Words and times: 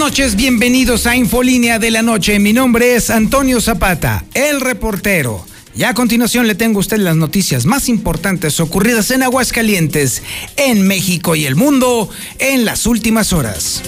Noches, 0.00 0.34
bienvenidos 0.34 1.06
a 1.06 1.14
Infolínea 1.14 1.78
de 1.78 1.90
la 1.90 2.00
Noche. 2.00 2.38
Mi 2.38 2.54
nombre 2.54 2.94
es 2.94 3.10
Antonio 3.10 3.60
Zapata, 3.60 4.24
el 4.32 4.62
reportero. 4.62 5.44
Y 5.76 5.82
a 5.82 5.92
continuación 5.92 6.46
le 6.46 6.54
tengo 6.54 6.78
a 6.78 6.80
usted 6.80 6.96
las 6.96 7.16
noticias 7.16 7.66
más 7.66 7.86
importantes 7.90 8.60
ocurridas 8.60 9.10
en 9.10 9.22
Aguascalientes, 9.22 10.22
en 10.56 10.86
México 10.86 11.36
y 11.36 11.44
el 11.44 11.54
mundo 11.54 12.08
en 12.38 12.64
las 12.64 12.86
últimas 12.86 13.34
horas. 13.34 13.82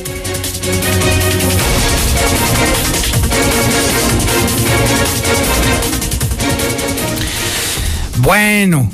Bueno, 8.18 8.92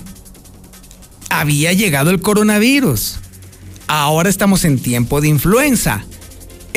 había 1.30 1.72
llegado 1.72 2.10
el 2.10 2.20
coronavirus. 2.20 3.16
Ahora 3.88 4.30
estamos 4.30 4.64
en 4.64 4.78
tiempo 4.78 5.20
de 5.20 5.26
influenza. 5.26 6.04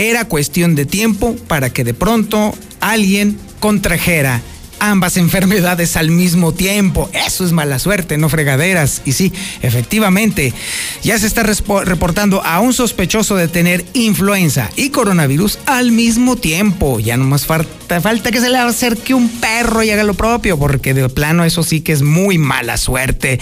Era 0.02 0.26
cuestión 0.26 0.73
de 0.73 0.88
tiempo 0.88 1.36
para 1.48 1.70
que 1.70 1.84
de 1.84 1.94
pronto 1.94 2.55
alguien 2.80 3.38
contrajera 3.60 4.41
ambas 4.80 5.16
enfermedades 5.18 5.96
al 5.96 6.10
mismo 6.10 6.55
tiempo. 6.55 7.08
Eso 7.14 7.46
es 7.46 7.52
mala 7.52 7.77
suerte, 7.77 8.18
no 8.18 8.27
fregaderas. 8.27 9.04
Y 9.05 9.12
sí, 9.12 9.32
efectivamente, 9.62 10.55
ya 11.04 11.20
se 11.20 11.27
está 11.27 11.44
reportando 11.44 12.44
a 12.44 12.60
un 12.62 12.74
sospechoso 12.74 13.36
de 13.36 13.48
tener 13.48 13.86
influenza 13.94 14.72
y 14.76 14.90
coronavirus 14.90 15.60
al 15.68 15.91
mismo 15.91 16.36
tiempo. 16.36 16.99
Ya 16.99 17.16
no 17.16 17.26
más 17.26 17.46
falta, 17.46 18.02
falta 18.02 18.32
que 18.32 18.41
se 18.41 18.49
le 18.49 18.57
acerque 18.57 19.13
un 19.13 19.29
perro 19.29 19.84
y 19.84 19.91
haga 19.91 20.04
lo 20.04 20.16
propio, 20.16 20.57
porque 20.57 20.96
de 20.96 21.07
plano 21.10 21.46
eso 21.46 21.62
sí 21.62 21.82
que 21.82 21.91
es 21.91 22.02
muy 22.02 22.40
mala 22.40 22.77
suerte. 22.77 23.40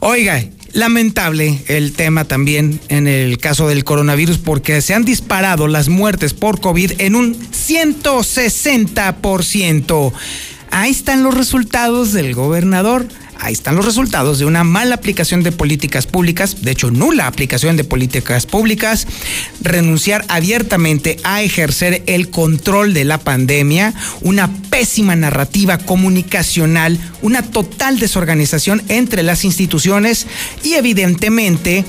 Oiga, 0.00 0.40
Lamentable 0.76 1.64
el 1.68 1.92
tema 1.92 2.26
también 2.26 2.80
en 2.90 3.08
el 3.08 3.38
caso 3.38 3.66
del 3.66 3.82
coronavirus 3.82 4.36
porque 4.36 4.82
se 4.82 4.92
han 4.92 5.06
disparado 5.06 5.68
las 5.68 5.88
muertes 5.88 6.34
por 6.34 6.60
COVID 6.60 7.00
en 7.00 7.14
un 7.14 7.34
160%. 7.34 10.12
Ahí 10.70 10.90
están 10.90 11.22
los 11.22 11.34
resultados 11.34 12.12
del 12.12 12.34
gobernador. 12.34 13.06
Ahí 13.38 13.52
están 13.52 13.76
los 13.76 13.84
resultados 13.84 14.38
de 14.38 14.44
una 14.44 14.64
mala 14.64 14.94
aplicación 14.94 15.42
de 15.42 15.52
políticas 15.52 16.06
públicas, 16.06 16.62
de 16.62 16.70
hecho 16.70 16.90
nula 16.90 17.26
aplicación 17.26 17.76
de 17.76 17.84
políticas 17.84 18.46
públicas, 18.46 19.06
renunciar 19.60 20.24
abiertamente 20.28 21.18
a 21.22 21.42
ejercer 21.42 22.02
el 22.06 22.30
control 22.30 22.94
de 22.94 23.04
la 23.04 23.18
pandemia, 23.18 23.94
una 24.22 24.50
pésima 24.70 25.16
narrativa 25.16 25.78
comunicacional, 25.78 26.98
una 27.22 27.42
total 27.42 27.98
desorganización 27.98 28.82
entre 28.88 29.22
las 29.22 29.44
instituciones 29.44 30.26
y 30.64 30.74
evidentemente 30.74 31.84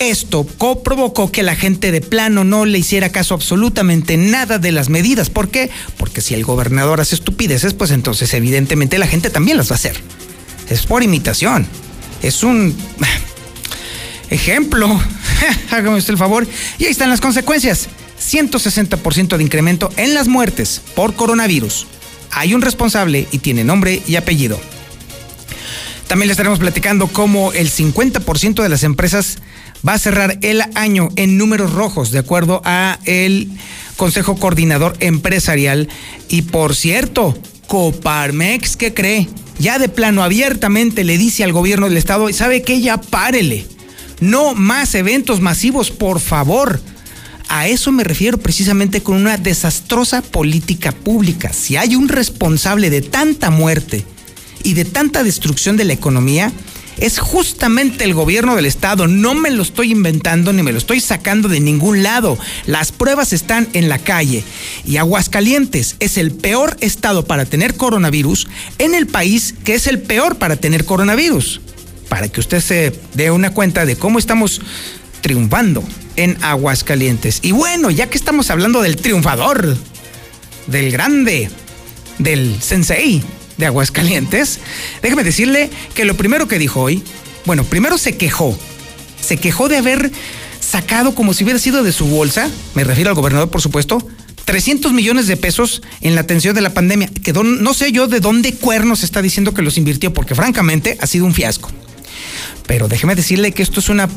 esto 0.00 0.44
provocó 0.44 1.30
que 1.30 1.42
la 1.42 1.54
gente 1.54 1.92
de 1.92 2.00
plano 2.00 2.42
no 2.44 2.64
le 2.66 2.78
hiciera 2.78 3.10
caso 3.10 3.34
absolutamente 3.34 4.16
nada 4.16 4.58
de 4.58 4.72
las 4.72 4.88
medidas. 4.88 5.30
¿Por 5.30 5.50
qué? 5.50 5.70
Porque 5.96 6.20
si 6.20 6.34
el 6.34 6.44
gobernador 6.44 7.00
hace 7.00 7.14
estupideces, 7.14 7.74
pues 7.74 7.90
entonces 7.92 8.34
evidentemente 8.34 8.98
la 8.98 9.06
gente 9.06 9.30
también 9.30 9.56
las 9.56 9.70
va 9.70 9.74
a 9.74 9.76
hacer. 9.76 9.96
Es 10.68 10.86
por 10.86 11.02
imitación. 11.02 11.66
Es 12.22 12.42
un 12.42 12.74
ejemplo. 14.30 14.88
Hágame 15.70 15.98
usted 15.98 16.12
el 16.12 16.18
favor. 16.18 16.46
Y 16.78 16.84
ahí 16.84 16.90
están 16.90 17.10
las 17.10 17.20
consecuencias. 17.20 17.88
160% 18.20 19.36
de 19.36 19.42
incremento 19.42 19.90
en 19.96 20.14
las 20.14 20.28
muertes 20.28 20.80
por 20.94 21.14
coronavirus. 21.14 21.86
Hay 22.30 22.54
un 22.54 22.62
responsable 22.62 23.28
y 23.30 23.38
tiene 23.38 23.64
nombre 23.64 24.02
y 24.06 24.16
apellido. 24.16 24.58
También 26.08 26.28
le 26.28 26.32
estaremos 26.32 26.58
platicando 26.58 27.08
cómo 27.08 27.52
el 27.52 27.70
50% 27.70 28.62
de 28.62 28.68
las 28.68 28.82
empresas 28.82 29.38
va 29.86 29.94
a 29.94 29.98
cerrar 29.98 30.38
el 30.42 30.62
año 30.74 31.08
en 31.16 31.38
números 31.38 31.72
rojos, 31.72 32.10
de 32.10 32.18
acuerdo 32.18 32.62
a 32.64 32.98
el 33.04 33.50
Consejo 33.96 34.36
Coordinador 34.36 34.96
Empresarial. 35.00 35.88
Y 36.28 36.42
por 36.42 36.74
cierto, 36.74 37.36
Coparmex, 37.68 38.76
¿qué 38.76 38.94
cree? 38.94 39.28
Ya 39.58 39.78
de 39.78 39.88
plano 39.88 40.22
abiertamente 40.22 41.04
le 41.04 41.18
dice 41.18 41.44
al 41.44 41.52
gobierno 41.52 41.88
del 41.88 41.96
estado, 41.96 42.32
¿sabe 42.32 42.62
qué? 42.62 42.80
Ya 42.80 43.00
párele. 43.00 43.66
No 44.20 44.54
más 44.54 44.94
eventos 44.94 45.40
masivos, 45.40 45.90
por 45.90 46.20
favor. 46.20 46.80
A 47.48 47.68
eso 47.68 47.92
me 47.92 48.04
refiero 48.04 48.38
precisamente 48.38 49.02
con 49.02 49.16
una 49.16 49.36
desastrosa 49.36 50.22
política 50.22 50.92
pública. 50.92 51.52
Si 51.52 51.76
hay 51.76 51.94
un 51.94 52.08
responsable 52.08 52.90
de 52.90 53.02
tanta 53.02 53.50
muerte 53.50 54.04
y 54.62 54.74
de 54.74 54.84
tanta 54.84 55.22
destrucción 55.22 55.76
de 55.76 55.84
la 55.84 55.92
economía, 55.92 56.52
es 57.04 57.18
justamente 57.18 58.04
el 58.04 58.14
gobierno 58.14 58.56
del 58.56 58.64
estado. 58.64 59.06
No 59.06 59.34
me 59.34 59.50
lo 59.50 59.62
estoy 59.62 59.92
inventando 59.92 60.54
ni 60.54 60.62
me 60.62 60.72
lo 60.72 60.78
estoy 60.78 61.00
sacando 61.00 61.50
de 61.50 61.60
ningún 61.60 62.02
lado. 62.02 62.38
Las 62.64 62.92
pruebas 62.92 63.34
están 63.34 63.68
en 63.74 63.90
la 63.90 63.98
calle. 63.98 64.42
Y 64.86 64.96
Aguascalientes 64.96 65.96
es 66.00 66.16
el 66.16 66.32
peor 66.32 66.78
estado 66.80 67.26
para 67.26 67.44
tener 67.44 67.74
coronavirus 67.74 68.48
en 68.78 68.94
el 68.94 69.06
país 69.06 69.54
que 69.64 69.74
es 69.74 69.86
el 69.86 70.00
peor 70.00 70.36
para 70.36 70.56
tener 70.56 70.86
coronavirus. 70.86 71.60
Para 72.08 72.28
que 72.28 72.40
usted 72.40 72.60
se 72.60 72.98
dé 73.12 73.30
una 73.30 73.50
cuenta 73.50 73.84
de 73.84 73.96
cómo 73.96 74.18
estamos 74.18 74.62
triunfando 75.20 75.84
en 76.16 76.42
Aguascalientes. 76.42 77.40
Y 77.42 77.52
bueno, 77.52 77.90
ya 77.90 78.08
que 78.08 78.16
estamos 78.16 78.48
hablando 78.48 78.80
del 78.80 78.96
triunfador, 78.96 79.76
del 80.68 80.90
grande, 80.90 81.50
del 82.18 82.62
sensei, 82.62 83.22
de 83.56 83.66
Aguascalientes, 83.66 84.60
déjeme 85.02 85.24
decirle 85.24 85.70
que 85.94 86.04
lo 86.04 86.16
primero 86.16 86.48
que 86.48 86.58
dijo 86.58 86.80
hoy, 86.80 87.02
bueno, 87.44 87.64
primero 87.64 87.98
se 87.98 88.16
quejó, 88.16 88.58
se 89.20 89.36
quejó 89.36 89.68
de 89.68 89.78
haber 89.78 90.10
sacado 90.60 91.14
como 91.14 91.34
si 91.34 91.44
hubiera 91.44 91.58
sido 91.58 91.82
de 91.82 91.92
su 91.92 92.06
bolsa, 92.06 92.50
me 92.74 92.84
refiero 92.84 93.10
al 93.10 93.16
gobernador 93.16 93.50
por 93.50 93.60
supuesto, 93.60 94.06
300 94.44 94.92
millones 94.92 95.26
de 95.26 95.36
pesos 95.36 95.82
en 96.00 96.14
la 96.14 96.22
atención 96.22 96.54
de 96.54 96.60
la 96.60 96.74
pandemia, 96.74 97.08
que 97.08 97.32
no 97.32 97.74
sé 97.74 97.92
yo 97.92 98.08
de 98.08 98.20
dónde 98.20 98.54
cuernos 98.54 99.02
está 99.02 99.22
diciendo 99.22 99.54
que 99.54 99.62
los 99.62 99.78
invirtió, 99.78 100.12
porque 100.12 100.34
francamente 100.34 100.98
ha 101.00 101.06
sido 101.06 101.24
un 101.24 101.34
fiasco. 101.34 101.70
Pero 102.66 102.88
déjeme 102.88 103.14
decirle 103.14 103.52
que 103.52 103.62
esto 103.62 103.80
es 103.80 103.88
una, 103.88 104.08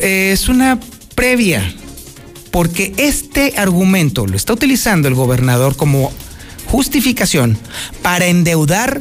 es 0.00 0.48
una 0.48 0.78
previa, 1.14 1.74
porque 2.50 2.92
este 2.96 3.54
argumento 3.56 4.26
lo 4.26 4.36
está 4.36 4.52
utilizando 4.52 5.08
el 5.08 5.14
gobernador 5.14 5.76
como 5.76 6.12
justificación 6.74 7.56
para 8.02 8.26
endeudar 8.26 9.00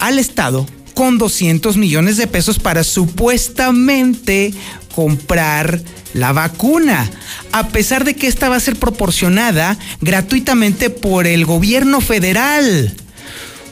al 0.00 0.18
Estado 0.18 0.66
con 0.94 1.16
200 1.16 1.76
millones 1.76 2.16
de 2.16 2.26
pesos 2.26 2.58
para 2.58 2.82
supuestamente 2.82 4.52
comprar 4.96 5.80
la 6.12 6.32
vacuna, 6.32 7.08
a 7.52 7.68
pesar 7.68 8.04
de 8.04 8.16
que 8.16 8.26
esta 8.26 8.48
va 8.48 8.56
a 8.56 8.60
ser 8.60 8.74
proporcionada 8.74 9.78
gratuitamente 10.00 10.90
por 10.90 11.28
el 11.28 11.46
gobierno 11.46 12.00
federal. 12.00 12.92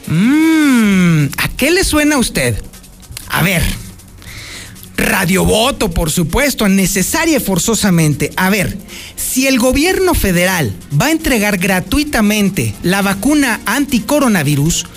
Mm, 0.07 1.25
¿A 1.37 1.49
qué 1.57 1.71
le 1.71 1.83
suena 1.83 2.15
a 2.15 2.19
usted? 2.19 2.55
A 3.27 3.43
ver, 3.43 3.61
radiovoto, 4.97 5.91
por 5.91 6.11
supuesto, 6.11 6.67
necesaria 6.67 7.39
forzosamente. 7.39 8.31
A 8.35 8.49
ver, 8.49 8.77
si 9.15 9.47
el 9.47 9.59
gobierno 9.59 10.13
federal 10.15 10.73
va 10.99 11.05
a 11.05 11.11
entregar 11.11 11.57
gratuitamente 11.57 12.73
la 12.83 13.01
vacuna 13.01 13.61
anticoronavirus, 13.65 14.87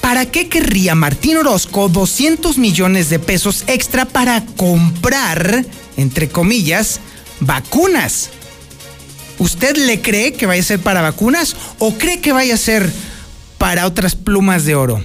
¿para 0.00 0.26
qué 0.26 0.48
querría 0.48 0.94
Martín 0.94 1.36
Orozco 1.36 1.88
200 1.88 2.56
millones 2.58 3.10
de 3.10 3.18
pesos 3.18 3.64
extra 3.66 4.04
para 4.06 4.46
comprar, 4.56 5.64
entre 5.96 6.28
comillas, 6.28 7.00
vacunas? 7.40 8.30
¿Usted 9.38 9.76
le 9.76 10.00
cree 10.00 10.32
que 10.32 10.46
vaya 10.46 10.60
a 10.60 10.64
ser 10.64 10.80
para 10.80 11.02
vacunas 11.02 11.56
o 11.78 11.94
cree 11.94 12.20
que 12.20 12.32
vaya 12.32 12.54
a 12.54 12.58
ser 12.58 12.90
para 13.58 13.86
otras 13.86 14.14
plumas 14.14 14.64
de 14.64 14.74
oro? 14.74 15.02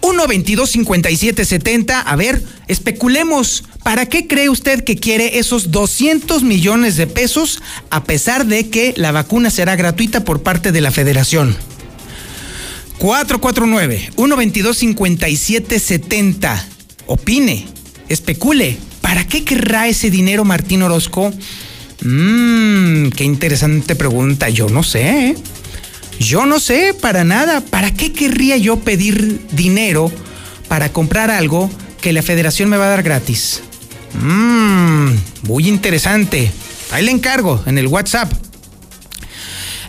1 0.00 0.26
22 0.26 0.70
57 0.70 1.44
70. 1.44 2.00
A 2.00 2.16
ver, 2.16 2.42
especulemos. 2.68 3.64
¿Para 3.82 4.06
qué 4.06 4.26
cree 4.26 4.48
usted 4.48 4.84
que 4.84 4.96
quiere 4.96 5.38
esos 5.38 5.70
200 5.70 6.42
millones 6.42 6.96
de 6.96 7.06
pesos 7.06 7.62
a 7.90 8.04
pesar 8.04 8.46
de 8.46 8.68
que 8.68 8.94
la 8.96 9.12
vacuna 9.12 9.50
será 9.50 9.76
gratuita 9.76 10.24
por 10.24 10.42
parte 10.42 10.72
de 10.72 10.80
la 10.80 10.90
federación? 10.90 11.56
449 12.98 14.10
122 14.16 14.76
57 14.76 15.78
70. 15.78 16.66
Opine, 17.06 17.66
especule. 18.08 18.76
¿Para 19.00 19.26
qué 19.26 19.44
querrá 19.44 19.88
ese 19.88 20.10
dinero 20.10 20.44
Martín 20.44 20.82
Orozco? 20.82 21.32
Mmm, 22.02 23.08
qué 23.10 23.24
interesante 23.24 23.94
pregunta. 23.94 24.48
Yo 24.50 24.68
no 24.68 24.82
sé. 24.82 25.34
Yo 26.18 26.46
no 26.46 26.58
sé, 26.58 26.94
para 26.94 27.24
nada. 27.24 27.60
¿Para 27.60 27.92
qué 27.92 28.12
querría 28.12 28.56
yo 28.56 28.80
pedir 28.80 29.40
dinero 29.52 30.10
para 30.68 30.92
comprar 30.92 31.30
algo 31.30 31.70
que 32.00 32.12
la 32.12 32.22
federación 32.22 32.68
me 32.68 32.76
va 32.76 32.86
a 32.86 32.90
dar 32.90 33.02
gratis? 33.02 33.62
Mmm, 34.14 35.10
muy 35.42 35.68
interesante. 35.68 36.50
Ahí 36.90 37.04
le 37.04 37.12
encargo 37.12 37.62
en 37.66 37.78
el 37.78 37.86
WhatsApp. 37.86 38.32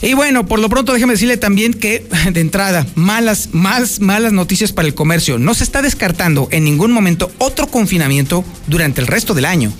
Y 0.01 0.13
bueno, 0.13 0.45
por 0.45 0.59
lo 0.59 0.69
pronto 0.69 0.93
déjeme 0.93 1.13
decirle 1.13 1.35
también 1.37 1.73
que 1.73 2.07
de 2.31 2.39
entrada, 2.39 2.85
malas, 2.95 3.49
más 3.51 3.99
malas 3.99 4.31
noticias 4.31 4.71
para 4.71 4.87
el 4.87 4.93
comercio. 4.93 5.39
No 5.39 5.53
se 5.53 5.63
está 5.63 5.81
descartando 5.81 6.47
en 6.51 6.63
ningún 6.63 6.91
momento 6.91 7.31
otro 7.37 7.67
confinamiento 7.67 8.45
durante 8.67 9.01
el 9.01 9.07
resto 9.07 9.33
del 9.33 9.45
año. 9.45 9.73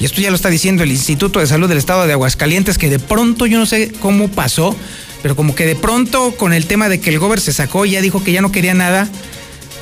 Y 0.00 0.06
esto 0.06 0.20
ya 0.20 0.30
lo 0.30 0.36
está 0.36 0.48
diciendo 0.48 0.82
el 0.82 0.90
Instituto 0.90 1.38
de 1.38 1.46
Salud 1.46 1.68
del 1.68 1.78
Estado 1.78 2.06
de 2.06 2.12
Aguascalientes, 2.12 2.78
que 2.78 2.90
de 2.90 2.98
pronto 2.98 3.46
yo 3.46 3.58
no 3.58 3.66
sé 3.66 3.92
cómo 4.00 4.28
pasó, 4.28 4.76
pero 5.24 5.36
como 5.36 5.54
que 5.54 5.64
de 5.64 5.74
pronto 5.74 6.36
con 6.36 6.52
el 6.52 6.66
tema 6.66 6.90
de 6.90 7.00
que 7.00 7.08
el 7.08 7.18
gober 7.18 7.40
se 7.40 7.54
sacó 7.54 7.86
y 7.86 7.92
ya 7.92 8.02
dijo 8.02 8.22
que 8.22 8.30
ya 8.30 8.42
no 8.42 8.52
quería 8.52 8.74
nada, 8.74 9.08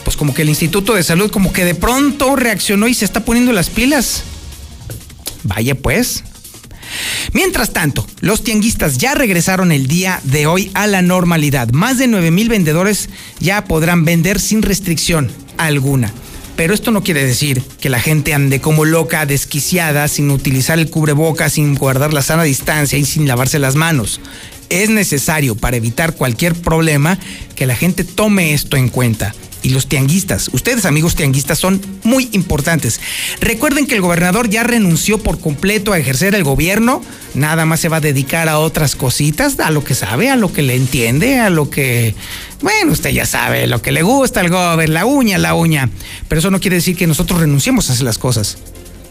pues 0.04 0.16
como 0.16 0.34
que 0.34 0.42
el 0.42 0.48
Instituto 0.48 0.94
de 0.94 1.02
Salud 1.02 1.32
como 1.32 1.52
que 1.52 1.64
de 1.64 1.74
pronto 1.74 2.36
reaccionó 2.36 2.86
y 2.86 2.94
se 2.94 3.04
está 3.04 3.24
poniendo 3.24 3.52
las 3.52 3.68
pilas. 3.68 4.22
Vaya 5.42 5.74
pues. 5.74 6.22
Mientras 7.32 7.72
tanto, 7.72 8.06
los 8.20 8.44
tianguistas 8.44 8.98
ya 8.98 9.16
regresaron 9.16 9.72
el 9.72 9.88
día 9.88 10.20
de 10.22 10.46
hoy 10.46 10.70
a 10.74 10.86
la 10.86 11.02
normalidad. 11.02 11.70
Más 11.72 11.98
de 11.98 12.06
9 12.06 12.30
mil 12.30 12.48
vendedores 12.48 13.08
ya 13.40 13.64
podrán 13.64 14.04
vender 14.04 14.38
sin 14.38 14.62
restricción 14.62 15.28
alguna. 15.58 16.12
Pero 16.54 16.72
esto 16.72 16.92
no 16.92 17.02
quiere 17.02 17.24
decir 17.24 17.64
que 17.80 17.88
la 17.88 17.98
gente 17.98 18.32
ande 18.32 18.60
como 18.60 18.84
loca, 18.84 19.26
desquiciada, 19.26 20.06
sin 20.06 20.30
utilizar 20.30 20.78
el 20.78 20.88
cubreboca, 20.88 21.50
sin 21.50 21.74
guardar 21.74 22.12
la 22.12 22.22
sana 22.22 22.44
distancia 22.44 22.96
y 22.96 23.04
sin 23.04 23.26
lavarse 23.26 23.58
las 23.58 23.74
manos. 23.74 24.20
Es 24.72 24.88
necesario 24.88 25.54
para 25.54 25.76
evitar 25.76 26.14
cualquier 26.14 26.54
problema 26.54 27.18
que 27.56 27.66
la 27.66 27.76
gente 27.76 28.04
tome 28.04 28.54
esto 28.54 28.78
en 28.78 28.88
cuenta 28.88 29.34
y 29.62 29.68
los 29.68 29.86
tianguistas. 29.86 30.48
Ustedes, 30.54 30.86
amigos 30.86 31.14
tianguistas, 31.14 31.58
son 31.58 31.78
muy 32.04 32.30
importantes. 32.32 32.98
Recuerden 33.38 33.86
que 33.86 33.94
el 33.94 34.00
gobernador 34.00 34.48
ya 34.48 34.62
renunció 34.62 35.18
por 35.18 35.38
completo 35.40 35.92
a 35.92 35.98
ejercer 35.98 36.34
el 36.34 36.42
gobierno, 36.42 37.02
nada 37.34 37.66
más 37.66 37.80
se 37.80 37.90
va 37.90 37.98
a 37.98 38.00
dedicar 38.00 38.48
a 38.48 38.58
otras 38.58 38.96
cositas, 38.96 39.60
a 39.60 39.70
lo 39.70 39.84
que 39.84 39.94
sabe, 39.94 40.30
a 40.30 40.36
lo 40.36 40.50
que 40.54 40.62
le 40.62 40.74
entiende, 40.74 41.38
a 41.38 41.50
lo 41.50 41.68
que... 41.68 42.14
Bueno, 42.62 42.92
usted 42.92 43.10
ya 43.10 43.26
sabe, 43.26 43.66
lo 43.66 43.82
que 43.82 43.92
le 43.92 44.02
gusta 44.02 44.40
al 44.40 44.48
gobernador, 44.48 44.88
la 44.88 45.04
uña, 45.04 45.36
la 45.36 45.52
uña. 45.52 45.90
Pero 46.28 46.38
eso 46.38 46.50
no 46.50 46.60
quiere 46.60 46.76
decir 46.76 46.96
que 46.96 47.06
nosotros 47.06 47.40
renunciemos 47.40 47.90
a 47.90 47.92
hacer 47.92 48.04
las 48.04 48.16
cosas. 48.16 48.56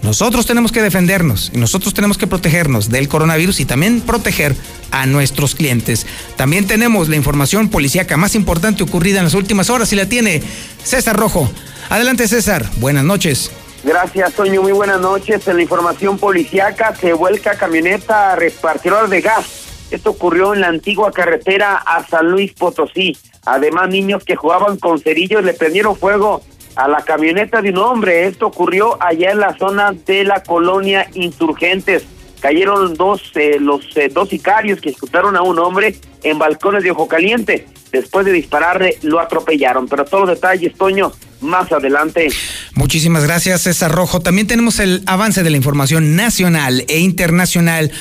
Nosotros 0.03 0.47
tenemos 0.47 0.71
que 0.71 0.81
defendernos 0.81 1.51
y 1.53 1.57
nosotros 1.57 1.93
tenemos 1.93 2.17
que 2.17 2.25
protegernos 2.25 2.89
del 2.89 3.07
coronavirus 3.07 3.59
y 3.59 3.65
también 3.65 4.01
proteger 4.01 4.55
a 4.89 5.05
nuestros 5.05 5.53
clientes. 5.53 6.07
También 6.35 6.65
tenemos 6.65 7.07
la 7.07 7.15
información 7.15 7.69
policíaca 7.69 8.17
más 8.17 8.33
importante 8.33 8.83
ocurrida 8.83 9.19
en 9.19 9.25
las 9.25 9.35
últimas 9.35 9.69
horas 9.69 9.93
y 9.93 9.95
la 9.95 10.07
tiene 10.07 10.41
César 10.83 11.15
Rojo. 11.15 11.49
Adelante 11.89 12.27
César, 12.27 12.65
buenas 12.77 13.03
noches. 13.03 13.51
Gracias, 13.83 14.33
Toño. 14.33 14.61
Muy 14.61 14.71
buenas 14.71 14.99
noches. 15.01 15.47
En 15.47 15.57
la 15.57 15.63
información 15.63 16.17
policíaca 16.17 16.95
se 16.95 17.13
vuelca 17.13 17.57
camioneta 17.57 18.35
repartidora 18.35 19.07
de 19.07 19.21
gas. 19.21 19.45
Esto 19.91 20.11
ocurrió 20.11 20.53
en 20.53 20.61
la 20.61 20.67
antigua 20.67 21.11
carretera 21.11 21.75
a 21.75 22.05
San 22.07 22.29
Luis 22.31 22.53
Potosí. 22.53 23.17
Además, 23.45 23.89
niños 23.89 24.23
que 24.23 24.35
jugaban 24.35 24.77
con 24.77 24.99
cerillos 24.99 25.43
le 25.43 25.53
prendieron 25.53 25.95
fuego 25.95 26.43
a 26.75 26.87
la 26.87 27.01
camioneta 27.03 27.61
de 27.61 27.69
un 27.69 27.77
hombre. 27.77 28.27
Esto 28.27 28.47
ocurrió 28.47 29.01
allá 29.01 29.31
en 29.31 29.39
la 29.39 29.57
zona 29.57 29.93
de 29.93 30.23
la 30.23 30.43
colonia 30.43 31.07
Insurgentes. 31.13 32.03
Cayeron 32.39 32.95
dos, 32.95 33.31
eh, 33.35 33.57
los 33.59 33.85
eh, 33.95 34.09
dos 34.11 34.29
sicarios 34.29 34.81
que 34.81 34.89
ejecutaron 34.89 35.35
a 35.37 35.43
un 35.43 35.59
hombre 35.59 35.95
en 36.23 36.39
balcones 36.39 36.83
de 36.83 36.91
Ojo 36.91 37.07
Caliente. 37.07 37.67
Después 37.91 38.25
de 38.25 38.31
dispararle, 38.31 38.97
lo 39.03 39.19
atropellaron. 39.19 39.87
Pero 39.87 40.05
todos 40.05 40.27
los 40.27 40.35
detalles, 40.35 40.73
Toño, 40.75 41.11
más 41.41 41.71
adelante. 41.71 42.29
Muchísimas 42.73 43.23
gracias, 43.23 43.61
César 43.61 43.91
Rojo. 43.91 44.21
También 44.21 44.47
tenemos 44.47 44.79
el 44.79 45.03
avance 45.05 45.43
de 45.43 45.49
la 45.49 45.57
información 45.57 46.15
nacional 46.15 46.85
e 46.87 46.99
internacional 46.99 47.91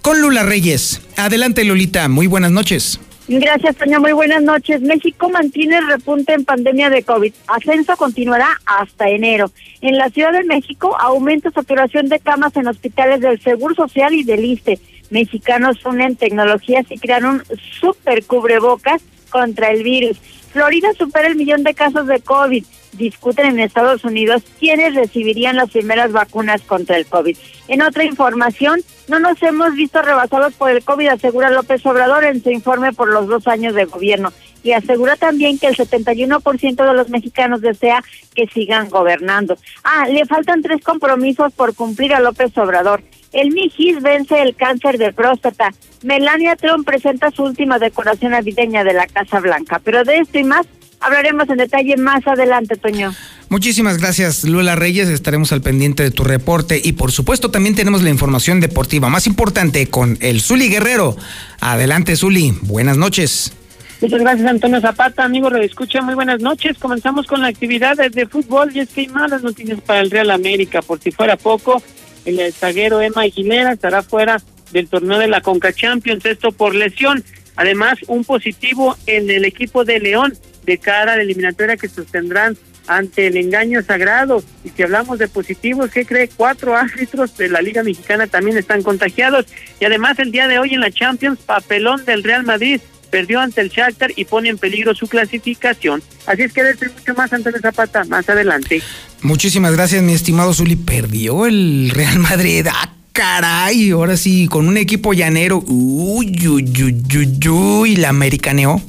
con 0.00 0.20
Lula 0.20 0.42
Reyes. 0.42 1.02
Adelante, 1.16 1.64
Lulita. 1.64 2.08
Muy 2.08 2.26
buenas 2.26 2.50
noches. 2.50 2.98
Gracias, 3.40 3.76
Toña. 3.76 3.98
Muy 3.98 4.12
buenas 4.12 4.42
noches. 4.42 4.82
México 4.82 5.30
mantiene 5.30 5.78
el 5.78 5.88
repunte 5.88 6.34
en 6.34 6.44
pandemia 6.44 6.90
de 6.90 7.02
COVID. 7.02 7.32
Ascenso 7.46 7.96
continuará 7.96 8.60
hasta 8.66 9.08
enero. 9.08 9.50
En 9.80 9.96
la 9.96 10.10
Ciudad 10.10 10.32
de 10.32 10.44
México, 10.44 10.94
aumenta 11.00 11.50
saturación 11.50 12.08
de 12.10 12.20
camas 12.20 12.54
en 12.56 12.66
hospitales 12.66 13.20
del 13.20 13.40
Seguro 13.40 13.74
Social 13.74 14.12
y 14.12 14.24
del 14.24 14.44
ISTE. 14.44 14.78
Mexicanos 15.08 15.82
unen 15.86 16.16
tecnologías 16.16 16.84
y 16.90 16.98
crean 16.98 17.24
un 17.24 17.42
super 17.80 18.22
cubrebocas 18.26 19.00
contra 19.32 19.70
el 19.70 19.82
virus. 19.82 20.18
Florida 20.52 20.92
supera 20.92 21.26
el 21.26 21.36
millón 21.36 21.64
de 21.64 21.74
casos 21.74 22.06
de 22.06 22.20
COVID 22.20 22.64
discuten 22.92 23.46
en 23.46 23.60
Estados 23.60 24.04
Unidos 24.04 24.42
quiénes 24.58 24.94
recibirían 24.94 25.56
las 25.56 25.70
primeras 25.70 26.12
vacunas 26.12 26.62
contra 26.62 26.96
el 26.96 27.06
COVID. 27.06 27.36
En 27.68 27.82
otra 27.82 28.04
información, 28.04 28.80
no 29.08 29.18
nos 29.18 29.42
hemos 29.42 29.74
visto 29.74 30.02
rebasados 30.02 30.54
por 30.54 30.70
el 30.70 30.84
COVID, 30.84 31.08
asegura 31.08 31.50
López 31.50 31.84
Obrador 31.86 32.24
en 32.24 32.42
su 32.42 32.50
informe 32.50 32.92
por 32.92 33.08
los 33.08 33.26
dos 33.26 33.46
años 33.46 33.74
de 33.74 33.86
gobierno. 33.86 34.32
Y 34.64 34.72
asegura 34.72 35.16
también 35.16 35.58
que 35.58 35.66
el 35.66 35.76
71% 35.76 36.86
de 36.86 36.94
los 36.94 37.08
mexicanos 37.08 37.62
desea 37.62 38.04
que 38.34 38.46
sigan 38.46 38.90
gobernando. 38.90 39.56
Ah, 39.82 40.06
le 40.06 40.24
faltan 40.24 40.62
tres 40.62 40.84
compromisos 40.84 41.52
por 41.52 41.74
cumplir 41.74 42.14
a 42.14 42.20
López 42.20 42.56
Obrador. 42.56 43.02
El 43.32 43.52
Mijis 43.52 44.02
vence 44.02 44.40
el 44.42 44.54
cáncer 44.54 44.98
de 44.98 45.12
próstata. 45.12 45.70
Melania 46.02 46.56
Trump 46.56 46.86
presenta 46.86 47.30
su 47.30 47.44
última 47.44 47.78
decoración 47.78 48.32
navideña 48.32 48.84
de 48.84 48.92
la 48.92 49.06
Casa 49.06 49.40
Blanca. 49.40 49.80
Pero 49.82 50.04
de 50.04 50.18
esto 50.18 50.38
y 50.38 50.44
más 50.44 50.66
hablaremos 51.00 51.48
en 51.48 51.58
detalle 51.58 51.96
más 51.96 52.26
adelante, 52.26 52.76
Toño. 52.76 53.14
Muchísimas 53.48 53.98
gracias, 53.98 54.44
Lula 54.44 54.76
Reyes. 54.76 55.08
Estaremos 55.08 55.52
al 55.52 55.60
pendiente 55.60 56.02
de 56.02 56.10
tu 56.10 56.24
reporte 56.24 56.80
y, 56.82 56.92
por 56.92 57.12
supuesto, 57.12 57.50
también 57.50 57.74
tenemos 57.74 58.02
la 58.02 58.10
información 58.10 58.60
deportiva 58.60 59.08
más 59.08 59.26
importante 59.26 59.86
con 59.88 60.16
el 60.20 60.40
Zuli 60.40 60.68
Guerrero. 60.68 61.16
Adelante, 61.60 62.16
Zuli. 62.16 62.54
Buenas 62.62 62.96
noches. 62.96 63.52
Muchas 64.00 64.20
gracias, 64.20 64.48
Antonio 64.48 64.80
Zapata. 64.80 65.24
Amigo 65.24 65.48
lo 65.48 65.62
escucha, 65.62 66.02
muy 66.02 66.14
buenas 66.14 66.40
noches. 66.40 66.76
Comenzamos 66.78 67.26
con 67.26 67.40
la 67.40 67.48
actividad 67.48 67.96
de 67.96 68.26
fútbol 68.26 68.70
y 68.74 68.80
es 68.80 68.88
que 68.88 69.02
hay 69.02 69.08
malas 69.08 69.42
noticias 69.42 69.80
para 69.80 70.00
el 70.00 70.10
Real 70.10 70.30
América. 70.30 70.82
Por 70.82 70.98
si 71.00 71.12
fuera 71.12 71.36
poco, 71.36 71.82
el 72.24 72.52
zaguero 72.52 73.00
Emma 73.00 73.22
Aguilera 73.22 73.72
estará 73.72 74.02
fuera 74.02 74.40
del 74.72 74.88
torneo 74.88 75.18
de 75.18 75.28
la 75.28 75.40
Conca 75.40 75.72
Champions, 75.72 76.24
esto 76.24 76.52
por 76.52 76.74
lesión. 76.74 77.22
Además, 77.56 77.98
un 78.06 78.24
positivo 78.24 78.96
en 79.06 79.30
el 79.30 79.44
equipo 79.44 79.84
de 79.84 80.00
León 80.00 80.34
de 80.64 80.78
cara 80.78 81.12
a 81.12 81.16
la 81.16 81.22
eliminatoria 81.22 81.76
que 81.76 81.88
sostendrán 81.88 82.56
ante 82.86 83.26
el 83.26 83.36
engaño 83.36 83.82
sagrado. 83.82 84.42
Y 84.64 84.70
si 84.70 84.82
hablamos 84.82 85.18
de 85.18 85.28
positivos, 85.28 85.90
¿qué 85.90 86.04
cree? 86.04 86.28
Cuatro 86.28 86.76
árbitros 86.76 87.36
de 87.36 87.48
la 87.48 87.62
Liga 87.62 87.82
Mexicana 87.82 88.26
también 88.26 88.56
están 88.56 88.82
contagiados. 88.82 89.46
Y 89.80 89.84
además 89.84 90.18
el 90.18 90.32
día 90.32 90.48
de 90.48 90.58
hoy 90.58 90.74
en 90.74 90.80
la 90.80 90.90
Champions, 90.90 91.38
papelón 91.40 92.04
del 92.04 92.22
Real 92.22 92.44
Madrid 92.44 92.80
perdió 93.12 93.40
ante 93.40 93.60
el 93.60 93.68
Shakhtar 93.68 94.10
y 94.16 94.24
pone 94.24 94.48
en 94.48 94.56
peligro 94.56 94.94
su 94.94 95.06
clasificación. 95.06 96.02
Así 96.26 96.42
es 96.42 96.52
que 96.52 96.64
desde 96.64 96.88
mucho 96.88 97.14
más 97.14 97.30
antes 97.32 97.52
de 97.52 97.60
Zapata, 97.60 98.04
más 98.06 98.26
adelante. 98.28 98.82
Muchísimas 99.20 99.72
gracias, 99.72 100.02
mi 100.02 100.14
estimado 100.14 100.54
Zuli. 100.54 100.76
Perdió 100.76 101.46
el 101.46 101.90
Real 101.94 102.18
Madrid. 102.18 102.66
¡Ah, 102.72 102.90
caray! 103.12 103.90
Ahora 103.90 104.16
sí, 104.16 104.48
con 104.48 104.66
un 104.66 104.78
equipo 104.78 105.12
llanero. 105.12 105.62
Uy, 105.66 106.48
uy, 106.48 106.72
uy, 106.82 107.02
uy, 107.14 107.48
uy, 107.48 107.96
la 107.96 108.08
americaneó. 108.08 108.80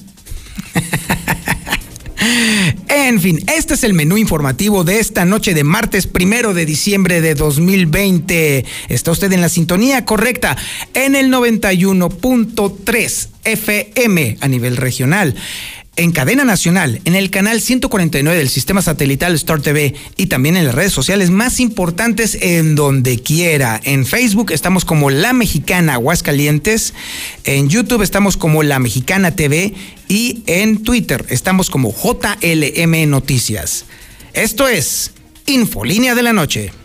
En 2.87 3.19
fin, 3.19 3.43
este 3.53 3.73
es 3.73 3.83
el 3.83 3.93
menú 3.93 4.17
informativo 4.17 4.83
de 4.83 4.99
esta 4.99 5.25
noche 5.25 5.53
de 5.53 5.63
martes 5.63 6.07
primero 6.07 6.53
de 6.53 6.65
diciembre 6.65 7.21
de 7.21 7.35
2020. 7.35 8.65
Está 8.89 9.11
usted 9.11 9.31
en 9.31 9.41
la 9.41 9.49
sintonía 9.49 10.05
correcta 10.05 10.57
en 10.93 11.15
el 11.15 11.31
91.3 11.31 13.27
FM 13.43 14.37
a 14.39 14.47
nivel 14.47 14.77
regional 14.77 15.35
en 15.95 16.11
cadena 16.11 16.43
nacional, 16.43 17.01
en 17.05 17.15
el 17.15 17.29
canal 17.29 17.61
149 17.61 18.37
del 18.37 18.49
sistema 18.49 18.81
satelital 18.81 19.35
Star 19.35 19.61
TV 19.61 19.93
y 20.17 20.25
también 20.25 20.57
en 20.57 20.65
las 20.65 20.75
redes 20.75 20.91
sociales 20.91 21.29
más 21.29 21.59
importantes 21.59 22.37
en 22.41 22.75
donde 22.75 23.19
quiera. 23.19 23.79
En 23.83 24.05
Facebook 24.05 24.51
estamos 24.51 24.85
como 24.85 25.11
La 25.11 25.33
Mexicana 25.33 25.93
Aguascalientes, 25.93 26.93
en 27.43 27.69
YouTube 27.69 28.01
estamos 28.01 28.37
como 28.37 28.63
La 28.63 28.79
Mexicana 28.79 29.35
TV 29.35 29.73
y 30.07 30.43
en 30.47 30.83
Twitter 30.83 31.25
estamos 31.29 31.69
como 31.69 31.93
JLM 31.93 33.09
Noticias. 33.09 33.85
Esto 34.33 34.67
es 34.67 35.11
Infolínea 35.45 36.15
de 36.15 36.23
la 36.23 36.33
Noche. 36.33 36.82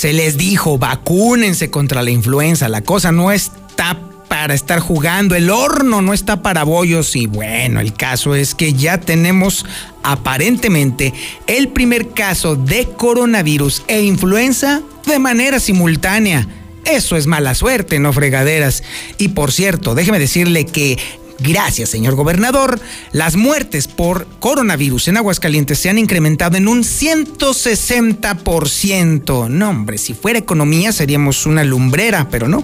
Se 0.00 0.14
les 0.14 0.38
dijo, 0.38 0.78
vacúnense 0.78 1.68
contra 1.68 2.02
la 2.02 2.10
influenza. 2.10 2.70
La 2.70 2.80
cosa 2.80 3.12
no 3.12 3.30
está 3.32 4.00
para 4.28 4.54
estar 4.54 4.80
jugando, 4.80 5.34
el 5.34 5.50
horno 5.50 6.00
no 6.00 6.14
está 6.14 6.40
para 6.40 6.64
bollos 6.64 7.14
y 7.16 7.26
bueno, 7.26 7.80
el 7.80 7.92
caso 7.92 8.34
es 8.34 8.54
que 8.54 8.72
ya 8.72 8.98
tenemos 8.98 9.66
aparentemente 10.02 11.12
el 11.46 11.68
primer 11.68 12.12
caso 12.14 12.56
de 12.56 12.88
coronavirus 12.96 13.82
e 13.88 14.00
influenza 14.00 14.80
de 15.04 15.18
manera 15.18 15.60
simultánea. 15.60 16.48
Eso 16.86 17.16
es 17.16 17.26
mala 17.26 17.54
suerte, 17.54 17.98
no 17.98 18.14
fregaderas. 18.14 18.82
Y 19.18 19.28
por 19.28 19.52
cierto, 19.52 19.94
déjeme 19.94 20.18
decirle 20.18 20.64
que 20.64 20.98
Gracias, 21.42 21.88
señor 21.88 22.16
gobernador. 22.16 22.78
Las 23.12 23.36
muertes 23.36 23.88
por 23.88 24.26
coronavirus 24.40 25.08
en 25.08 25.16
Aguascalientes 25.16 25.78
se 25.78 25.88
han 25.88 25.96
incrementado 25.98 26.58
en 26.58 26.68
un 26.68 26.82
160%. 26.82 29.48
No, 29.48 29.70
hombre, 29.70 29.96
si 29.96 30.12
fuera 30.12 30.38
economía 30.38 30.92
seríamos 30.92 31.46
una 31.46 31.64
lumbrera, 31.64 32.28
pero 32.30 32.46
no. 32.46 32.62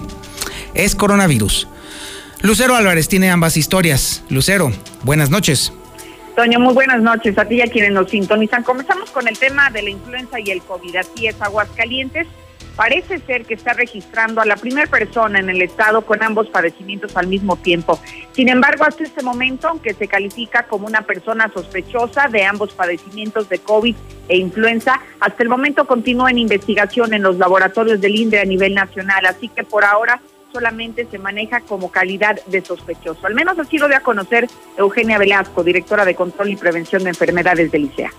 Es 0.75 0.93
coronavirus. 0.93 1.67
Lucero 2.41 2.75
Álvarez 2.75 3.07
tiene 3.07 3.31
ambas 3.31 3.57
historias. 3.57 4.21
Lucero, 4.29 4.71
buenas 5.03 5.31
noches. 5.31 5.73
Toño, 6.35 6.59
muy 6.59 6.75
buenas 6.75 7.01
noches 7.01 7.35
a 7.39 7.45
ti 7.45 7.55
y 7.55 7.61
a 7.61 7.67
quienes 7.67 7.93
nos 7.93 8.11
sintonizan. 8.11 8.61
Comenzamos 8.61 9.09
con 9.09 9.27
el 9.27 9.39
tema 9.39 9.71
de 9.71 9.81
la 9.81 9.89
influenza 9.89 10.39
y 10.39 10.51
el 10.51 10.61
COVID. 10.61 10.97
Así 10.97 11.25
es, 11.25 11.41
Aguascalientes 11.41 12.27
parece 12.77 13.17
ser 13.19 13.45
que 13.45 13.55
está 13.55 13.73
registrando 13.73 14.39
a 14.39 14.45
la 14.45 14.55
primera 14.55 14.87
persona 14.87 15.39
en 15.39 15.49
el 15.49 15.61
estado 15.61 16.03
con 16.03 16.23
ambos 16.23 16.47
padecimientos 16.49 17.17
al 17.17 17.27
mismo 17.27 17.57
tiempo. 17.57 17.99
Sin 18.31 18.47
embargo, 18.47 18.85
hasta 18.85 19.03
este 19.03 19.23
momento, 19.23 19.67
aunque 19.67 19.95
se 19.95 20.07
califica 20.07 20.63
como 20.63 20.85
una 20.87 21.01
persona 21.01 21.51
sospechosa 21.53 22.27
de 22.29 22.45
ambos 22.45 22.73
padecimientos 22.73 23.49
de 23.49 23.57
COVID 23.59 23.95
e 24.29 24.37
influenza, 24.37 25.01
hasta 25.19 25.43
el 25.43 25.49
momento 25.49 25.85
continúa 25.87 26.29
en 26.29 26.37
investigación 26.37 27.13
en 27.13 27.23
los 27.23 27.37
laboratorios 27.37 27.99
del 27.99 28.15
INDRE 28.15 28.41
a 28.41 28.45
nivel 28.45 28.75
nacional. 28.75 29.25
Así 29.25 29.49
que 29.49 29.63
por 29.63 29.83
ahora 29.83 30.21
solamente 30.53 31.07
se 31.09 31.17
maneja 31.17 31.61
como 31.61 31.91
calidad 31.91 32.39
de 32.45 32.63
sospechoso. 32.63 33.25
Al 33.25 33.33
menos 33.33 33.57
así 33.57 33.79
lo 33.79 33.87
dio 33.87 33.97
a 33.97 34.01
conocer 34.01 34.47
Eugenia 34.77 35.17
Velasco, 35.17 35.63
directora 35.63 36.05
de 36.05 36.13
Control 36.13 36.49
y 36.49 36.55
Prevención 36.55 37.03
de 37.03 37.09
Enfermedades 37.09 37.71
del 37.71 37.85
ICEA. 37.85 38.11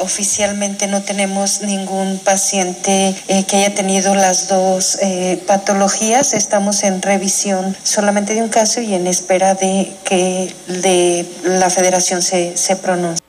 Oficialmente 0.00 0.86
no 0.86 1.02
tenemos 1.02 1.62
ningún 1.62 2.18
paciente 2.18 3.14
eh, 3.28 3.44
que 3.46 3.56
haya 3.56 3.74
tenido 3.74 4.14
las 4.14 4.48
dos 4.48 4.98
eh, 5.02 5.42
patologías. 5.46 6.34
Estamos 6.34 6.82
en 6.82 7.02
revisión 7.02 7.76
solamente 7.82 8.34
de 8.34 8.42
un 8.42 8.48
caso 8.48 8.80
y 8.80 8.94
en 8.94 9.06
espera 9.06 9.54
de 9.54 9.92
que 10.04 10.52
de 10.66 11.26
la 11.44 11.68
federación 11.70 12.22
se, 12.22 12.56
se 12.56 12.76
pronuncie. 12.76 13.22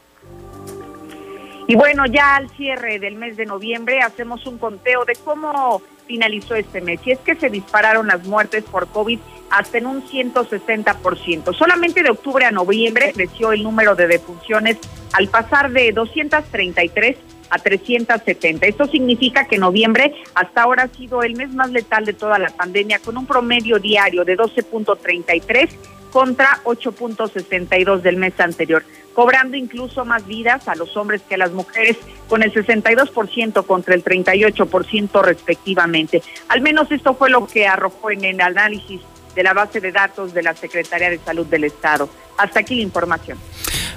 Y 1.67 1.75
bueno, 1.75 2.05
ya 2.05 2.35
al 2.35 2.49
cierre 2.51 2.99
del 2.99 3.15
mes 3.15 3.37
de 3.37 3.45
noviembre 3.45 4.01
hacemos 4.01 4.45
un 4.45 4.57
conteo 4.57 5.05
de 5.05 5.15
cómo 5.15 5.81
finalizó 6.07 6.55
este 6.55 6.81
mes. 6.81 6.99
Y 7.05 7.11
es 7.11 7.19
que 7.19 7.35
se 7.35 7.49
dispararon 7.49 8.07
las 8.07 8.25
muertes 8.25 8.63
por 8.63 8.87
COVID 8.87 9.19
hasta 9.53 9.77
en 9.77 9.85
un 9.85 10.03
160%. 10.03 11.53
Solamente 11.55 12.01
de 12.01 12.09
octubre 12.09 12.43
a 12.43 12.51
noviembre 12.51 13.13
creció 13.13 13.51
el 13.51 13.61
número 13.61 13.95
de 13.95 14.07
defunciones 14.07 14.77
al 15.13 15.27
pasar 15.27 15.71
de 15.71 15.91
233 15.91 17.17
a 17.51 17.59
370. 17.59 18.65
Esto 18.65 18.87
significa 18.87 19.47
que 19.47 19.59
noviembre 19.59 20.15
hasta 20.33 20.63
ahora 20.63 20.83
ha 20.83 20.87
sido 20.87 21.21
el 21.21 21.35
mes 21.35 21.53
más 21.53 21.69
letal 21.69 22.03
de 22.03 22.13
toda 22.13 22.39
la 22.39 22.49
pandemia, 22.49 22.97
con 22.97 23.15
un 23.15 23.27
promedio 23.27 23.77
diario 23.77 24.25
de 24.25 24.35
12.33 24.35 25.69
contra 26.11 26.59
8.62 26.63 28.01
del 28.01 28.17
mes 28.17 28.39
anterior, 28.39 28.83
cobrando 29.13 29.55
incluso 29.55 30.03
más 30.03 30.25
vidas 30.25 30.67
a 30.67 30.75
los 30.75 30.97
hombres 30.97 31.21
que 31.21 31.35
a 31.35 31.37
las 31.37 31.51
mujeres, 31.51 31.97
con 32.27 32.41
el 32.41 32.51
62% 32.51 33.65
contra 33.67 33.93
el 33.93 34.03
38% 34.03 35.21
respectivamente. 35.21 36.23
Al 36.49 36.61
menos 36.61 36.91
esto 36.91 37.13
fue 37.13 37.29
lo 37.29 37.45
que 37.45 37.67
arrojó 37.67 38.09
en 38.09 38.25
el 38.25 38.41
análisis 38.41 39.01
de 39.35 39.43
la 39.43 39.53
base 39.53 39.79
de 39.79 39.91
datos 39.91 40.33
de 40.33 40.43
la 40.43 40.55
Secretaría 40.55 41.09
de 41.09 41.19
Salud 41.19 41.45
del 41.47 41.63
Estado. 41.65 42.09
Hasta 42.37 42.59
aquí 42.59 42.75
la 42.75 42.81
información. 42.81 43.37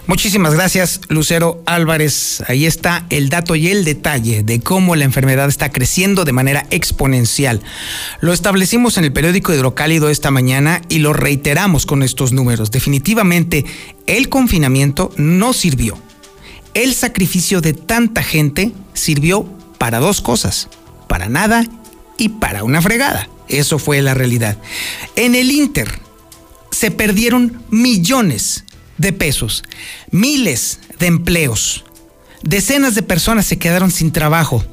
Muchísimas 0.06 0.54
gracias, 0.54 1.00
Lucero 1.08 1.60
Álvarez. 1.66 2.40
Ahí 2.46 2.64
está 2.64 3.04
el 3.10 3.28
dato 3.28 3.56
y 3.56 3.68
el 3.68 3.84
detalle 3.84 4.44
de 4.44 4.60
cómo 4.60 4.94
la 4.94 5.04
enfermedad 5.04 5.48
está 5.48 5.72
creciendo 5.72 6.24
de 6.24 6.32
manera 6.32 6.64
exponencial. 6.70 7.60
Lo 8.20 8.32
establecimos 8.32 8.98
en 8.98 9.04
el 9.04 9.12
periódico 9.12 9.52
Hidrocálido 9.52 10.08
esta 10.08 10.30
mañana 10.30 10.80
y 10.88 11.00
lo 11.00 11.12
reiteramos 11.12 11.86
con 11.86 12.04
estos 12.04 12.32
números. 12.32 12.70
Definitivamente, 12.70 13.64
el 14.06 14.28
confinamiento 14.28 15.10
no 15.16 15.52
sirvió. 15.52 15.98
El 16.74 16.94
sacrificio 16.94 17.60
de 17.60 17.72
tanta 17.72 18.22
gente 18.22 18.70
sirvió 18.92 19.44
para 19.76 19.98
dos 19.98 20.20
cosas, 20.20 20.68
para 21.08 21.28
nada 21.28 21.64
y 22.16 22.28
para 22.28 22.62
una 22.62 22.80
fregada. 22.80 23.28
Eso 23.48 23.78
fue 23.78 24.02
la 24.02 24.14
realidad. 24.14 24.58
En 25.14 25.34
el 25.34 25.50
Inter 25.50 26.00
se 26.70 26.90
perdieron 26.90 27.62
millones 27.70 28.64
de 28.98 29.12
pesos, 29.12 29.62
miles 30.10 30.80
de 30.98 31.06
empleos, 31.06 31.84
decenas 32.42 32.94
de 32.94 33.02
personas 33.02 33.46
se 33.46 33.58
quedaron 33.58 33.90
sin 33.90 34.12
trabajo, 34.12 34.64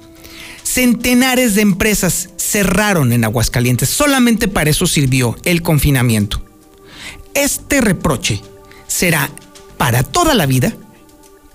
centenares 0.64 1.56
de 1.56 1.62
empresas 1.62 2.30
cerraron 2.38 3.14
en 3.14 3.24
Aguascalientes, 3.24 3.90
solamente 3.90 4.48
para 4.48 4.70
eso 4.70 4.88
sirvió 4.88 5.36
el 5.44 5.62
confinamiento. 5.62 6.44
Este 7.34 7.82
reproche 7.82 8.42
será 8.88 9.30
para 9.78 10.04
toda 10.04 10.36
la 10.36 10.46
vida 10.46 10.76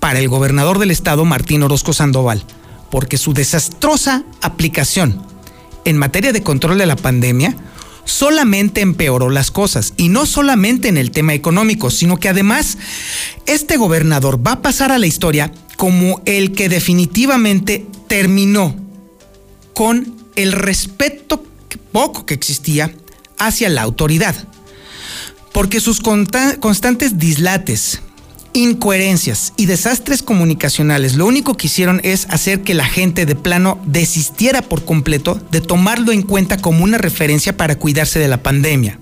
para 0.01 0.19
el 0.19 0.29
gobernador 0.29 0.79
del 0.79 0.91
estado, 0.91 1.25
Martín 1.25 1.63
Orozco 1.63 1.93
Sandoval, 1.93 2.45
porque 2.91 3.19
su 3.19 3.33
desastrosa 3.33 4.25
aplicación 4.41 5.23
en 5.89 5.99
materia 5.99 6.33
de 6.33 6.43
control 6.43 6.79
de 6.79 6.87
la 6.87 6.97
pandemia 6.97 7.57
solamente 8.05 8.81
empeoró 8.81 9.31
las 9.31 9.51
cosas. 9.51 9.93
Y 9.97 10.09
no 10.09 10.27
solamente 10.27 10.89
en 10.89 10.97
el 10.97 11.11
tema 11.11 11.35
económico, 11.35 11.91
sino 11.91 12.19
que 12.19 12.29
además 12.29 12.79
este 13.47 13.77
gobernador 13.77 14.45
va 14.45 14.53
a 14.53 14.63
pasar 14.63 14.93
a 14.93 14.99
la 14.99 15.07
historia 15.07 15.53
como 15.77 16.23
el 16.25 16.53
que 16.53 16.69
definitivamente 16.69 17.87
terminó 18.09 18.75
con 19.75 20.17
el 20.37 20.53
respeto 20.53 21.45
poco 21.93 22.27
que 22.27 22.35
existía 22.35 22.93
hacia 23.39 23.69
la 23.69 23.83
autoridad. 23.83 24.35
Porque 25.53 25.81
sus 25.81 26.01
constantes 26.01 27.19
dislates, 27.19 28.01
incoherencias 28.53 29.53
y 29.57 29.67
desastres 29.67 30.23
comunicacionales 30.23 31.15
lo 31.15 31.27
único 31.27 31.57
que 31.57 31.67
hicieron 31.67 32.01
es 32.05 32.27
hacer 32.31 32.63
que 32.63 32.75
la 32.75 32.85
gente 32.85 33.27
de 33.27 33.35
plano 33.35 33.81
desistiera 33.85 34.63
por 34.63 34.85
completo 34.85 35.41
de 35.51 35.61
tomarlo 35.61 36.13
en 36.13 36.23
cuenta 36.23 36.59
como 36.59 36.85
una 36.85 36.99
referencia 36.99 37.57
para 37.57 37.79
cuidarse 37.79 38.19
de 38.19 38.29
la 38.29 38.43
pandemia. 38.43 38.99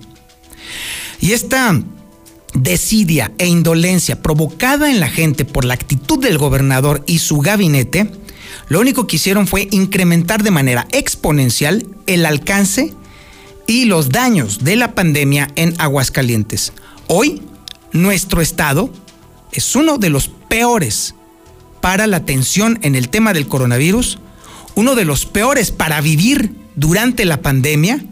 Y 1.19 1.31
esta 1.31 1.81
desidia 2.53 3.31
e 3.37 3.47
indolencia 3.47 4.21
provocada 4.21 4.89
en 4.89 4.99
la 4.99 5.09
gente 5.09 5.45
por 5.45 5.65
la 5.65 5.73
actitud 5.73 6.19
del 6.19 6.37
gobernador 6.37 7.03
y 7.05 7.19
su 7.19 7.39
gabinete, 7.39 8.11
lo 8.69 8.79
único 8.79 9.07
que 9.07 9.17
hicieron 9.17 9.47
fue 9.47 9.67
incrementar 9.71 10.43
de 10.43 10.51
manera 10.51 10.87
exponencial 10.91 11.87
el 12.05 12.25
alcance 12.25 12.93
y 13.67 13.85
los 13.85 14.09
daños 14.09 14.63
de 14.63 14.75
la 14.75 14.95
pandemia 14.95 15.49
en 15.55 15.73
Aguascalientes. 15.77 16.73
Hoy, 17.07 17.41
nuestro 17.91 18.41
estado 18.41 18.91
es 19.57 19.75
uno 19.75 19.97
de 19.97 20.11
los 20.11 20.27
peores 20.27 21.15
para 21.81 22.05
la 22.05 22.17
atención 22.17 22.77
en 22.83 22.93
el 22.93 23.09
tema 23.09 23.33
del 23.33 23.47
coronavirus, 23.47 24.19
uno 24.75 24.93
de 24.93 25.03
los 25.03 25.25
peores 25.25 25.71
para 25.71 25.99
vivir 25.99 26.51
durante 26.75 27.25
la 27.25 27.41
pandemia. 27.41 28.05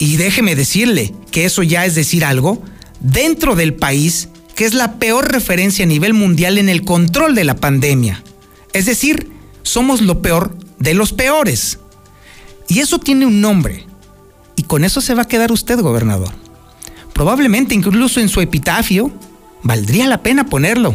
Y 0.00 0.16
déjeme 0.16 0.56
decirle 0.56 1.14
que 1.30 1.44
eso 1.44 1.62
ya 1.62 1.86
es 1.86 1.94
decir 1.94 2.24
algo, 2.24 2.60
dentro 2.98 3.54
del 3.54 3.74
país 3.74 4.28
que 4.56 4.64
es 4.64 4.74
la 4.74 4.94
peor 4.98 5.30
referencia 5.30 5.84
a 5.84 5.88
nivel 5.88 6.12
mundial 6.12 6.58
en 6.58 6.68
el 6.68 6.82
control 6.82 7.36
de 7.36 7.44
la 7.44 7.54
pandemia. 7.54 8.24
Es 8.72 8.86
decir, 8.86 9.30
somos 9.62 10.00
lo 10.00 10.22
peor 10.22 10.58
de 10.80 10.94
los 10.94 11.12
peores. 11.12 11.78
Y 12.68 12.80
eso 12.80 12.98
tiene 12.98 13.26
un 13.26 13.40
nombre. 13.40 13.86
Y 14.56 14.64
con 14.64 14.82
eso 14.82 15.00
se 15.00 15.14
va 15.14 15.22
a 15.22 15.28
quedar 15.28 15.52
usted, 15.52 15.78
gobernador. 15.78 16.32
Probablemente 17.12 17.76
incluso 17.76 18.18
en 18.18 18.28
su 18.28 18.40
epitafio 18.40 19.12
valdría 19.64 20.06
la 20.06 20.22
pena 20.22 20.46
ponerlo. 20.46 20.94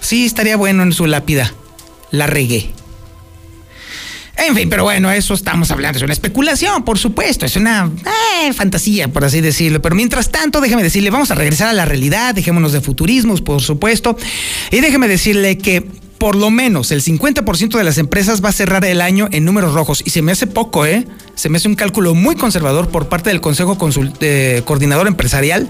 Sí, 0.00 0.24
estaría 0.24 0.56
bueno 0.56 0.82
en 0.82 0.92
su 0.92 1.06
lápida. 1.06 1.52
La 2.10 2.26
regué. 2.26 2.72
En 4.36 4.56
fin, 4.56 4.68
pero 4.68 4.82
bueno, 4.82 5.12
eso 5.12 5.32
estamos 5.34 5.70
hablando, 5.70 5.98
es 5.98 6.02
una 6.02 6.12
especulación, 6.12 6.84
por 6.84 6.98
supuesto, 6.98 7.46
es 7.46 7.54
una 7.54 7.88
eh, 8.44 8.52
fantasía, 8.52 9.06
por 9.08 9.24
así 9.24 9.40
decirlo. 9.40 9.80
Pero 9.80 9.94
mientras 9.94 10.30
tanto, 10.30 10.60
déjeme 10.60 10.82
decirle, 10.82 11.10
vamos 11.10 11.30
a 11.30 11.36
regresar 11.36 11.68
a 11.68 11.72
la 11.72 11.84
realidad, 11.84 12.34
dejémonos 12.34 12.72
de 12.72 12.80
futurismos, 12.80 13.42
por 13.42 13.62
supuesto. 13.62 14.16
Y 14.72 14.80
déjeme 14.80 15.06
decirle 15.06 15.56
que 15.56 15.86
por 16.18 16.36
lo 16.36 16.50
menos 16.50 16.90
el 16.90 17.02
50% 17.02 17.76
de 17.76 17.84
las 17.84 17.98
empresas 17.98 18.44
va 18.44 18.48
a 18.48 18.52
cerrar 18.52 18.84
el 18.84 19.00
año 19.00 19.28
en 19.30 19.44
números 19.44 19.72
rojos. 19.72 20.02
Y 20.04 20.10
se 20.10 20.22
me 20.22 20.32
hace 20.32 20.46
poco, 20.46 20.84
¿eh? 20.84 21.06
Se 21.34 21.48
me 21.48 21.58
hace 21.58 21.68
un 21.68 21.74
cálculo 21.74 22.14
muy 22.14 22.34
conservador 22.34 22.88
por 22.88 23.08
parte 23.08 23.30
del 23.30 23.40
Consejo 23.40 23.78
eh, 24.20 24.62
Coordinador 24.64 25.06
Empresarial. 25.06 25.68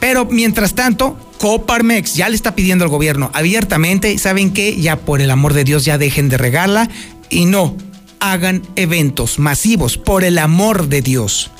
Pero 0.00 0.26
mientras 0.26 0.74
tanto, 0.74 1.18
Coparmex 1.38 2.14
ya 2.14 2.28
le 2.28 2.36
está 2.36 2.54
pidiendo 2.54 2.84
al 2.84 2.90
gobierno 2.90 3.30
abiertamente, 3.34 4.16
¿saben 4.18 4.52
qué? 4.52 4.76
Ya 4.76 4.96
por 4.96 5.20
el 5.20 5.30
amor 5.30 5.54
de 5.54 5.64
Dios 5.64 5.84
ya 5.84 5.98
dejen 5.98 6.28
de 6.28 6.38
regarla 6.38 6.88
y 7.30 7.46
no 7.46 7.76
hagan 8.20 8.62
eventos 8.76 9.38
masivos, 9.38 9.96
por 9.96 10.24
el 10.24 10.38
amor 10.38 10.88
de 10.88 11.02
Dios. 11.02 11.50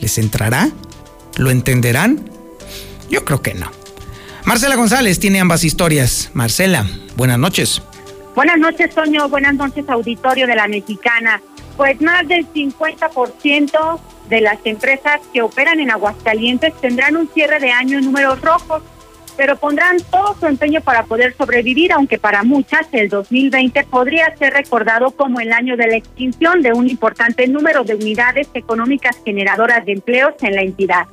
¿Les 0.00 0.18
entrará? 0.18 0.70
¿Lo 1.36 1.50
entenderán? 1.50 2.28
Yo 3.10 3.24
creo 3.24 3.42
que 3.42 3.54
no. 3.54 3.70
Marcela 4.44 4.76
González 4.76 5.20
tiene 5.20 5.40
ambas 5.40 5.64
historias. 5.64 6.30
Marcela, 6.32 6.86
buenas 7.16 7.38
noches. 7.38 7.82
Buenas 8.34 8.58
noches, 8.58 8.94
Toño. 8.94 9.28
Buenas 9.28 9.54
noches, 9.54 9.88
auditorio 9.88 10.46
de 10.46 10.56
la 10.56 10.66
Mexicana. 10.66 11.40
Pues 11.76 12.00
más 12.00 12.26
del 12.26 12.46
50% 12.52 14.00
de 14.30 14.40
las 14.40 14.58
empresas 14.64 15.20
que 15.32 15.42
operan 15.42 15.80
en 15.80 15.90
Aguascalientes 15.90 16.72
tendrán 16.80 17.16
un 17.16 17.28
cierre 17.28 17.58
de 17.58 17.72
año 17.72 17.98
en 17.98 18.04
números 18.04 18.40
rojos, 18.40 18.82
pero 19.36 19.56
pondrán 19.56 19.96
todo 20.10 20.36
su 20.38 20.46
empeño 20.46 20.80
para 20.80 21.04
poder 21.04 21.34
sobrevivir, 21.36 21.92
aunque 21.92 22.18
para 22.18 22.42
muchas 22.42 22.86
el 22.92 23.08
2020 23.08 23.84
podría 23.84 24.34
ser 24.36 24.52
recordado 24.52 25.10
como 25.10 25.40
el 25.40 25.52
año 25.52 25.76
de 25.76 25.88
la 25.88 25.96
extinción 25.96 26.62
de 26.62 26.72
un 26.72 26.88
importante 26.88 27.46
número 27.48 27.82
de 27.82 27.96
unidades 27.96 28.48
económicas 28.54 29.20
generadoras 29.24 29.84
de 29.84 29.92
empleos 29.92 30.34
en 30.42 30.54
la 30.54 30.62
entidad. 30.62 31.06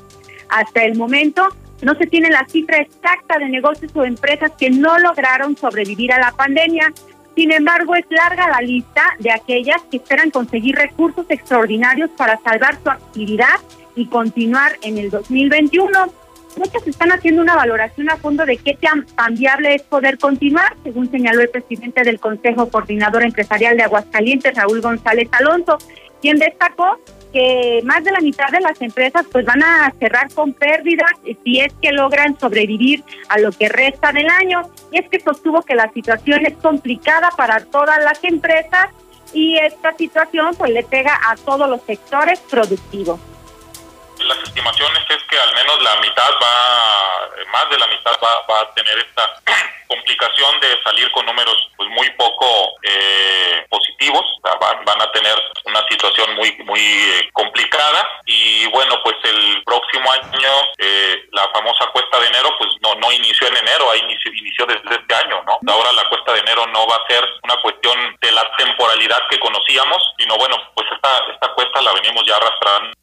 Hasta 0.49 0.83
el 0.83 0.95
momento 0.95 1.49
no 1.81 1.95
se 1.95 2.07
tiene 2.07 2.29
la 2.29 2.45
cifra 2.47 2.77
exacta 2.77 3.37
de 3.37 3.49
negocios 3.49 3.91
o 3.95 4.03
empresas 4.03 4.51
que 4.57 4.69
no 4.69 4.97
lograron 4.99 5.55
sobrevivir 5.57 6.11
a 6.11 6.19
la 6.19 6.31
pandemia. 6.31 6.93
Sin 7.37 7.51
embargo, 7.51 7.93
es 7.93 8.05
larga 8.09 8.49
la 8.49 8.61
lista 8.61 9.15
de 9.19 9.31
aquellas 9.31 9.83
que 9.91 9.97
esperan 9.97 10.31
conseguir 10.31 10.73
recursos 10.73 11.23
extraordinarios 11.29 12.09
para 12.17 12.39
salvar 12.39 12.79
su 12.81 12.89
actividad 12.89 13.59
y 13.95 14.07
continuar 14.07 14.71
en 14.81 14.97
el 14.97 15.11
2021. 15.11 15.87
Muchos 16.57 16.87
están 16.87 17.11
haciendo 17.11 17.43
una 17.43 17.55
valoración 17.55 18.09
a 18.09 18.17
fondo 18.17 18.43
de 18.43 18.57
qué 18.57 18.73
tan, 18.81 19.05
tan 19.05 19.35
viable 19.35 19.75
es 19.75 19.83
poder 19.83 20.17
continuar, 20.17 20.75
según 20.83 21.11
señaló 21.11 21.41
el 21.41 21.49
presidente 21.49 22.01
del 22.01 22.19
Consejo 22.19 22.69
Coordinador 22.69 23.21
Empresarial 23.21 23.77
de 23.77 23.83
Aguascalientes, 23.83 24.55
Raúl 24.55 24.81
González 24.81 25.29
Alonso, 25.33 25.77
quien 26.19 26.39
destacó 26.39 26.99
que 27.31 27.81
más 27.83 28.03
de 28.03 28.11
la 28.11 28.19
mitad 28.19 28.49
de 28.49 28.61
las 28.61 28.81
empresas 28.81 29.25
pues 29.31 29.45
van 29.45 29.63
a 29.63 29.93
cerrar 29.99 30.33
con 30.33 30.53
pérdidas 30.53 31.11
si 31.43 31.59
es 31.59 31.73
que 31.81 31.91
logran 31.91 32.39
sobrevivir 32.39 33.03
a 33.29 33.39
lo 33.39 33.51
que 33.51 33.69
resta 33.69 34.11
del 34.11 34.29
año. 34.29 34.61
Y 34.91 34.99
es 34.99 35.09
que 35.09 35.19
sostuvo 35.19 35.61
que 35.61 35.75
la 35.75 35.91
situación 35.91 36.45
es 36.45 36.53
complicada 36.57 37.29
para 37.35 37.59
todas 37.65 38.03
las 38.03 38.23
empresas 38.23 38.89
y 39.33 39.57
esta 39.57 39.93
situación 39.95 40.55
pues 40.57 40.71
le 40.71 40.83
pega 40.83 41.19
a 41.29 41.35
todos 41.35 41.69
los 41.69 41.81
sectores 41.83 42.39
productivos. 42.39 43.19
Las 44.19 44.37
estimaciones 44.39 45.03
es 45.09 45.23
que 45.29 45.39
al 45.39 45.53
menos 45.53 45.81
la 45.81 45.95
mitad 45.97 46.29
va, 46.41 47.29
más 47.51 47.69
de 47.69 47.77
la 47.77 47.87
mitad 47.87 48.11
va, 48.23 48.45
va 48.49 48.61
a 48.61 48.73
tener 48.73 48.97
esta 48.97 49.41
complicación 49.87 50.59
de 50.59 50.81
salir 50.83 51.09
con 51.11 51.25
números 51.25 51.57
pues 51.77 51.89
muy 51.89 52.09
poco 52.11 52.73
eh, 52.83 53.65
positivos, 53.69 54.25
van, 54.43 54.83
van, 54.85 55.01
a 55.01 55.11
tener 55.11 55.35
una 55.65 55.85
situación 55.89 56.35
muy 56.35 56.51
muy 56.65 56.81
eh, 56.81 57.29
complicada 57.33 58.07
y 58.25 58.65
bueno 58.67 59.01
pues 59.03 59.15
el 59.23 59.63
próximo 59.63 60.11
año 60.11 60.51
eh, 60.77 61.27
la 61.31 61.47
famosa 61.53 61.85
cuesta 61.93 62.19
de 62.19 62.27
enero 62.27 62.49
pues 62.57 62.71
no 62.81 62.95
no 62.95 63.11
inició 63.11 63.47
en 63.47 63.57
enero, 63.57 63.91
ahí 63.91 63.99
inició, 63.99 64.31
inició 64.33 64.65
desde 64.65 65.01
este 65.01 65.15
año, 65.15 65.43
¿no? 65.43 65.59
Ahora 65.71 65.91
la 65.93 66.09
cuesta 66.09 66.33
de 66.33 66.39
enero 66.39 66.65
no 66.67 66.87
va 66.87 66.95
a 66.95 67.07
ser 67.07 67.23
una 67.43 67.55
cuestión 67.61 68.17
de 68.19 68.31
la 68.31 68.49
temporalidad 68.57 69.21
que 69.29 69.39
conocíamos, 69.39 70.01
sino 70.17 70.37
bueno 70.37 70.57
pues 70.75 70.87
esta 70.91 71.09
esta 71.31 71.53
cuesta 71.53 71.81
la 71.81 71.93
venimos 71.93 72.23
ya 72.25 72.35
arrastrando 72.35 72.97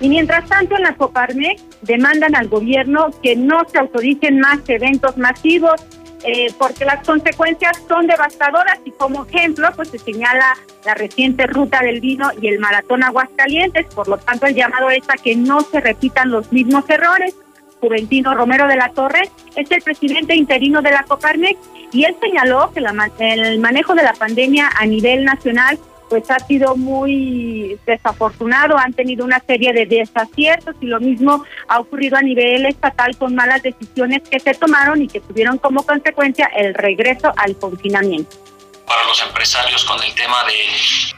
y 0.00 0.08
mientras 0.08 0.48
tanto, 0.48 0.76
en 0.76 0.82
la 0.82 0.94
Coparmex 0.96 1.62
demandan 1.82 2.34
al 2.34 2.48
gobierno 2.48 3.10
que 3.22 3.36
no 3.36 3.64
se 3.68 3.78
autoricen 3.78 4.40
más 4.40 4.58
eventos 4.68 5.16
masivos 5.16 5.80
eh, 6.26 6.52
porque 6.58 6.86
las 6.86 7.06
consecuencias 7.06 7.82
son 7.86 8.06
devastadoras 8.06 8.78
y 8.86 8.92
como 8.92 9.26
ejemplo 9.26 9.68
pues 9.76 9.90
se 9.90 9.98
señala 9.98 10.56
la 10.86 10.94
reciente 10.94 11.46
ruta 11.46 11.80
del 11.82 12.00
vino 12.00 12.30
y 12.40 12.48
el 12.48 12.58
maratón 12.58 13.04
Aguascalientes, 13.04 13.86
por 13.94 14.08
lo 14.08 14.16
tanto 14.16 14.46
el 14.46 14.54
llamado 14.54 14.88
es 14.88 15.02
a 15.10 15.22
que 15.22 15.36
no 15.36 15.60
se 15.60 15.80
repitan 15.80 16.30
los 16.30 16.50
mismos 16.50 16.88
errores. 16.88 17.34
Juventino 17.78 18.34
Romero 18.34 18.66
de 18.66 18.76
la 18.76 18.88
Torre 18.88 19.28
es 19.54 19.70
el 19.70 19.82
presidente 19.82 20.34
interino 20.34 20.80
de 20.80 20.92
la 20.92 21.02
Coparmex 21.02 21.58
y 21.92 22.04
él 22.04 22.16
señaló 22.18 22.72
que 22.72 22.80
la, 22.80 23.10
el 23.18 23.58
manejo 23.58 23.94
de 23.94 24.02
la 24.02 24.14
pandemia 24.14 24.70
a 24.74 24.86
nivel 24.86 25.24
nacional 25.24 25.78
pues 26.14 26.30
ha 26.30 26.38
sido 26.38 26.76
muy 26.76 27.76
desafortunado, 27.86 28.78
han 28.78 28.92
tenido 28.92 29.24
una 29.24 29.40
serie 29.40 29.72
de 29.72 29.84
desaciertos 29.84 30.76
y 30.80 30.86
lo 30.86 31.00
mismo 31.00 31.42
ha 31.66 31.80
ocurrido 31.80 32.16
a 32.16 32.22
nivel 32.22 32.66
estatal 32.66 33.16
con 33.16 33.34
malas 33.34 33.64
decisiones 33.64 34.22
que 34.22 34.38
se 34.38 34.54
tomaron 34.54 35.02
y 35.02 35.08
que 35.08 35.18
tuvieron 35.18 35.58
como 35.58 35.82
consecuencia 35.82 36.46
el 36.54 36.72
regreso 36.72 37.32
al 37.36 37.56
confinamiento 37.56 38.36
para 38.86 39.04
los 39.04 39.20
empresarios 39.22 39.84
con 39.84 40.02
el 40.02 40.14
tema 40.14 40.44
de 40.44 40.68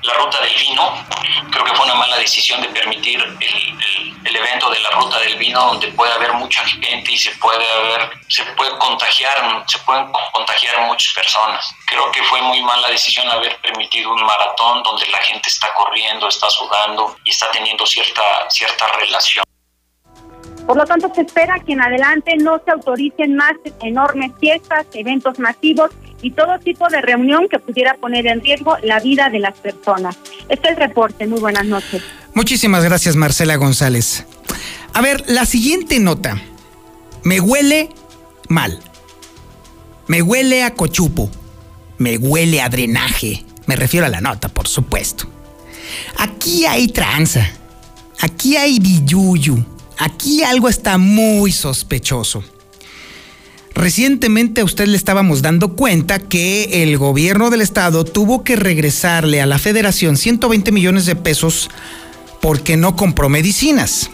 la 0.02 0.14
ruta 0.14 0.40
del 0.40 0.55
vino. 0.55 1.07
Creo 1.50 1.64
que 1.64 1.74
fue 1.74 1.85
una 1.85 1.94
mala 1.94 2.16
decisión 2.18 2.61
de 2.61 2.68
permitir 2.68 3.20
el, 3.20 4.37
evento 4.37 4.68
de 4.68 4.79
la 4.81 4.90
ruta 4.90 5.18
del 5.20 5.37
vino 5.37 5.59
donde 5.61 5.88
puede 5.88 6.12
haber 6.12 6.35
mucha 6.35 6.62
gente 6.66 7.11
y 7.11 7.16
se 7.16 7.31
puede 7.37 7.64
haber, 7.72 8.11
se 8.29 8.44
puede 8.44 8.76
contagiar, 8.79 9.64
se 9.66 9.79
pueden 9.79 10.12
contagiar 10.33 10.81
muchas 10.83 11.14
personas. 11.14 11.74
Creo 11.87 12.11
que 12.12 12.22
fue 12.24 12.42
muy 12.42 12.62
mala 12.62 12.88
decisión 12.88 13.29
haber 13.31 13.57
permitido 13.62 14.12
un 14.12 14.22
maratón 14.22 14.83
donde 14.83 15.07
la 15.07 15.18
gente 15.18 15.48
está 15.48 15.72
corriendo, 15.74 16.29
está 16.29 16.50
sudando 16.50 17.16
y 17.24 17.31
está 17.31 17.50
teniendo 17.50 17.87
cierta, 17.87 18.22
cierta 18.50 18.87
relación. 18.88 19.44
Por 20.66 20.76
lo 20.76 20.85
tanto, 20.85 21.11
se 21.14 21.22
espera 21.22 21.59
que 21.64 21.72
en 21.72 21.81
adelante 21.81 22.37
no 22.37 22.61
se 22.64 22.72
autoricen 22.72 23.37
más 23.37 23.55
enormes 23.81 24.33
fiestas, 24.40 24.85
eventos 24.92 25.38
masivos 25.38 25.90
y 26.22 26.31
todo 26.31 26.59
tipo 26.59 26.88
de 26.88 27.00
reunión 27.00 27.48
que 27.48 27.59
pudiera 27.59 27.94
poner 27.94 28.26
en 28.26 28.40
riesgo 28.40 28.76
la 28.83 29.00
vida 29.00 29.29
de 29.31 29.38
las 29.38 29.59
personas. 29.59 30.16
Este 30.48 30.68
es 30.68 30.74
el 30.74 30.76
reporte. 30.76 31.26
Muy 31.26 31.40
buenas 31.40 31.66
noches. 31.66 32.02
Muchísimas 32.35 32.85
gracias, 32.85 33.16
Marcela 33.16 33.57
González. 33.57 34.24
A 34.92 35.00
ver, 35.00 35.24
la 35.29 35.46
siguiente 35.46 35.98
nota. 35.98 36.40
Me 37.22 37.40
huele 37.40 37.90
mal. 38.48 38.79
Me 40.07 40.22
huele 40.22 40.62
a 40.62 40.74
cochupo. 40.74 41.31
Me 41.98 42.16
huele 42.18 42.61
a 42.61 42.68
drenaje. 42.68 43.44
Me 43.66 43.76
refiero 43.76 44.07
a 44.07 44.09
la 44.09 44.20
nota, 44.20 44.48
por 44.48 44.68
supuesto. 44.68 45.26
Aquí 46.18 46.66
hay 46.66 46.88
tranza. 46.88 47.50
Aquí 48.20 48.57
hay 48.57 48.79
billuyu. 48.79 49.64
Aquí 49.98 50.42
algo 50.42 50.68
está 50.68 50.98
muy 50.98 51.52
sospechoso. 51.52 52.44
Recientemente 53.76 54.62
a 54.62 54.64
usted 54.64 54.86
le 54.86 54.96
estábamos 54.96 55.42
dando 55.42 55.76
cuenta 55.76 56.18
que 56.18 56.82
el 56.82 56.96
gobierno 56.96 57.50
del 57.50 57.60
estado 57.60 58.06
tuvo 58.06 58.42
que 58.42 58.56
regresarle 58.56 59.42
a 59.42 59.46
la 59.46 59.58
federación 59.58 60.16
120 60.16 60.72
millones 60.72 61.04
de 61.04 61.14
pesos 61.14 61.68
porque 62.40 62.78
no 62.78 62.96
compró 62.96 63.28
medicinas. 63.28 64.10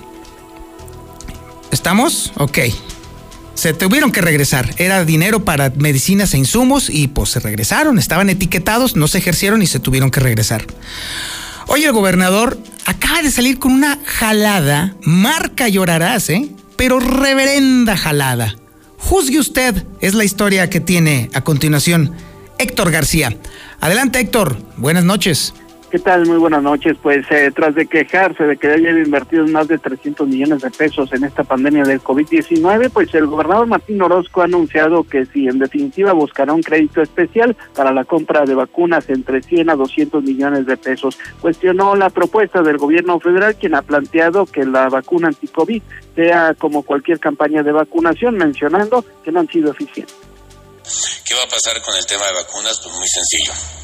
¿Estamos? 1.71 2.33
Ok. 2.39 2.59
Se 3.55 3.73
tuvieron 3.73 4.11
que 4.11 4.21
regresar. 4.21 4.75
Era 4.79 5.05
dinero 5.05 5.45
para 5.45 5.71
medicinas 5.77 6.35
e 6.35 6.39
insumos 6.39 6.91
y 6.91 7.07
pues 7.07 7.31
se 7.31 7.39
regresaron. 7.39 8.01
Estaban 8.01 8.31
etiquetados, 8.31 8.97
no 8.97 9.07
se 9.07 9.19
ejercieron 9.19 9.63
y 9.63 9.69
se 9.69 9.79
tuvieron 9.79 10.11
que 10.11 10.19
regresar. 10.19 10.67
Hoy 11.69 11.85
el 11.85 11.93
gobernador 11.93 12.59
acaba 12.85 13.23
de 13.23 13.31
salir 13.31 13.61
con 13.61 13.71
una 13.71 14.01
jalada, 14.05 14.97
marca 15.03 15.69
llorarás, 15.69 16.31
¿eh? 16.31 16.49
Pero 16.77 16.99
reverenda 16.99 17.97
jalada 17.97 18.57
Juzgue 19.03 19.41
usted, 19.41 19.85
es 20.01 20.15
la 20.15 20.25
historia 20.25 20.71
que 20.71 20.81
tiene 20.81 21.29
a 21.35 21.43
continuación 21.43 22.13
Héctor 22.59 22.91
García. 22.91 23.37
Adelante 23.81 24.21
Héctor, 24.21 24.57
buenas 24.77 25.05
noches. 25.05 25.53
¿Qué 25.93 25.99
tal? 25.99 26.25
Muy 26.27 26.39
buenas 26.39 26.63
noches. 26.63 26.97
Pues 27.03 27.27
eh, 27.31 27.53
tras 27.55 27.75
de 27.75 27.87
quejarse 27.87 28.45
de 28.45 28.57
que 28.57 28.67
hayan 28.67 28.97
invertido 28.97 29.47
más 29.49 29.69
de 29.69 29.77
300 29.77 30.27
millones 30.27 30.63
de 30.63 30.71
pesos 30.71 31.13
en 31.13 31.23
esta 31.23 31.45
pandemia 31.45 31.83
del 31.83 32.01
COVID-19, 32.01 32.91
pues 32.91 33.15
el 33.15 33.27
gobernador 33.27 33.67
Martín 33.67 34.01
Orozco 34.01 34.41
ha 34.41 34.45
anunciado 34.45 35.05
que 35.05 35.27
si 35.27 35.49
en 35.49 35.59
definitiva 35.59 36.15
buscará 36.15 36.55
un 36.55 36.63
crédito 36.63 37.03
especial 37.03 37.55
para 37.77 37.93
la 37.93 38.05
compra 38.05 38.47
de 38.47 38.55
vacunas 38.55 39.07
entre 39.11 39.43
100 39.43 39.69
a 39.69 39.77
200 39.77 40.25
millones 40.25 40.65
de 40.65 40.79
pesos. 40.79 41.19
Cuestionó 41.43 41.95
la 41.95 42.09
propuesta 42.09 42.63
del 42.63 42.79
gobierno 42.79 43.21
federal, 43.21 43.55
quien 43.57 43.75
ha 43.75 43.83
planteado 43.83 44.47
que 44.47 44.65
la 44.65 44.89
vacuna 44.89 45.29
anti-COVID 45.29 45.83
sea 46.17 46.55
como 46.55 46.85
cualquier 46.85 47.21
campaña 47.21 47.63
de 47.63 47.73
vacunación, 47.73 48.39
mencionando 48.39 49.05
que 49.23 49.31
no 49.31 49.41
han 49.41 49.49
sido 49.49 49.73
eficientes. 49.73 50.17
¿Qué 51.29 51.35
va 51.35 51.43
a 51.43 51.49
pasar 51.49 51.83
con 51.83 51.95
el 51.95 52.07
tema 52.07 52.27
de 52.29 52.33
vacunas? 52.33 52.81
Pues 52.83 52.97
muy 52.97 53.09
sencillo 53.09 53.82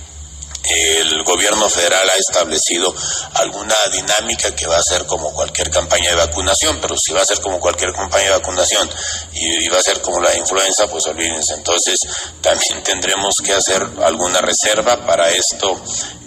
el 0.68 1.22
gobierno 1.24 1.68
federal 1.68 2.08
ha 2.10 2.16
establecido 2.16 2.94
alguna 3.34 3.74
dinámica 3.92 4.54
que 4.54 4.66
va 4.66 4.78
a 4.78 4.82
ser 4.82 5.06
como 5.06 5.32
cualquier 5.32 5.70
campaña 5.70 6.10
de 6.10 6.16
vacunación, 6.16 6.78
pero 6.80 6.96
si 6.96 7.12
va 7.12 7.22
a 7.22 7.26
ser 7.26 7.40
como 7.40 7.58
cualquier 7.60 7.92
campaña 7.92 8.24
de 8.24 8.30
vacunación 8.30 8.88
y, 9.32 9.68
va 9.68 9.78
a 9.78 9.82
ser 9.82 10.00
como 10.00 10.20
la 10.20 10.34
influenza, 10.36 10.88
pues 10.88 11.06
olvídense. 11.06 11.54
Entonces 11.54 12.00
también 12.40 12.82
tendremos 12.82 13.36
que 13.44 13.52
hacer 13.52 13.86
alguna 14.02 14.40
reserva 14.40 15.04
para 15.06 15.30
esto. 15.30 15.80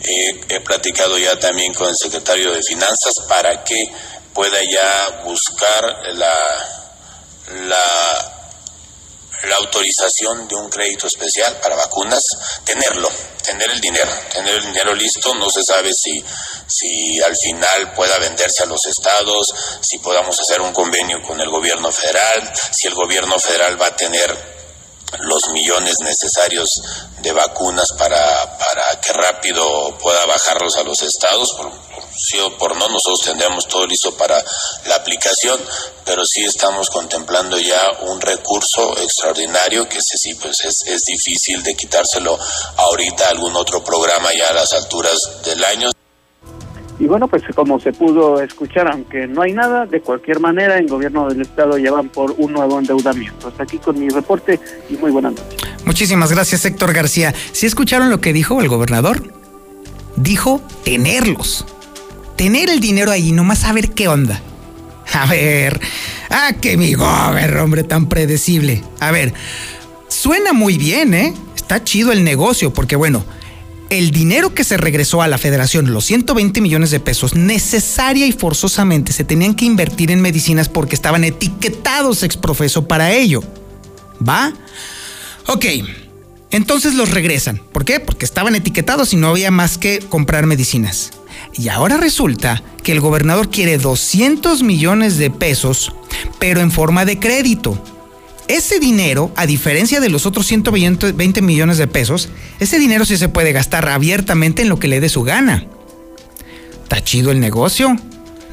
he 0.03 0.59
platicado 0.61 1.17
ya 1.17 1.37
también 1.39 1.73
con 1.73 1.89
el 1.89 1.95
secretario 1.95 2.51
de 2.53 2.63
Finanzas 2.63 3.19
para 3.27 3.63
que 3.63 3.91
pueda 4.33 4.59
ya 4.63 5.23
buscar 5.23 5.83
la, 6.13 6.33
la 7.67 8.40
la 9.43 9.55
autorización 9.57 10.47
de 10.47 10.55
un 10.55 10.69
crédito 10.69 11.07
especial 11.07 11.57
para 11.61 11.75
vacunas, 11.75 12.23
tenerlo, 12.63 13.09
tener 13.43 13.69
el 13.71 13.81
dinero, 13.81 14.11
tener 14.31 14.55
el 14.55 14.65
dinero 14.65 14.93
listo, 14.93 15.33
no 15.35 15.49
se 15.49 15.63
sabe 15.63 15.93
si, 15.93 16.23
si 16.67 17.21
al 17.21 17.35
final 17.35 17.93
pueda 17.93 18.17
venderse 18.19 18.63
a 18.63 18.67
los 18.67 18.85
estados, 18.85 19.53
si 19.81 19.97
podamos 19.99 20.39
hacer 20.39 20.61
un 20.61 20.73
convenio 20.73 21.21
con 21.21 21.39
el 21.41 21.49
gobierno 21.49 21.91
federal, 21.91 22.51
si 22.71 22.87
el 22.87 22.93
gobierno 22.93 23.39
federal 23.39 23.81
va 23.81 23.87
a 23.87 23.95
tener 23.95 24.60
los 25.19 25.49
millones 25.49 25.97
necesarios 26.01 26.81
de 27.19 27.31
vacunas 27.31 27.91
para, 27.97 28.57
para 28.57 28.99
que 28.99 29.13
rápido 29.13 29.97
pueda 29.97 30.25
bajarlos 30.25 30.77
a 30.77 30.83
los 30.83 31.01
estados, 31.01 31.53
por, 31.53 31.71
sí 32.17 32.39
o 32.39 32.57
por 32.57 32.75
no, 32.75 32.87
nosotros 32.87 33.21
tendremos 33.21 33.67
todo 33.67 33.85
listo 33.85 34.15
para 34.15 34.43
la 34.85 34.95
aplicación, 34.95 35.59
pero 36.05 36.25
sí 36.25 36.43
estamos 36.43 36.89
contemplando 36.89 37.59
ya 37.59 37.81
un 38.01 38.19
recurso 38.21 38.97
extraordinario 38.97 39.87
que 39.87 40.01
sí, 40.01 40.33
pues 40.35 40.63
es, 40.65 40.83
es 40.87 41.05
difícil 41.05 41.61
de 41.63 41.75
quitárselo 41.75 42.37
ahorita 42.77 43.27
a 43.27 43.29
algún 43.29 43.55
otro 43.55 43.83
programa 43.83 44.33
ya 44.33 44.49
a 44.49 44.53
las 44.53 44.73
alturas 44.73 45.43
del 45.43 45.63
año. 45.63 45.90
Y 47.01 47.07
bueno, 47.07 47.27
pues 47.27 47.41
como 47.55 47.79
se 47.79 47.93
pudo 47.93 48.39
escuchar, 48.43 48.87
aunque 48.87 49.25
no 49.25 49.41
hay 49.41 49.53
nada, 49.53 49.87
de 49.87 50.01
cualquier 50.01 50.39
manera, 50.39 50.77
en 50.77 50.85
gobierno 50.85 51.27
del 51.27 51.41
Estado 51.41 51.75
ya 51.79 51.91
van 51.91 52.09
por 52.09 52.35
un 52.37 52.53
nuevo 52.53 52.77
endeudamiento. 52.77 53.47
Hasta 53.47 53.63
aquí 53.63 53.79
con 53.79 53.99
mi 53.99 54.07
reporte 54.07 54.59
y 54.87 54.93
muy 54.97 55.09
buenas 55.09 55.33
noches. 55.33 55.59
Muchísimas 55.83 56.31
gracias, 56.31 56.63
Héctor 56.63 56.93
García. 56.93 57.33
¿Sí 57.53 57.65
escucharon 57.65 58.11
lo 58.11 58.21
que 58.21 58.33
dijo 58.33 58.61
el 58.61 58.67
gobernador? 58.67 59.23
Dijo 60.15 60.61
tenerlos. 60.83 61.65
Tener 62.35 62.69
el 62.69 62.79
dinero 62.79 63.09
ahí, 63.09 63.31
nomás 63.31 63.57
saber 63.57 63.89
qué 63.93 64.07
onda. 64.07 64.39
A 65.11 65.25
ver, 65.25 65.81
ah, 66.29 66.51
que 66.61 66.77
mi 66.77 66.93
gobernador, 66.93 67.57
hombre, 67.57 67.83
tan 67.83 68.09
predecible. 68.09 68.83
A 68.99 69.09
ver, 69.09 69.33
suena 70.07 70.53
muy 70.53 70.77
bien, 70.77 71.15
¿eh? 71.15 71.33
Está 71.55 71.83
chido 71.83 72.11
el 72.11 72.23
negocio, 72.23 72.71
porque 72.71 72.95
bueno, 72.95 73.25
el 73.91 74.11
dinero 74.11 74.55
que 74.55 74.63
se 74.63 74.77
regresó 74.77 75.21
a 75.21 75.27
la 75.27 75.37
federación, 75.37 75.91
los 75.91 76.05
120 76.05 76.61
millones 76.61 76.91
de 76.91 77.01
pesos, 77.01 77.35
necesaria 77.35 78.25
y 78.25 78.31
forzosamente 78.31 79.11
se 79.11 79.25
tenían 79.25 79.53
que 79.53 79.65
invertir 79.65 80.11
en 80.11 80.21
medicinas 80.21 80.69
porque 80.69 80.95
estaban 80.95 81.25
etiquetados 81.25 82.23
exprofeso 82.23 82.87
para 82.87 83.11
ello. 83.11 83.43
¿Va? 84.27 84.53
Ok, 85.47 85.65
entonces 86.51 86.93
los 86.93 87.11
regresan. 87.11 87.61
¿Por 87.73 87.83
qué? 87.83 87.99
Porque 87.99 88.23
estaban 88.23 88.55
etiquetados 88.55 89.11
y 89.11 89.17
no 89.17 89.27
había 89.27 89.51
más 89.51 89.77
que 89.77 89.99
comprar 89.99 90.45
medicinas. 90.45 91.11
Y 91.53 91.67
ahora 91.67 91.97
resulta 91.97 92.63
que 92.83 92.93
el 92.93 93.01
gobernador 93.01 93.49
quiere 93.49 93.77
200 93.77 94.63
millones 94.63 95.17
de 95.17 95.31
pesos, 95.31 95.93
pero 96.39 96.61
en 96.61 96.71
forma 96.71 97.03
de 97.03 97.19
crédito. 97.19 97.77
Ese 98.51 98.81
dinero, 98.81 99.31
a 99.37 99.45
diferencia 99.45 100.01
de 100.01 100.09
los 100.09 100.25
otros 100.25 100.45
120 100.45 101.41
millones 101.41 101.77
de 101.77 101.87
pesos, 101.87 102.27
ese 102.59 102.79
dinero 102.79 103.05
sí 103.05 103.15
se 103.15 103.29
puede 103.29 103.53
gastar 103.53 103.87
abiertamente 103.87 104.61
en 104.61 104.67
lo 104.67 104.77
que 104.77 104.89
le 104.89 104.99
dé 104.99 105.07
su 105.07 105.23
gana. 105.23 105.65
Está 106.83 107.01
chido 107.01 107.31
el 107.31 107.39
negocio. 107.39 107.95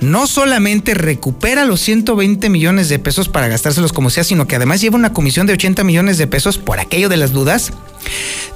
No 0.01 0.29
solamente 0.29 0.95
recupera 0.95 1.65
los 1.65 1.81
120 1.81 2.49
millones 2.49 2.89
de 2.89 3.01
pesos 3.01 3.29
para 3.29 3.49
gastárselos 3.49 3.93
como 3.93 4.09
sea, 4.11 4.23
sino 4.23 4.47
que 4.47 4.55
además 4.55 4.81
lleva 4.81 4.95
una 4.95 5.13
comisión 5.13 5.49
de 5.49 5.55
80 5.55 5.83
millones 5.83 6.17
de 6.17 6.29
pesos 6.29 6.59
por 6.59 6.79
aquello 6.79 7.09
de 7.09 7.17
las 7.17 7.33
dudas. 7.33 7.73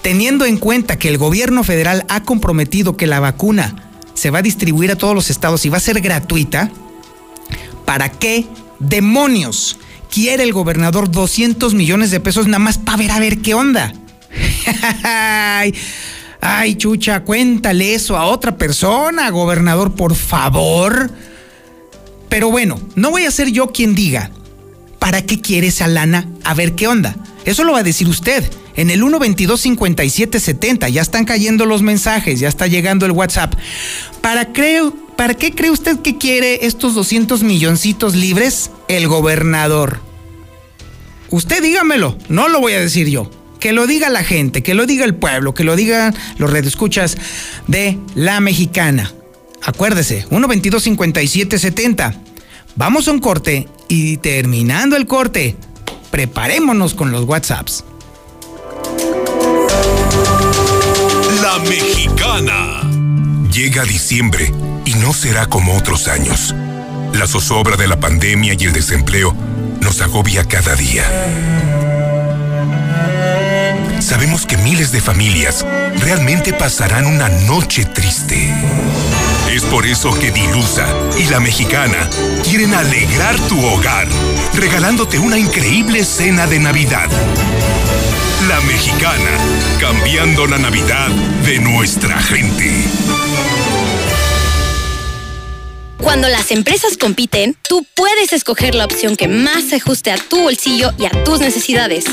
Teniendo 0.00 0.44
en 0.44 0.58
cuenta 0.58 0.96
que 0.96 1.08
el 1.08 1.18
gobierno 1.18 1.64
federal 1.64 2.06
ha 2.08 2.22
comprometido 2.22 2.96
que 2.96 3.08
la 3.08 3.18
vacuna 3.18 3.90
se 4.14 4.30
va 4.30 4.38
a 4.38 4.42
distribuir 4.42 4.92
a 4.92 4.96
todos 4.96 5.16
los 5.16 5.28
estados 5.28 5.66
y 5.66 5.70
va 5.70 5.78
a 5.78 5.80
ser 5.80 6.00
gratuita, 6.02 6.70
¿para 7.84 8.10
qué 8.10 8.46
demonios 8.78 9.80
quiere 10.12 10.42
el 10.42 10.52
gobernador 10.52 11.10
200 11.10 11.72
millones 11.74 12.10
de 12.10 12.20
pesos 12.20 12.46
nada 12.46 12.58
más 12.58 12.76
para 12.76 12.98
ver 12.98 13.10
a 13.10 13.18
ver 13.18 13.38
qué 13.38 13.54
onda? 13.54 13.94
ay, 16.40 16.74
chucha, 16.76 17.24
cuéntale 17.24 17.94
eso 17.94 18.16
a 18.16 18.26
otra 18.26 18.56
persona, 18.56 19.30
gobernador, 19.30 19.94
por 19.94 20.14
favor. 20.14 21.10
Pero 22.28 22.50
bueno, 22.50 22.78
no 22.94 23.10
voy 23.10 23.24
a 23.24 23.30
ser 23.30 23.50
yo 23.50 23.68
quien 23.72 23.94
diga, 23.94 24.30
¿para 24.98 25.22
qué 25.22 25.40
quiere 25.40 25.68
esa 25.68 25.88
lana? 25.88 26.28
A 26.44 26.52
ver 26.52 26.74
qué 26.74 26.88
onda. 26.88 27.16
Eso 27.46 27.64
lo 27.64 27.72
va 27.72 27.78
a 27.78 27.82
decir 27.82 28.06
usted. 28.06 28.44
En 28.76 28.90
el 28.90 29.02
122-5770 29.02 30.88
ya 30.88 31.02
están 31.02 31.24
cayendo 31.24 31.66
los 31.66 31.82
mensajes, 31.82 32.40
ya 32.40 32.48
está 32.48 32.66
llegando 32.66 33.06
el 33.06 33.12
WhatsApp. 33.12 33.54
¿Para, 34.20 34.52
creo, 34.52 34.94
¿Para 35.16 35.34
qué 35.34 35.52
cree 35.52 35.70
usted 35.70 36.00
que 36.00 36.16
quiere 36.16 36.66
estos 36.66 36.94
200 36.94 37.42
milloncitos 37.42 38.14
libres 38.14 38.70
el 38.88 39.08
gobernador? 39.08 40.00
Usted 41.30 41.62
dígamelo, 41.62 42.16
no 42.28 42.48
lo 42.48 42.60
voy 42.60 42.72
a 42.74 42.80
decir 42.80 43.08
yo. 43.08 43.30
Que 43.60 43.72
lo 43.72 43.86
diga 43.86 44.10
la 44.10 44.24
gente, 44.24 44.62
que 44.62 44.74
lo 44.74 44.86
diga 44.86 45.04
el 45.04 45.14
pueblo, 45.14 45.54
que 45.54 45.62
lo 45.62 45.76
digan 45.76 46.14
los 46.36 46.50
redescuchas 46.50 47.16
de 47.68 47.98
la 48.16 48.40
mexicana. 48.40 49.12
Acuérdese, 49.62 50.26
122-5770. 50.28 52.14
Vamos 52.74 53.06
a 53.06 53.12
un 53.12 53.20
corte 53.20 53.68
y 53.88 54.16
terminando 54.16 54.96
el 54.96 55.06
corte, 55.06 55.54
preparémonos 56.10 56.94
con 56.94 57.12
los 57.12 57.24
WhatsApps. 57.24 57.84
Mexicana. 61.68 62.82
Llega 63.50 63.84
diciembre 63.84 64.52
y 64.84 64.94
no 64.94 65.12
será 65.12 65.46
como 65.46 65.76
otros 65.76 66.08
años. 66.08 66.54
La 67.14 67.26
zozobra 67.26 67.76
de 67.76 67.86
la 67.86 68.00
pandemia 68.00 68.54
y 68.58 68.64
el 68.64 68.72
desempleo 68.72 69.34
nos 69.80 70.00
agobia 70.00 70.44
cada 70.44 70.74
día. 70.74 71.04
Sabemos 74.00 74.46
que 74.46 74.56
miles 74.56 74.92
de 74.92 75.00
familias 75.00 75.64
realmente 76.00 76.52
pasarán 76.52 77.06
una 77.06 77.28
noche 77.28 77.84
triste. 77.84 78.52
Es 79.50 79.62
por 79.64 79.86
eso 79.86 80.12
que 80.18 80.30
Dilusa 80.30 80.86
y 81.18 81.26
la 81.26 81.40
mexicana 81.40 82.08
quieren 82.42 82.74
alegrar 82.74 83.38
tu 83.48 83.64
hogar, 83.64 84.08
regalándote 84.54 85.18
una 85.18 85.38
increíble 85.38 86.04
cena 86.04 86.46
de 86.46 86.58
Navidad. 86.58 87.08
La 88.48 88.60
mexicana, 88.62 89.38
cambiando 89.78 90.46
la 90.46 90.58
Navidad 90.58 91.08
de 91.44 91.60
nuestra 91.60 92.18
gente. 92.18 92.84
Cuando 95.98 96.28
las 96.28 96.50
empresas 96.50 96.96
compiten, 96.96 97.56
tú 97.68 97.86
puedes 97.94 98.32
escoger 98.32 98.74
la 98.74 98.84
opción 98.84 99.14
que 99.16 99.28
más 99.28 99.64
se 99.64 99.76
ajuste 99.76 100.10
a 100.10 100.16
tu 100.16 100.40
bolsillo 100.42 100.90
y 100.98 101.04
a 101.04 101.10
tus 101.24 101.38
necesidades. 101.40 102.06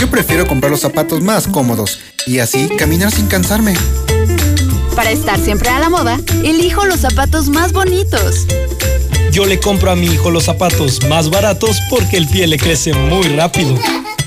Yo 0.00 0.10
prefiero 0.10 0.46
comprar 0.46 0.72
los 0.72 0.80
zapatos 0.80 1.20
más 1.20 1.46
cómodos 1.46 2.00
y 2.26 2.40
así 2.40 2.68
caminar 2.76 3.12
sin 3.12 3.28
cansarme. 3.28 3.74
Para 4.96 5.12
estar 5.12 5.38
siempre 5.38 5.68
a 5.68 5.78
la 5.78 5.88
moda, 5.88 6.18
elijo 6.42 6.84
los 6.84 7.00
zapatos 7.00 7.48
más 7.48 7.72
bonitos. 7.72 8.46
Yo 9.30 9.46
le 9.46 9.60
compro 9.60 9.92
a 9.92 9.96
mi 9.96 10.06
hijo 10.06 10.30
los 10.30 10.44
zapatos 10.44 11.04
más 11.08 11.30
baratos 11.30 11.78
porque 11.90 12.16
el 12.16 12.26
pie 12.26 12.46
le 12.46 12.58
crece 12.58 12.92
muy 12.92 13.28
rápido. 13.28 13.78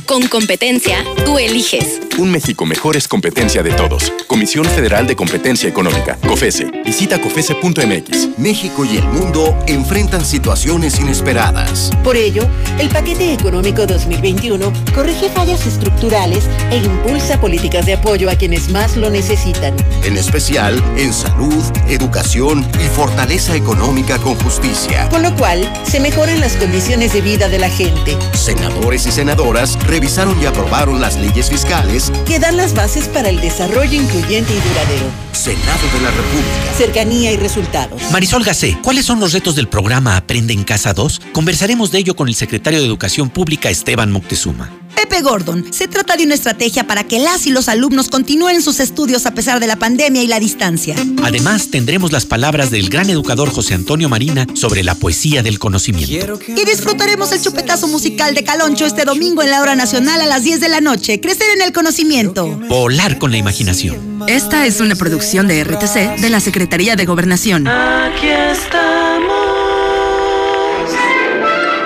Con 0.09 0.27
competencia, 0.27 1.05
tú 1.23 1.37
eliges. 1.37 2.01
Un 2.17 2.31
México 2.31 2.65
mejor 2.65 2.97
es 2.97 3.07
competencia 3.07 3.61
de 3.61 3.71
todos. 3.71 4.11
Comisión 4.25 4.65
Federal 4.65 5.05
de 5.05 5.15
Competencia 5.15 5.69
Económica, 5.69 6.17
COFESE. 6.27 6.65
Visita 6.83 7.21
COFESE.mx. 7.21 8.39
México 8.39 8.85
y 8.85 8.97
el 8.97 9.05
mundo 9.05 9.55
enfrentan 9.67 10.25
situaciones 10.25 10.99
inesperadas. 10.99 11.91
Por 12.03 12.17
ello, 12.17 12.41
el 12.79 12.89
paquete 12.89 13.31
económico 13.33 13.85
2021 13.85 14.73
corrige 14.95 15.29
fallas 15.29 15.67
estructurales 15.67 16.43
e 16.71 16.77
impulsa 16.77 17.39
políticas 17.39 17.85
de 17.85 17.93
apoyo 17.93 18.31
a 18.31 18.35
quienes 18.35 18.69
más 18.69 18.97
lo 18.97 19.11
necesitan. 19.11 19.75
En 20.03 20.17
especial 20.17 20.83
en 20.97 21.13
salud, 21.13 21.63
educación 21.87 22.67
y 22.83 22.87
fortaleza 22.95 23.55
económica 23.55 24.17
con 24.17 24.33
justicia. 24.39 25.07
Con 25.09 25.21
lo 25.21 25.35
cual, 25.35 25.71
se 25.85 25.99
mejoran 25.99 26.41
las 26.41 26.55
condiciones 26.55 27.13
de 27.13 27.21
vida 27.21 27.47
de 27.47 27.59
la 27.59 27.69
gente. 27.69 28.17
Senadores 28.33 29.05
y 29.05 29.11
senadoras 29.11 29.77
revisaron 29.99 30.41
y 30.41 30.45
aprobaron 30.45 31.01
las 31.01 31.17
leyes 31.17 31.49
fiscales 31.49 32.09
que 32.25 32.39
dan 32.39 32.55
las 32.55 32.73
bases 32.73 33.09
para 33.09 33.27
el 33.27 33.41
desarrollo 33.41 34.01
incluyente 34.01 34.53
y 34.53 34.69
duradero. 34.69 35.05
Senado 35.33 35.87
de 35.93 35.99
la 36.01 36.09
República. 36.09 36.73
Cercanía 36.77 37.33
y 37.33 37.37
resultados. 37.37 38.01
Marisol 38.09 38.45
Gacé, 38.45 38.77
¿cuáles 38.81 39.05
son 39.05 39.19
los 39.19 39.33
retos 39.33 39.57
del 39.57 39.67
programa 39.67 40.15
Aprende 40.15 40.53
en 40.53 40.63
Casa 40.63 40.93
2? 40.93 41.21
Conversaremos 41.33 41.91
de 41.91 41.99
ello 41.99 42.15
con 42.15 42.29
el 42.29 42.35
secretario 42.35 42.79
de 42.79 42.85
Educación 42.85 43.29
Pública, 43.29 43.69
Esteban 43.69 44.09
Moctezuma. 44.09 44.69
Pepe 44.99 45.21
Gordon, 45.21 45.65
se 45.71 45.87
trata 45.87 46.17
de 46.17 46.25
una 46.25 46.35
estrategia 46.35 46.85
para 46.85 47.05
que 47.05 47.19
las 47.19 47.47
y 47.47 47.51
los 47.51 47.69
alumnos 47.69 48.09
continúen 48.09 48.61
sus 48.61 48.81
estudios 48.81 49.25
a 49.25 49.33
pesar 49.33 49.61
de 49.61 49.67
la 49.67 49.77
pandemia 49.77 50.21
y 50.21 50.27
la 50.27 50.41
distancia. 50.41 50.93
Además, 51.23 51.69
tendremos 51.71 52.11
las 52.11 52.25
palabras 52.25 52.69
del 52.69 52.89
gran 52.89 53.09
educador 53.09 53.49
José 53.49 53.75
Antonio 53.75 54.09
Marina 54.09 54.45
sobre 54.55 54.83
la 54.83 54.95
poesía 54.95 55.41
del 55.41 55.57
conocimiento. 55.57 56.37
Y 56.49 56.65
disfrutaremos 56.65 57.31
el 57.31 57.41
chupetazo 57.41 57.87
musical 57.87 58.35
de 58.35 58.43
Caloncho 58.43 58.85
este 58.85 59.05
domingo 59.05 59.41
en 59.41 59.51
la 59.51 59.61
hora 59.61 59.73
nacional 59.73 60.19
a 60.19 60.25
las 60.25 60.43
10 60.43 60.59
de 60.59 60.67
la 60.67 60.81
noche. 60.81 61.21
Crecer 61.21 61.47
en 61.55 61.61
el 61.61 61.71
conocimiento. 61.71 62.59
Volar 62.67 63.19
con 63.19 63.31
la 63.31 63.37
imaginación. 63.37 64.19
Esta 64.27 64.65
es 64.65 64.81
una 64.81 64.95
producción 64.95 65.47
de 65.47 65.63
RTC 65.63 66.19
de 66.19 66.29
la 66.29 66.41
Secretaría 66.41 66.97
de 66.97 67.05
Gobernación. 67.05 67.69
Aquí 67.69 68.27
estamos. 68.27 69.29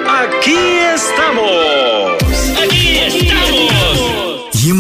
Aquí 0.08 0.58
estamos. 0.96 2.23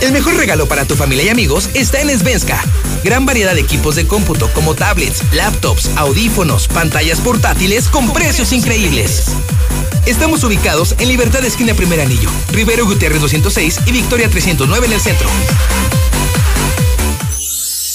El 0.00 0.12
mejor 0.12 0.36
regalo 0.36 0.66
para 0.66 0.84
tu 0.84 0.94
familia 0.96 1.24
y 1.24 1.28
amigos 1.28 1.70
está 1.74 2.00
en 2.00 2.16
Svenska. 2.18 2.62
Gran 3.04 3.24
variedad 3.24 3.54
de 3.54 3.60
equipos 3.60 3.94
de 3.94 4.06
cómputo 4.06 4.52
como 4.52 4.74
tablets, 4.74 5.22
laptops, 5.32 5.90
audífonos, 5.96 6.68
pantallas 6.68 7.20
portátiles 7.20 7.88
con 7.88 8.12
precios 8.12 8.52
increíbles. 8.52 9.26
Estamos 10.06 10.42
ubicados 10.44 10.94
en 10.98 11.08
Libertad 11.08 11.44
Esquina 11.44 11.74
Primer 11.74 12.00
Anillo, 12.00 12.30
Rivero 12.52 12.84
Gutiérrez 12.84 13.20
206 13.20 13.80
y 13.86 13.92
Victoria 13.92 14.28
309 14.28 14.86
en 14.86 14.92
el 14.92 15.00
centro. 15.00 15.28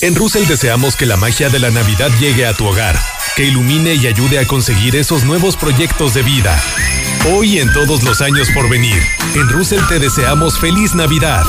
En 0.01 0.15
Russell 0.15 0.45
deseamos 0.47 0.95
que 0.95 1.05
la 1.05 1.17
magia 1.17 1.49
de 1.49 1.59
la 1.59 1.71
Navidad 1.71 2.11
llegue 2.19 2.45
a 2.45 2.53
tu 2.53 2.65
hogar, 2.65 2.97
que 3.35 3.45
ilumine 3.45 3.95
y 3.95 4.07
ayude 4.07 4.39
a 4.39 4.45
conseguir 4.45 4.95
esos 4.95 5.23
nuevos 5.23 5.57
proyectos 5.57 6.13
de 6.13 6.23
vida. 6.23 6.61
Hoy 7.33 7.55
y 7.55 7.59
en 7.59 7.71
todos 7.73 8.03
los 8.03 8.21
años 8.21 8.47
por 8.53 8.69
venir, 8.69 9.01
en 9.35 9.49
Russell 9.49 9.81
te 9.89 9.99
deseamos 9.99 10.57
feliz 10.59 10.95
Navidad. 10.95 11.43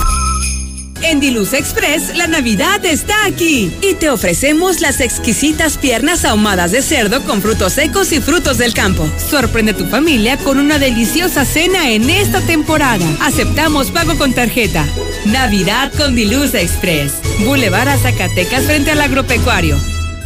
En 1.02 1.20
Diluz 1.20 1.52
Express, 1.52 2.16
la 2.16 2.26
Navidad 2.26 2.84
está 2.84 3.24
aquí 3.24 3.72
y 3.80 3.94
te 3.94 4.10
ofrecemos 4.10 4.80
las 4.80 5.00
exquisitas 5.00 5.78
piernas 5.78 6.24
ahumadas 6.24 6.72
de 6.72 6.82
cerdo 6.82 7.22
con 7.22 7.40
frutos 7.42 7.74
secos 7.74 8.10
y 8.12 8.20
frutos 8.20 8.58
del 8.58 8.74
campo. 8.74 9.08
Sorprende 9.30 9.70
a 9.70 9.76
tu 9.76 9.86
familia 9.86 10.36
con 10.38 10.58
una 10.58 10.80
deliciosa 10.80 11.44
cena 11.44 11.90
en 11.90 12.10
esta 12.10 12.40
temporada. 12.40 13.06
Aceptamos 13.20 13.92
pago 13.92 14.18
con 14.18 14.32
tarjeta. 14.32 14.84
Navidad 15.26 15.92
con 15.96 16.16
Diluz 16.16 16.54
Express. 16.54 17.12
Boulevard 17.44 17.88
a 17.88 17.98
Zacatecas 17.98 18.64
frente 18.64 18.90
al 18.90 19.00
agropecuario. 19.00 19.78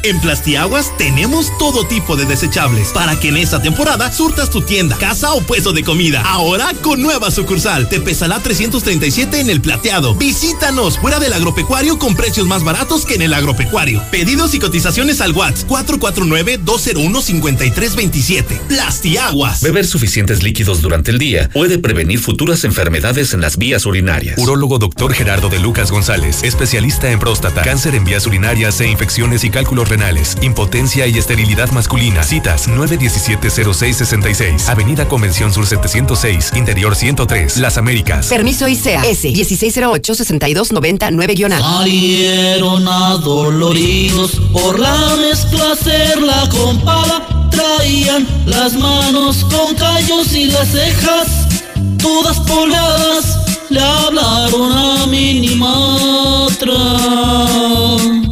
En 0.05 0.21
Plastiaguas 0.21 0.93
tenemos 0.99 1.57
todo 1.59 1.87
tipo 1.87 2.17
de 2.17 2.25
desechables 2.25 2.89
para 2.89 3.21
que 3.21 3.29
en 3.29 3.37
esta 3.37 3.63
temporada 3.63 4.11
surtas 4.11 4.51
tu 4.51 4.61
tienda, 4.61 4.97
casa 4.97 5.33
o 5.33 5.41
puesto 5.43 5.73
de 5.73 5.85
comida. 5.85 6.23
Ahora 6.23 6.73
con 6.83 7.01
nueva 7.01 7.31
sucursal. 7.31 7.89
Te 7.89 8.01
pesará 8.01 8.41
337 8.41 9.39
en 9.39 9.49
el 9.49 9.61
plateado. 9.61 10.17
Visítanos 10.17 10.99
fuera 10.99 11.21
del 11.21 11.33
agropecuario 11.33 12.01
con 12.01 12.17
precios 12.17 12.49
más 12.49 12.65
baratos 12.65 13.07
que 13.07 13.15
en 13.15 13.23
el 13.23 13.33
agropecuario. 13.33 14.03
Pedidos 14.11 14.55
y 14.55 14.59
cotizaciones 14.59 15.21
al 15.21 15.31
WhatsApp 15.33 15.71
449-201-5327. 15.71 18.59
Plastiaguas. 18.67 19.63
Beber 19.63 19.87
suficientes 19.87 20.43
líquidos 20.43 20.83
durante 20.83 21.13
el 21.13 21.21
día 21.21 21.49
puede 21.53 21.79
prevenir 21.79 22.19
futuras 22.19 22.65
enfermedades 22.65 23.35
en 23.35 23.41
las 23.41 23.57
vías 23.57 23.87
urinarias. 23.87 24.37
Urólogo 24.37 24.79
doctor 24.79 25.15
Gerardo 25.15 25.49
de 25.49 25.61
Lucas 25.61 25.93
González, 25.93 26.43
especialista 26.43 27.13
en 27.13 27.21
próstata, 27.21 27.63
cáncer 27.63 27.95
en 27.95 28.05
vías 28.05 28.27
urinarias 28.27 28.81
e 28.81 28.89
infecciones 28.89 29.45
y 29.45 29.51
cálculos 29.51 29.92
renales, 29.93 30.37
impotencia 30.41 31.07
y 31.07 31.19
esterilidad 31.19 31.71
masculina. 31.71 32.23
Citas 32.23 32.67
917-0666, 32.67 34.67
Avenida 34.69 35.07
Convención 35.07 35.53
Sur 35.53 35.67
706, 35.67 36.53
Interior 36.57 36.97
103, 36.97 37.59
Las 37.59 37.77
Américas. 37.77 38.29
Permiso 38.29 38.67
ICEA 38.67 39.03
S 39.03 39.29
1608-6299-A. 39.29 41.61
Salieron 41.61 42.89
adoloridos 42.89 44.41
por 44.51 44.79
la 44.79 45.15
mezcla 45.17 45.73
hacer 45.73 46.23
la 46.23 46.49
compada. 46.49 47.51
Traían 47.51 48.27
las 48.47 48.73
manos 48.73 49.45
con 49.45 49.75
callos 49.75 50.33
y 50.33 50.47
las 50.47 50.69
cejas 50.69 51.29
todas 51.99 52.41
polvadas. 52.41 53.41
Le 53.69 53.81
hablaron 53.81 54.73
a 54.73 55.07
Minimatra. 55.07 56.79
y 58.01 58.32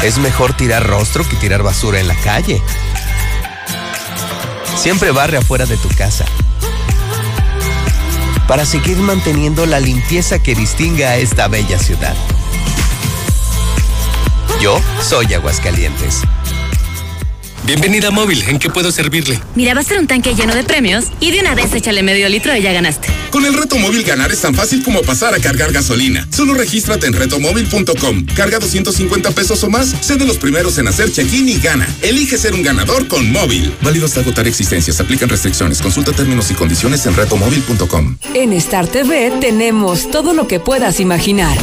Es 0.06 0.18
mejor 0.18 0.56
tirar 0.56 0.86
rostro 0.86 1.28
que 1.28 1.34
tirar 1.34 1.64
basura 1.64 1.98
en 1.98 2.06
la 2.06 2.14
calle. 2.14 2.62
Siempre 4.76 5.10
barre 5.10 5.36
afuera 5.36 5.66
de 5.66 5.76
tu 5.76 5.88
casa. 5.88 6.24
Para 8.46 8.64
seguir 8.64 8.98
manteniendo 8.98 9.66
la 9.66 9.80
limpieza 9.80 10.40
que 10.40 10.54
distinga 10.54 11.08
a 11.08 11.16
esta 11.16 11.48
bella 11.48 11.80
ciudad. 11.80 12.14
Yo 14.60 14.80
soy 15.02 15.34
Aguascalientes. 15.34 16.20
Bienvenida 17.64 18.06
a 18.06 18.10
Móvil, 18.12 18.44
¿en 18.46 18.60
qué 18.60 18.70
puedo 18.70 18.92
servirle? 18.92 19.40
Mira, 19.56 19.74
va 19.74 19.80
a 19.80 19.82
ser 19.82 19.98
un 19.98 20.06
tanque 20.06 20.36
lleno 20.36 20.54
de 20.54 20.62
premios 20.62 21.06
y 21.18 21.32
de 21.32 21.40
una 21.40 21.56
vez 21.56 21.74
échale 21.74 22.04
medio 22.04 22.28
litro 22.28 22.54
y 22.54 22.62
ya 22.62 22.72
ganaste. 22.72 23.08
Con 23.30 23.44
el 23.44 23.54
reto 23.54 23.76
móvil 23.76 24.02
ganar 24.04 24.32
es 24.32 24.40
tan 24.40 24.54
fácil 24.54 24.82
como 24.82 25.02
pasar 25.02 25.34
a 25.34 25.38
cargar 25.38 25.72
gasolina. 25.72 26.26
Solo 26.30 26.54
regístrate 26.54 27.06
en 27.06 27.12
retomóvil.com. 27.12 28.26
Carga 28.34 28.58
250 28.58 29.30
pesos 29.32 29.62
o 29.64 29.70
más, 29.70 29.94
sé 30.00 30.16
de 30.16 30.26
los 30.26 30.38
primeros 30.38 30.78
en 30.78 30.88
hacer 30.88 31.12
check-in 31.12 31.48
y 31.48 31.58
gana. 31.58 31.88
Elige 32.02 32.38
ser 32.38 32.54
un 32.54 32.62
ganador 32.62 33.08
con 33.08 33.30
móvil. 33.30 33.72
Válido 33.82 34.06
hasta 34.06 34.20
agotar 34.20 34.46
existencias. 34.46 35.00
Aplican 35.00 35.28
restricciones. 35.28 35.80
Consulta 35.82 36.12
términos 36.12 36.50
y 36.50 36.54
condiciones 36.54 37.04
en 37.06 37.14
retomóvil.com. 37.14 38.16
En 38.34 38.52
Star 38.54 38.86
TV 38.86 39.32
tenemos 39.40 40.10
todo 40.10 40.32
lo 40.32 40.46
que 40.46 40.60
puedas 40.60 41.00
imaginar. 41.00 41.56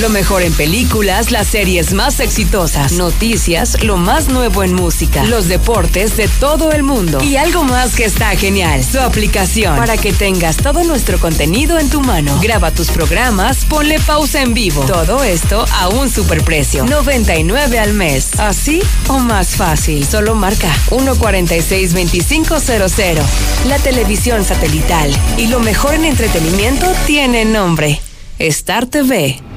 Lo 0.00 0.08
mejor 0.08 0.42
en 0.42 0.52
películas, 0.52 1.30
las 1.30 1.48
series 1.48 1.92
más 1.92 2.20
exitosas, 2.20 2.92
noticias, 2.92 3.82
lo 3.82 3.96
más 3.96 4.28
nuevo 4.28 4.62
en 4.62 4.72
música, 4.72 5.24
los 5.24 5.48
deportes 5.48 6.16
de 6.16 6.28
todo 6.40 6.72
el 6.72 6.82
mundo 6.82 7.22
y 7.22 7.36
algo 7.36 7.64
más 7.64 7.94
que 7.94 8.04
está 8.04 8.30
genial, 8.36 8.82
su 8.84 8.98
aplicación 9.00 9.76
para 9.76 9.96
que 9.96 10.12
tengas 10.12 10.56
todo 10.56 10.82
nuestro 10.84 11.11
contenido 11.18 11.78
en 11.78 11.90
tu 11.90 12.00
mano. 12.00 12.38
Graba 12.40 12.70
tus 12.70 12.88
programas, 12.88 13.64
ponle 13.64 13.98
pausa 14.00 14.42
en 14.42 14.54
vivo. 14.54 14.84
Todo 14.84 15.22
esto 15.22 15.64
a 15.72 15.88
un 15.88 16.10
superprecio, 16.10 16.84
99 16.84 17.78
al 17.78 17.92
mes. 17.92 18.38
Así 18.38 18.82
o 19.08 19.18
más 19.18 19.56
fácil. 19.56 20.06
Solo 20.06 20.34
marca 20.34 20.72
146-2500. 20.90 23.22
La 23.66 23.78
televisión 23.78 24.44
satelital 24.44 25.10
y 25.36 25.46
lo 25.46 25.60
mejor 25.60 25.94
en 25.94 26.04
entretenimiento 26.04 26.86
tiene 27.06 27.44
nombre. 27.44 28.00
Star 28.38 28.86
TV. 28.86 29.51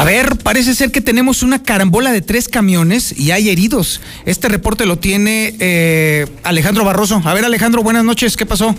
A 0.00 0.04
ver, 0.04 0.38
parece 0.38 0.74
ser 0.74 0.92
que 0.92 1.02
tenemos 1.02 1.42
una 1.42 1.62
carambola 1.62 2.10
de 2.10 2.22
tres 2.22 2.48
camiones 2.48 3.12
y 3.18 3.32
hay 3.32 3.50
heridos. 3.50 4.00
Este 4.24 4.48
reporte 4.48 4.86
lo 4.86 4.96
tiene 4.96 5.54
eh, 5.58 6.26
Alejandro 6.42 6.86
Barroso. 6.86 7.20
A 7.22 7.34
ver, 7.34 7.44
Alejandro, 7.44 7.82
buenas 7.82 8.02
noches. 8.02 8.34
¿Qué 8.34 8.46
pasó? 8.46 8.74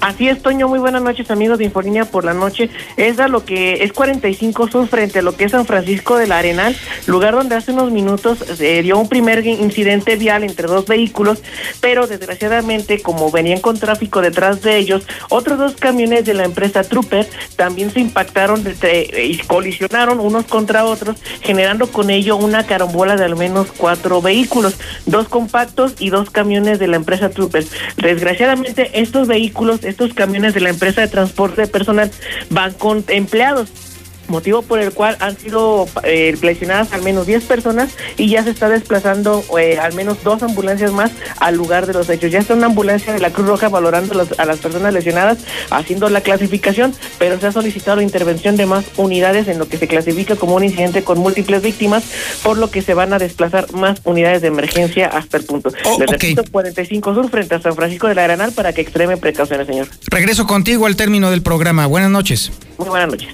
Así 0.00 0.28
es, 0.28 0.40
Toño. 0.42 0.68
Muy 0.68 0.78
buenas 0.78 1.02
noches, 1.02 1.30
amigos 1.30 1.58
de 1.58 1.64
Infolínea 1.64 2.04
por 2.04 2.24
la 2.24 2.34
noche. 2.34 2.68
Es 2.96 3.18
a 3.18 3.28
lo 3.28 3.44
que 3.44 3.82
es 3.82 3.92
45 3.92 4.68
Sur 4.68 4.86
frente 4.88 5.18
a 5.18 5.22
lo 5.22 5.36
que 5.36 5.44
es 5.44 5.52
San 5.52 5.66
Francisco 5.66 6.16
del 6.16 6.32
Arenal, 6.32 6.76
lugar 7.06 7.34
donde 7.34 7.56
hace 7.56 7.72
unos 7.72 7.90
minutos 7.90 8.38
se 8.38 8.82
dio 8.82 8.98
un 8.98 9.08
primer 9.08 9.44
incidente 9.46 10.16
vial 10.16 10.44
entre 10.44 10.68
dos 10.68 10.86
vehículos, 10.86 11.42
pero 11.80 12.06
desgraciadamente, 12.06 13.00
como 13.00 13.30
venían 13.32 13.60
con 13.60 13.78
tráfico 13.78 14.20
detrás 14.20 14.62
de 14.62 14.76
ellos, 14.76 15.06
otros 15.30 15.58
dos 15.58 15.74
camiones 15.74 16.24
de 16.24 16.34
la 16.34 16.44
empresa 16.44 16.84
Trooper 16.84 17.26
también 17.56 17.90
se 17.90 18.00
impactaron 18.00 18.62
de- 18.62 19.10
y 19.28 19.38
colisionaron 19.38 20.20
unos 20.20 20.44
contra 20.44 20.84
otros, 20.84 21.16
generando 21.40 21.90
con 21.90 22.10
ello 22.10 22.36
una 22.36 22.64
carambola 22.66 23.16
de 23.16 23.24
al 23.24 23.34
menos 23.34 23.68
cuatro 23.76 24.20
vehículos, 24.22 24.76
dos 25.06 25.28
compactos 25.28 25.94
y 25.98 26.10
dos 26.10 26.30
camiones 26.30 26.78
de 26.78 26.86
la 26.86 26.96
empresa 26.96 27.30
Trooper. 27.30 27.64
Desgraciadamente, 27.96 28.90
estos 29.00 29.26
vehículos, 29.26 29.80
estos 29.86 30.14
camiones 30.14 30.54
de 30.54 30.60
la 30.60 30.70
empresa 30.70 31.00
de 31.00 31.08
transporte 31.08 31.66
personal 31.66 32.10
van 32.50 32.72
con 32.72 33.04
empleados. 33.08 33.85
Motivo 34.28 34.62
por 34.62 34.78
el 34.80 34.92
cual 34.92 35.16
han 35.20 35.36
sido 35.36 35.88
eh, 36.04 36.36
lesionadas 36.42 36.92
al 36.92 37.02
menos 37.02 37.26
10 37.26 37.44
personas 37.44 37.90
y 38.16 38.28
ya 38.30 38.42
se 38.44 38.50
está 38.50 38.68
desplazando 38.68 39.44
eh, 39.58 39.78
al 39.78 39.92
menos 39.94 40.22
dos 40.24 40.42
ambulancias 40.42 40.92
más 40.92 41.10
al 41.40 41.56
lugar 41.56 41.86
de 41.86 41.92
los 41.92 42.08
hechos. 42.10 42.30
Ya 42.30 42.38
está 42.38 42.54
una 42.54 42.66
ambulancia 42.66 43.12
de 43.12 43.20
la 43.20 43.30
Cruz 43.30 43.46
Roja 43.46 43.68
valorando 43.68 44.14
los- 44.14 44.38
a 44.38 44.44
las 44.44 44.58
personas 44.58 44.92
lesionadas, 44.92 45.38
haciendo 45.70 46.08
la 46.08 46.20
clasificación, 46.20 46.94
pero 47.18 47.38
se 47.40 47.46
ha 47.46 47.52
solicitado 47.52 47.96
la 47.98 48.02
intervención 48.02 48.56
de 48.56 48.66
más 48.66 48.84
unidades 48.96 49.48
en 49.48 49.58
lo 49.58 49.68
que 49.68 49.76
se 49.78 49.88
clasifica 49.88 50.36
como 50.36 50.54
un 50.56 50.64
incidente 50.64 51.02
con 51.04 51.18
múltiples 51.18 51.62
víctimas, 51.62 52.04
por 52.42 52.58
lo 52.58 52.70
que 52.70 52.82
se 52.82 52.94
van 52.94 53.12
a 53.12 53.18
desplazar 53.18 53.72
más 53.72 54.00
unidades 54.04 54.42
de 54.42 54.48
emergencia 54.48 55.06
hasta 55.08 55.36
el 55.36 55.44
punto. 55.44 55.70
Les 55.98 56.10
repito, 56.10 56.42
45 56.50 57.14
Sur 57.14 57.30
frente 57.30 57.54
a 57.54 57.60
San 57.60 57.74
Francisco 57.74 58.08
de 58.08 58.14
la 58.14 58.22
Granal 58.22 58.52
para 58.52 58.72
que 58.72 58.80
extreme 58.80 59.16
precauciones, 59.16 59.66
señor. 59.66 59.88
Regreso 60.08 60.46
contigo 60.46 60.86
al 60.86 60.96
término 60.96 61.30
del 61.30 61.42
programa. 61.42 61.86
Buenas 61.86 62.10
noches. 62.10 62.50
Muy 62.78 62.88
buenas 62.88 63.08
noches. 63.08 63.28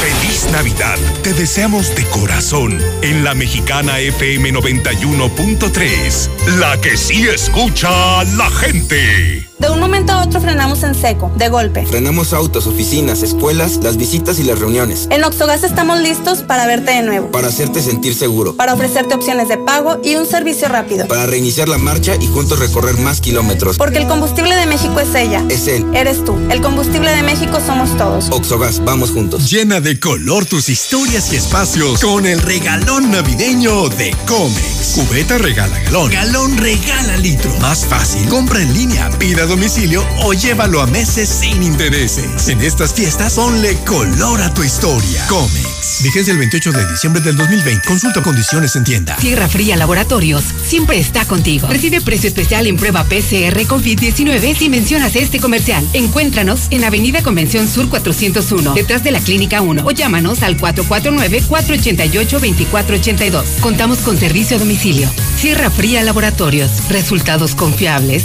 Feliz 0.00 0.48
Navidad. 0.52 0.96
Te 1.22 1.32
deseamos 1.34 1.94
de 1.96 2.04
corazón 2.04 2.78
en 3.02 3.24
la 3.24 3.34
mexicana 3.34 3.98
FM 3.98 4.52
91.3. 4.52 6.58
La 6.58 6.80
que 6.80 6.96
sí 6.96 7.26
escucha 7.28 8.20
a 8.20 8.24
la 8.24 8.48
gente. 8.50 9.51
De 9.62 9.70
un 9.70 9.78
momento 9.78 10.12
a 10.12 10.24
otro 10.24 10.40
frenamos 10.40 10.82
en 10.82 10.96
seco, 10.96 11.30
de 11.36 11.48
golpe. 11.48 11.86
Frenamos 11.86 12.32
autos, 12.32 12.66
oficinas, 12.66 13.22
escuelas, 13.22 13.76
las 13.76 13.96
visitas 13.96 14.40
y 14.40 14.42
las 14.42 14.58
reuniones. 14.58 15.06
En 15.08 15.22
Oxogas 15.22 15.62
estamos 15.62 16.00
listos 16.00 16.40
para 16.40 16.66
verte 16.66 16.90
de 16.90 17.02
nuevo, 17.02 17.30
Para 17.30 17.46
hacerte 17.46 17.80
sentir 17.80 18.12
seguro. 18.16 18.56
para 18.56 18.74
ofrecerte 18.74 19.14
opciones 19.14 19.48
de 19.48 19.58
pago 19.58 20.00
y 20.02 20.16
un 20.16 20.26
servicio 20.26 20.66
rápido. 20.66 21.06
Para 21.06 21.26
reiniciar 21.26 21.68
la 21.68 21.78
marcha 21.78 22.16
y 22.20 22.26
juntos 22.26 22.58
recorrer 22.58 22.98
más 22.98 23.20
kilómetros. 23.20 23.78
Porque 23.78 23.98
el 23.98 24.08
combustible 24.08 24.56
de 24.56 24.66
México 24.66 24.98
es 24.98 25.14
ella. 25.14 25.44
Es 25.48 25.68
él. 25.68 25.86
Eres 25.94 26.24
tú. 26.24 26.36
El 26.50 26.60
combustible 26.60 27.12
de 27.12 27.22
México 27.22 27.60
somos 27.64 27.96
todos. 27.96 28.30
Oxogas, 28.30 28.84
vamos 28.84 29.12
juntos. 29.12 29.48
Llena 29.48 29.80
de 29.80 30.00
color 30.00 30.44
tus 30.44 30.68
historias 30.68 31.32
y 31.32 31.36
espacios 31.36 32.00
con 32.00 32.26
el 32.26 32.42
regalón 32.42 33.12
navideño 33.12 33.88
de 33.90 34.10
Comex. 34.26 34.96
Cubeta 34.96 35.38
regala 35.38 35.78
galón. 35.84 36.10
Galón 36.10 36.56
regala 36.56 37.16
litro. 37.18 37.54
Más 37.60 37.86
fácil. 37.86 38.28
Compra 38.28 38.60
en 38.60 38.74
línea, 38.74 39.08
pida 39.20 39.46
domicilio 39.52 40.02
o 40.24 40.32
llévalo 40.32 40.80
a 40.80 40.86
meses 40.86 41.28
sin 41.28 41.62
intereses. 41.62 42.48
En 42.48 42.62
estas 42.62 42.94
fiestas, 42.94 43.34
ponle 43.34 43.76
color 43.84 44.40
a 44.40 44.54
tu 44.54 44.64
historia. 44.64 45.26
Comex. 45.28 46.00
Vigencia 46.02 46.32
el 46.32 46.38
28 46.38 46.72
de 46.72 46.90
diciembre 46.90 47.20
del 47.20 47.36
2020. 47.36 47.86
Consulta 47.86 48.22
condiciones 48.22 48.74
en 48.76 48.84
tienda. 48.84 49.14
Sierra 49.18 49.46
Fría 49.48 49.76
Laboratorios 49.76 50.42
siempre 50.64 50.98
está 50.98 51.26
contigo. 51.26 51.68
Recibe 51.68 52.00
precio 52.00 52.28
especial 52.28 52.66
en 52.66 52.78
prueba 52.78 53.04
PCR 53.04 53.60
COVID-19 53.66 54.56
si 54.56 54.70
mencionas 54.70 55.16
este 55.16 55.38
comercial. 55.38 55.86
Encuéntranos 55.92 56.68
en 56.70 56.84
Avenida 56.84 57.22
Convención 57.22 57.68
Sur 57.68 57.90
401, 57.90 58.72
detrás 58.72 59.04
de 59.04 59.10
la 59.10 59.20
Clínica 59.20 59.60
1 59.60 59.84
o 59.84 59.90
llámanos 59.90 60.42
al 60.42 60.56
449-488-2482. 60.56 63.44
Contamos 63.60 63.98
con 63.98 64.16
servicio 64.16 64.56
a 64.56 64.60
domicilio. 64.60 65.10
Sierra 65.36 65.68
Fría 65.68 66.02
Laboratorios. 66.02 66.88
Resultados 66.88 67.54
confiables 67.54 68.24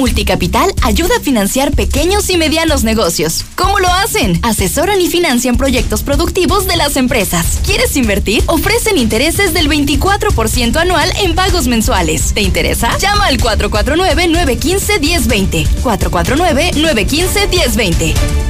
Multicapital 0.00 0.72
ayuda 0.80 1.14
a 1.18 1.20
financiar 1.20 1.72
pequeños 1.72 2.30
y 2.30 2.38
medianos 2.38 2.84
negocios. 2.84 3.44
¿Cómo 3.54 3.78
lo 3.80 3.88
hacen? 3.88 4.40
Asesoran 4.42 4.98
y 4.98 5.08
financian 5.08 5.58
proyectos 5.58 6.02
productivos 6.02 6.66
de 6.66 6.78
las 6.78 6.96
empresas. 6.96 7.60
¿Quieres 7.66 7.94
invertir? 7.98 8.42
Ofrecen 8.46 8.96
intereses 8.96 9.52
del 9.52 9.68
24% 9.68 10.78
anual 10.78 11.12
en 11.20 11.34
pagos 11.34 11.66
mensuales. 11.66 12.32
¿Te 12.32 12.40
interesa? 12.40 12.96
Llama 12.96 13.26
al 13.26 13.36
449-915-1020. 13.36 15.66
449-915-1020. 15.82 18.49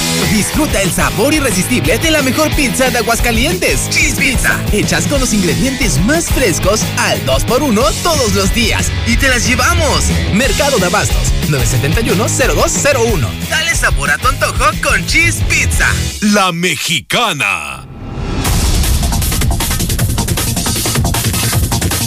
Disfruta 0.31 0.81
el 0.81 0.91
sabor 0.91 1.33
irresistible 1.33 1.97
de 1.97 2.09
la 2.09 2.21
mejor 2.21 2.49
pizza 2.55 2.89
de 2.89 2.99
Aguascalientes. 2.99 3.89
Cheese 3.89 4.15
Pizza. 4.15 4.57
Hechas 4.71 5.05
con 5.07 5.19
los 5.19 5.33
ingredientes 5.33 5.99
más 6.05 6.29
frescos 6.29 6.83
al 6.97 7.19
2x1 7.25 7.93
todos 8.01 8.33
los 8.33 8.53
días. 8.53 8.89
Y 9.05 9.17
te 9.17 9.27
las 9.27 9.45
llevamos. 9.45 10.05
Mercado 10.33 10.77
de 10.79 10.85
Abastos. 10.85 11.33
971-0201. 11.49 13.27
Dale 13.49 13.75
sabor 13.75 14.09
a 14.09 14.17
tu 14.17 14.29
antojo 14.29 14.71
con 14.81 15.05
Cheese 15.05 15.43
Pizza. 15.49 15.87
La 16.21 16.53
mexicana. 16.53 17.90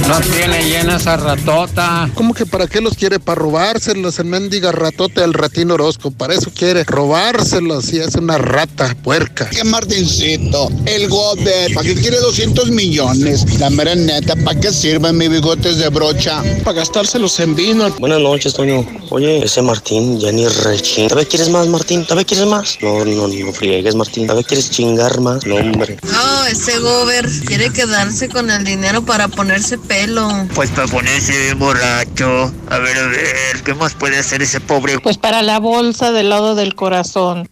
No 0.08 0.20
tiene 0.20 0.62
llena 0.64 0.96
esa 0.96 1.16
ratota. 1.16 2.10
¿Cómo 2.14 2.34
que 2.34 2.44
para 2.44 2.66
qué 2.66 2.82
los 2.82 2.94
quiere? 2.94 3.18
Para 3.18 3.40
robárselos 3.40 4.18
el 4.18 4.26
mendiga 4.26 4.70
ratote 4.70 5.22
al 5.22 5.32
ratín 5.32 5.70
Orozco. 5.70 6.10
Para 6.10 6.34
eso 6.34 6.50
quiere 6.54 6.84
robárselos 6.84 7.90
y 7.90 8.00
es 8.00 8.14
una 8.14 8.36
rata 8.36 8.94
puerca. 9.02 9.48
Que 9.48 9.64
Martincito, 9.64 10.70
el 10.84 11.08
gober, 11.08 11.72
¿para 11.72 11.86
qué 11.86 11.94
quiere 11.94 12.18
200 12.18 12.70
millones? 12.70 13.58
La 13.58 13.70
mera 13.70 13.94
neta, 13.94 14.36
¿para 14.36 14.60
qué 14.60 14.72
sirven 14.72 15.16
mis 15.16 15.30
bigotes 15.30 15.78
de 15.78 15.88
brocha? 15.88 16.42
Para 16.62 16.80
gastárselos 16.80 17.40
en 17.40 17.54
vino. 17.56 17.88
Buenas 17.98 18.20
noches, 18.20 18.52
Toño. 18.52 18.86
Oye, 19.08 19.42
ese 19.42 19.62
Martín 19.62 20.20
ya 20.20 20.32
ni 20.32 20.46
rechín. 20.46 21.08
¿Todavía 21.08 21.28
quieres 21.28 21.48
más, 21.48 21.66
Martín? 21.68 22.04
¿Todavía 22.04 22.26
quieres 22.26 22.46
más? 22.46 22.76
No, 22.82 23.06
no, 23.06 23.26
no 23.26 23.52
friegues, 23.52 23.94
Martín. 23.94 24.26
¿Todavía 24.26 24.46
quieres 24.46 24.70
chingar 24.70 25.18
más? 25.20 25.46
No, 25.46 25.56
hombre. 25.56 25.96
No, 26.02 26.46
ese 26.46 26.78
gober 26.78 27.26
quiere 27.46 27.70
quedarse 27.70 28.28
con 28.28 28.50
el 28.50 28.64
dinero 28.64 29.02
para 29.02 29.28
ponerse 29.28 29.78
pelo. 29.94 30.46
Pues 30.54 30.70
para 30.70 30.88
ponerse 30.88 31.38
bien 31.38 31.58
borracho. 31.58 32.52
A 32.68 32.78
ver, 32.78 32.98
a 32.98 33.06
ver, 33.06 33.62
¿qué 33.64 33.74
más 33.74 33.94
puede 33.94 34.18
hacer 34.18 34.42
ese 34.42 34.60
pobre? 34.60 34.98
Pues 34.98 35.18
para 35.18 35.42
la 35.42 35.58
bolsa 35.58 36.10
del 36.10 36.30
lado 36.30 36.54
del 36.54 36.74
corazón. 36.74 37.48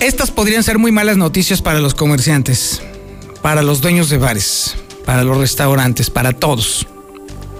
Estas 0.00 0.30
podrían 0.30 0.62
ser 0.62 0.78
muy 0.78 0.92
malas 0.92 1.16
noticias 1.16 1.62
para 1.62 1.80
los 1.80 1.94
comerciantes, 1.94 2.82
para 3.42 3.62
los 3.62 3.80
dueños 3.80 4.08
de 4.08 4.18
bares, 4.18 4.76
para 5.04 5.24
los 5.24 5.38
restaurantes, 5.38 6.10
para 6.10 6.32
todos. 6.32 6.86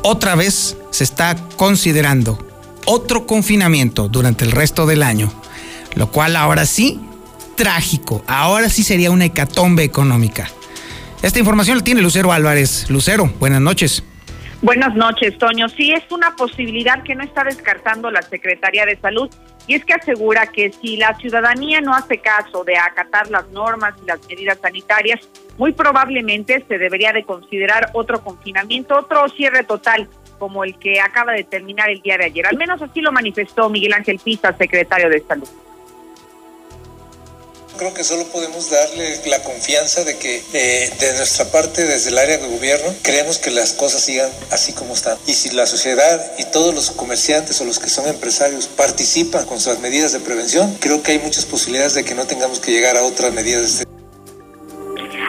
Otra 0.03 0.37
vez 0.37 0.77
se 0.91 1.03
está 1.03 1.37
considerando 1.57 2.39
otro 2.85 3.27
confinamiento 3.27 4.09
durante 4.09 4.45
el 4.45 4.53
resto 4.53 4.87
del 4.87 5.03
año, 5.03 5.33
lo 5.97 6.13
cual 6.13 6.37
ahora 6.37 6.67
sí, 6.67 7.01
trágico, 7.57 8.23
ahora 8.29 8.69
sí 8.69 8.83
sería 8.83 9.11
una 9.11 9.25
hecatombe 9.25 9.83
económica. 9.83 10.49
Esta 11.23 11.39
información 11.39 11.79
la 11.79 11.85
tiene 11.85 12.03
Lucero 12.03 12.31
Álvarez. 12.31 12.89
Lucero, 12.91 13.33
buenas 13.41 13.61
noches. 13.61 14.05
Buenas 14.63 14.95
noches, 14.95 15.37
Toño. 15.39 15.69
Sí, 15.69 15.93
es 15.93 16.05
una 16.11 16.37
posibilidad 16.37 17.03
que 17.03 17.15
no 17.15 17.25
está 17.25 17.45
descartando 17.45 18.11
la 18.11 18.23
Secretaría 18.23 18.87
de 18.87 18.97
Salud 18.97 19.29
y 19.67 19.75
es 19.75 19.85
que 19.85 19.95
asegura 19.95 20.47
que 20.47 20.73
si 20.73 20.97
la 20.97 21.15
ciudadanía 21.17 21.81
no 21.81 21.95
hace 21.95 22.19
caso 22.19 22.65
de 22.65 22.77
acatar 22.77 23.31
las 23.31 23.49
normas 23.49 23.95
y 24.03 24.07
las 24.07 24.21
medidas 24.29 24.59
sanitarias, 24.61 25.21
muy 25.59 25.73
probablemente 25.73 26.65
se 26.69 26.79
debería 26.79 27.13
de 27.13 27.25
considerar 27.25 27.91
otro 27.93 28.23
confinamiento, 28.23 28.97
otro 28.97 29.29
cierre 29.29 29.65
total 29.65 30.09
como 30.39 30.65
el 30.65 30.79
que 30.79 31.01
acaba 31.01 31.33
de 31.33 31.45
terminar 31.45 31.91
el 31.91 32.01
día 32.03 32.19
de 32.19 32.27
ayer. 32.27 32.47
Al 32.47 32.57
menos 32.57 32.81
así 32.81 33.01
lo 33.01 33.13
manifestó 33.13 33.69
Miguel 33.69 33.95
Ángel 33.95 34.21
Pisa, 34.23 34.57
secretario 34.57 35.09
de 35.09 35.21
Salud. 35.21 35.49
Creo 37.77 37.93
que 37.93 38.05
solo 38.05 38.25
podemos 38.29 38.71
darle 38.71 39.21
la 39.27 39.43
confianza 39.43 40.05
de 40.05 40.17
que 40.17 40.43
eh, 40.55 40.91
de 40.99 41.13
nuestra 41.15 41.45
parte, 41.51 41.85
desde 41.85 42.09
el 42.09 42.19
área 42.19 42.39
de 42.39 42.49
gobierno, 42.49 42.95
creemos 43.03 43.39
que 43.39 43.51
las 43.51 43.73
cosas 43.75 44.01
sigan 44.03 44.31
así 44.51 44.73
como 44.73 44.95
están. 44.95 45.19
Y 45.27 45.35
si 45.35 45.51
la 45.51 45.67
sociedad 45.67 46.33
y 46.39 46.45
todos 46.45 46.75
los 46.75 46.91
comerciantes 46.91 47.61
o 47.61 47.65
los 47.65 47.79
que 47.79 47.91
son 47.91 48.07
empresarios 48.07 48.67
participan 48.67 49.45
con 49.45 49.61
sus 49.61 49.79
medidas 49.81 50.13
de 50.13 50.21
prevención, 50.21 50.77
creo 50.81 51.03
que 51.03 51.13
hay 51.13 51.19
muchas 51.19 51.45
posibilidades 51.45 51.95
de 51.95 52.05
que 52.05 52.15
no 52.15 52.27
tengamos 52.27 52.61
que 52.61 52.71
llegar 52.71 52.97
a 52.97 53.03
otras 53.03 53.33
medidas 53.33 53.63
de 53.63 53.69
este 53.69 53.96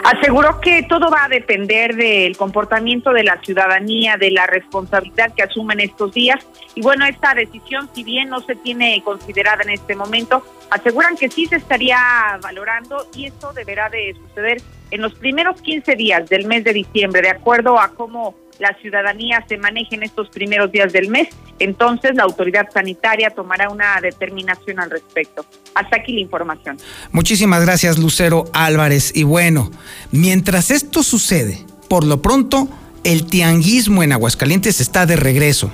Aseguró 0.03 0.59
que 0.61 0.83
todo 0.83 1.09
va 1.09 1.25
a 1.25 1.29
depender 1.29 1.95
del 1.95 2.37
comportamiento 2.37 3.11
de 3.11 3.23
la 3.23 3.39
ciudadanía, 3.41 4.17
de 4.17 4.31
la 4.31 4.47
responsabilidad 4.47 5.33
que 5.35 5.43
asumen 5.43 5.79
estos 5.79 6.13
días. 6.13 6.45
Y 6.75 6.81
bueno, 6.81 7.05
esta 7.05 7.33
decisión, 7.33 7.89
si 7.93 8.03
bien 8.03 8.29
no 8.29 8.41
se 8.41 8.55
tiene 8.55 9.01
considerada 9.03 9.63
en 9.63 9.71
este 9.71 9.95
momento, 9.95 10.43
aseguran 10.69 11.15
que 11.15 11.29
sí 11.29 11.45
se 11.45 11.57
estaría 11.57 11.97
valorando 12.41 13.07
y 13.15 13.25
esto 13.27 13.53
deberá 13.53 13.89
de 13.89 14.15
suceder 14.27 14.61
en 14.91 15.01
los 15.01 15.13
primeros 15.15 15.61
15 15.61 15.95
días 15.95 16.29
del 16.29 16.45
mes 16.45 16.63
de 16.63 16.73
diciembre, 16.73 17.21
de 17.21 17.29
acuerdo 17.29 17.79
a 17.79 17.89
cómo 17.89 18.35
la 18.59 18.75
ciudadanía 18.81 19.43
se 19.47 19.57
maneje 19.57 19.95
en 19.95 20.03
estos 20.03 20.29
primeros 20.29 20.71
días 20.71 20.91
del 20.91 21.09
mes, 21.09 21.29
entonces 21.59 22.11
la 22.15 22.23
autoridad 22.23 22.67
sanitaria 22.73 23.29
tomará 23.29 23.69
una 23.69 23.99
determinación 24.01 24.79
al 24.79 24.89
respecto. 24.89 25.45
Hasta 25.75 25.97
aquí 25.97 26.13
la 26.13 26.21
información. 26.21 26.77
Muchísimas 27.11 27.61
gracias, 27.63 27.97
Lucero 27.97 28.45
Álvarez. 28.53 29.11
Y 29.15 29.23
bueno, 29.23 29.71
mientras 30.11 30.71
esto 30.71 31.03
sucede, 31.03 31.65
por 31.87 32.03
lo 32.03 32.21
pronto, 32.21 32.67
el 33.03 33.25
tianguismo 33.25 34.03
en 34.03 34.11
Aguascalientes 34.11 34.81
está 34.81 35.05
de 35.05 35.15
regreso. 35.15 35.71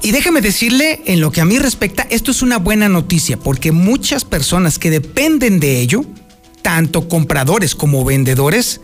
Y 0.00 0.12
déjeme 0.12 0.40
decirle, 0.40 1.02
en 1.06 1.20
lo 1.20 1.32
que 1.32 1.40
a 1.40 1.44
mí 1.44 1.58
respecta, 1.58 2.06
esto 2.08 2.30
es 2.30 2.42
una 2.42 2.58
buena 2.58 2.88
noticia, 2.88 3.36
porque 3.36 3.72
muchas 3.72 4.24
personas 4.24 4.78
que 4.78 4.90
dependen 4.90 5.58
de 5.58 5.80
ello, 5.80 6.02
tanto 6.62 7.08
compradores 7.08 7.74
como 7.74 8.04
vendedores, 8.04 8.80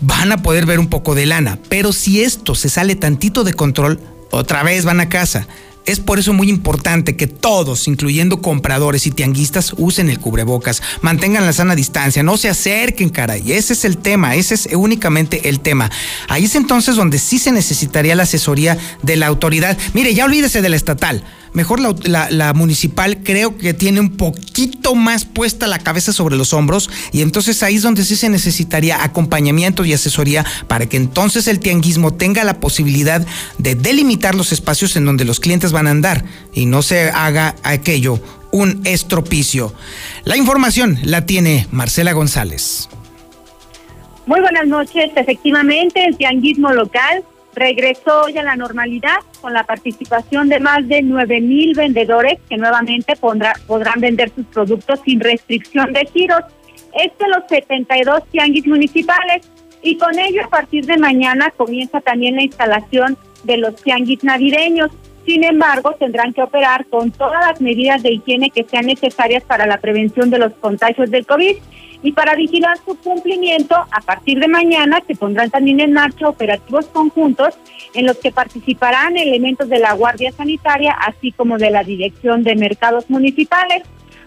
van 0.00 0.32
a 0.32 0.42
poder 0.42 0.66
ver 0.66 0.78
un 0.78 0.88
poco 0.88 1.14
de 1.14 1.26
lana. 1.26 1.58
Pero 1.68 1.92
si 1.92 2.22
esto 2.22 2.54
se 2.54 2.68
sale 2.68 2.96
tantito 2.96 3.44
de 3.44 3.54
control, 3.54 4.00
otra 4.30 4.62
vez 4.62 4.84
van 4.84 5.00
a 5.00 5.08
casa. 5.08 5.46
Es 5.86 6.00
por 6.00 6.18
eso 6.18 6.34
muy 6.34 6.50
importante 6.50 7.16
que 7.16 7.26
todos, 7.26 7.88
incluyendo 7.88 8.42
compradores 8.42 9.06
y 9.06 9.10
tianguistas, 9.10 9.72
usen 9.78 10.10
el 10.10 10.18
cubrebocas, 10.18 10.82
mantengan 11.00 11.46
la 11.46 11.54
sana 11.54 11.74
distancia, 11.74 12.22
no 12.22 12.36
se 12.36 12.50
acerquen, 12.50 13.08
caray. 13.08 13.52
Ese 13.52 13.72
es 13.72 13.86
el 13.86 13.96
tema, 13.96 14.34
ese 14.34 14.54
es 14.54 14.68
únicamente 14.74 15.48
el 15.48 15.60
tema. 15.60 15.90
Ahí 16.28 16.44
es 16.44 16.56
entonces 16.56 16.94
donde 16.94 17.18
sí 17.18 17.38
se 17.38 17.52
necesitaría 17.52 18.14
la 18.14 18.24
asesoría 18.24 18.76
de 19.02 19.16
la 19.16 19.28
autoridad. 19.28 19.78
Mire, 19.94 20.12
ya 20.12 20.26
olvídese 20.26 20.60
de 20.60 20.68
la 20.68 20.76
estatal 20.76 21.24
mejor 21.52 21.80
la, 21.80 22.52
municipal 22.54 23.22
creo 23.22 23.56
que 23.56 23.74
tiene 23.74 24.00
un 24.00 24.16
poquito 24.16 24.94
más 24.94 25.24
puesta 25.24 25.66
la 25.66 25.78
cabeza 25.78 26.12
sobre 26.12 26.36
los 26.36 26.52
hombros 26.52 26.90
y 27.12 27.22
entonces 27.22 27.62
ahí 27.62 27.76
es 27.76 27.82
donde 27.82 28.04
sí 28.04 28.16
se 28.16 28.28
necesitaría 28.28 29.02
acompañamiento 29.02 29.84
y 29.84 29.92
asesoría 29.92 30.44
para 30.66 30.86
que 30.86 30.96
entonces 30.96 31.48
el 31.48 31.60
tianguismo 31.60 32.14
tenga 32.14 32.44
la 32.44 32.60
posibilidad 32.60 33.26
de 33.58 33.74
delimitar 33.74 34.34
los 34.34 34.52
espacios 34.52 34.96
en 34.96 35.04
donde 35.04 35.24
los 35.24 35.40
clientes 35.40 35.72
van 35.72 35.86
a 35.86 35.90
andar 35.90 36.24
y 36.54 36.66
no 36.66 36.82
se 36.82 37.10
haga 37.10 37.54
aquello 37.62 38.20
un 38.50 38.80
estropicio. 38.84 39.74
La 40.24 40.36
información 40.36 40.98
la 41.04 41.26
tiene 41.26 41.66
Marcela 41.70 42.12
González. 42.12 42.88
Muy 44.26 44.40
buenas 44.40 44.66
noches. 44.66 45.10
Efectivamente, 45.16 46.04
el 46.04 46.16
tianguismo 46.16 46.72
local 46.72 47.24
regresó 47.58 48.22
hoy 48.22 48.38
a 48.38 48.42
la 48.42 48.56
normalidad 48.56 49.18
con 49.40 49.52
la 49.52 49.64
participación 49.64 50.48
de 50.48 50.60
más 50.60 50.86
de 50.88 51.02
9 51.02 51.40
mil 51.40 51.74
vendedores 51.74 52.38
que 52.48 52.56
nuevamente 52.56 53.14
podrán 53.16 54.00
vender 54.00 54.30
sus 54.34 54.46
productos 54.46 55.00
sin 55.04 55.20
restricción 55.20 55.92
de 55.92 56.06
giros. 56.06 56.42
Este 56.94 57.28
los 57.28 57.44
72 57.48 58.24
tianguis 58.30 58.66
municipales 58.66 59.48
y 59.82 59.96
con 59.96 60.18
ello 60.18 60.44
a 60.44 60.48
partir 60.48 60.86
de 60.86 60.96
mañana 60.96 61.52
comienza 61.56 62.00
también 62.00 62.36
la 62.36 62.42
instalación 62.42 63.16
de 63.44 63.58
los 63.58 63.76
tianguis 63.76 64.24
navideños. 64.24 64.90
Sin 65.28 65.44
embargo, 65.44 65.92
tendrán 65.98 66.32
que 66.32 66.42
operar 66.42 66.86
con 66.86 67.10
todas 67.10 67.46
las 67.46 67.60
medidas 67.60 68.02
de 68.02 68.14
higiene 68.14 68.48
que 68.48 68.64
sean 68.64 68.86
necesarias 68.86 69.44
para 69.44 69.66
la 69.66 69.76
prevención 69.76 70.30
de 70.30 70.38
los 70.38 70.54
contagios 70.54 71.10
del 71.10 71.26
COVID 71.26 71.54
y 72.02 72.12
para 72.12 72.34
vigilar 72.34 72.78
su 72.78 72.96
cumplimiento, 72.96 73.74
a 73.74 74.00
partir 74.00 74.40
de 74.40 74.48
mañana 74.48 75.02
se 75.06 75.14
pondrán 75.14 75.50
también 75.50 75.80
en 75.80 75.92
marcha 75.92 76.30
operativos 76.30 76.86
conjuntos 76.86 77.58
en 77.92 78.06
los 78.06 78.16
que 78.16 78.32
participarán 78.32 79.18
elementos 79.18 79.68
de 79.68 79.80
la 79.80 79.92
Guardia 79.92 80.32
Sanitaria, 80.32 80.92
así 80.92 81.30
como 81.32 81.58
de 81.58 81.72
la 81.72 81.84
Dirección 81.84 82.42
de 82.42 82.56
Mercados 82.56 83.10
Municipales, 83.10 83.82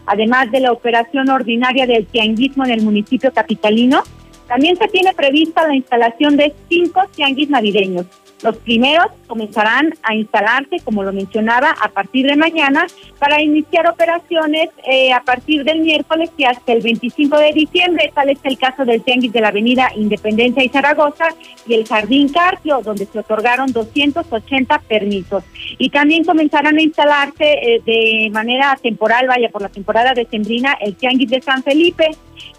además 0.05 0.51
de 0.51 0.59
la 0.59 0.71
operación 0.71 1.29
ordinaria 1.29 1.87
del 1.87 2.05
tianguismo 2.05 2.63
en 2.63 2.73
el 2.73 2.83
municipio 2.83 3.33
capitalino. 3.33 4.03
También 4.47 4.77
se 4.77 4.87
tiene 4.87 5.15
prevista 5.15 5.67
la 5.67 5.73
instalación 5.73 6.37
de 6.37 6.53
cinco 6.69 7.01
tianguis 7.15 7.49
navideños, 7.49 8.05
los 8.43 8.57
primeros 8.57 9.07
comenzarán 9.27 9.93
a 10.03 10.15
instalarse, 10.15 10.79
como 10.83 11.03
lo 11.03 11.13
mencionaba, 11.13 11.75
a 11.81 11.89
partir 11.89 12.25
de 12.25 12.35
mañana 12.35 12.87
para 13.19 13.41
iniciar 13.41 13.87
operaciones 13.87 14.69
eh, 14.85 15.13
a 15.13 15.21
partir 15.21 15.63
del 15.63 15.79
miércoles 15.79 16.31
y 16.37 16.43
hasta 16.43 16.73
el 16.73 16.81
25 16.81 17.37
de 17.37 17.53
diciembre. 17.53 18.11
Tal 18.13 18.29
es 18.29 18.39
el 18.43 18.57
caso 18.57 18.83
del 18.83 19.03
Tianguis 19.03 19.31
de 19.31 19.41
la 19.41 19.49
Avenida 19.49 19.91
Independencia 19.95 20.63
y 20.63 20.69
Zaragoza 20.69 21.25
y 21.67 21.75
el 21.75 21.87
Jardín 21.87 22.29
Carpio, 22.29 22.81
donde 22.83 23.05
se 23.05 23.19
otorgaron 23.19 23.71
280 23.71 24.79
permisos. 24.79 25.43
Y 25.77 25.89
también 25.89 26.23
comenzarán 26.23 26.77
a 26.77 26.81
instalarse 26.81 27.45
eh, 27.45 27.81
de 27.85 28.29
manera 28.31 28.77
temporal, 28.81 29.27
vaya 29.27 29.49
por 29.49 29.61
la 29.61 29.69
temporada 29.69 30.13
decembrina, 30.13 30.77
el 30.81 30.95
Tianguis 30.95 31.29
de 31.29 31.41
San 31.41 31.63
Felipe, 31.63 32.09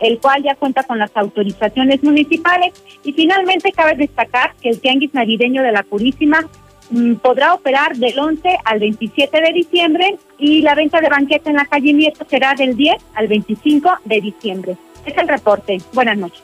el 0.00 0.18
cual 0.18 0.42
ya 0.42 0.54
cuenta 0.54 0.82
con 0.82 0.98
las 0.98 1.10
autorizaciones 1.16 2.02
municipales. 2.02 2.72
Y 3.04 3.12
finalmente 3.12 3.72
cabe 3.72 3.96
destacar 3.96 4.54
que 4.60 4.70
el 4.70 4.80
Tianguis 4.80 5.14
Navideño 5.14 5.62
de 5.62 5.72
la 5.72 5.82
Purísima 5.82 6.48
mm, 6.90 7.14
podrá 7.14 7.54
operar 7.54 7.96
del 7.96 8.18
11 8.18 8.58
al 8.64 8.80
27 8.80 9.40
de 9.40 9.52
diciembre 9.52 10.16
y 10.38 10.62
la 10.62 10.74
venta 10.74 11.00
de 11.00 11.08
banqueta 11.08 11.50
en 11.50 11.56
la 11.56 11.66
calle 11.66 11.92
Nieto 11.92 12.26
será 12.28 12.54
del 12.54 12.76
10 12.76 12.96
al 13.14 13.28
25 13.28 13.90
de 14.04 14.20
diciembre. 14.20 14.76
Es 15.04 15.16
el 15.16 15.28
reporte. 15.28 15.78
Buenas 15.92 16.16
noches. 16.16 16.42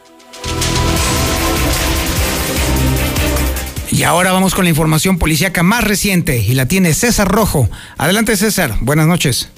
Y 3.90 4.02
ahora 4.04 4.32
vamos 4.32 4.54
con 4.54 4.64
la 4.64 4.70
información 4.70 5.18
policíaca 5.18 5.62
más 5.62 5.82
reciente 5.82 6.38
y 6.38 6.54
la 6.54 6.66
tiene 6.66 6.94
César 6.94 7.26
Rojo. 7.26 7.68
Adelante 7.96 8.36
César, 8.36 8.74
buenas 8.80 9.06
noches. 9.06 9.50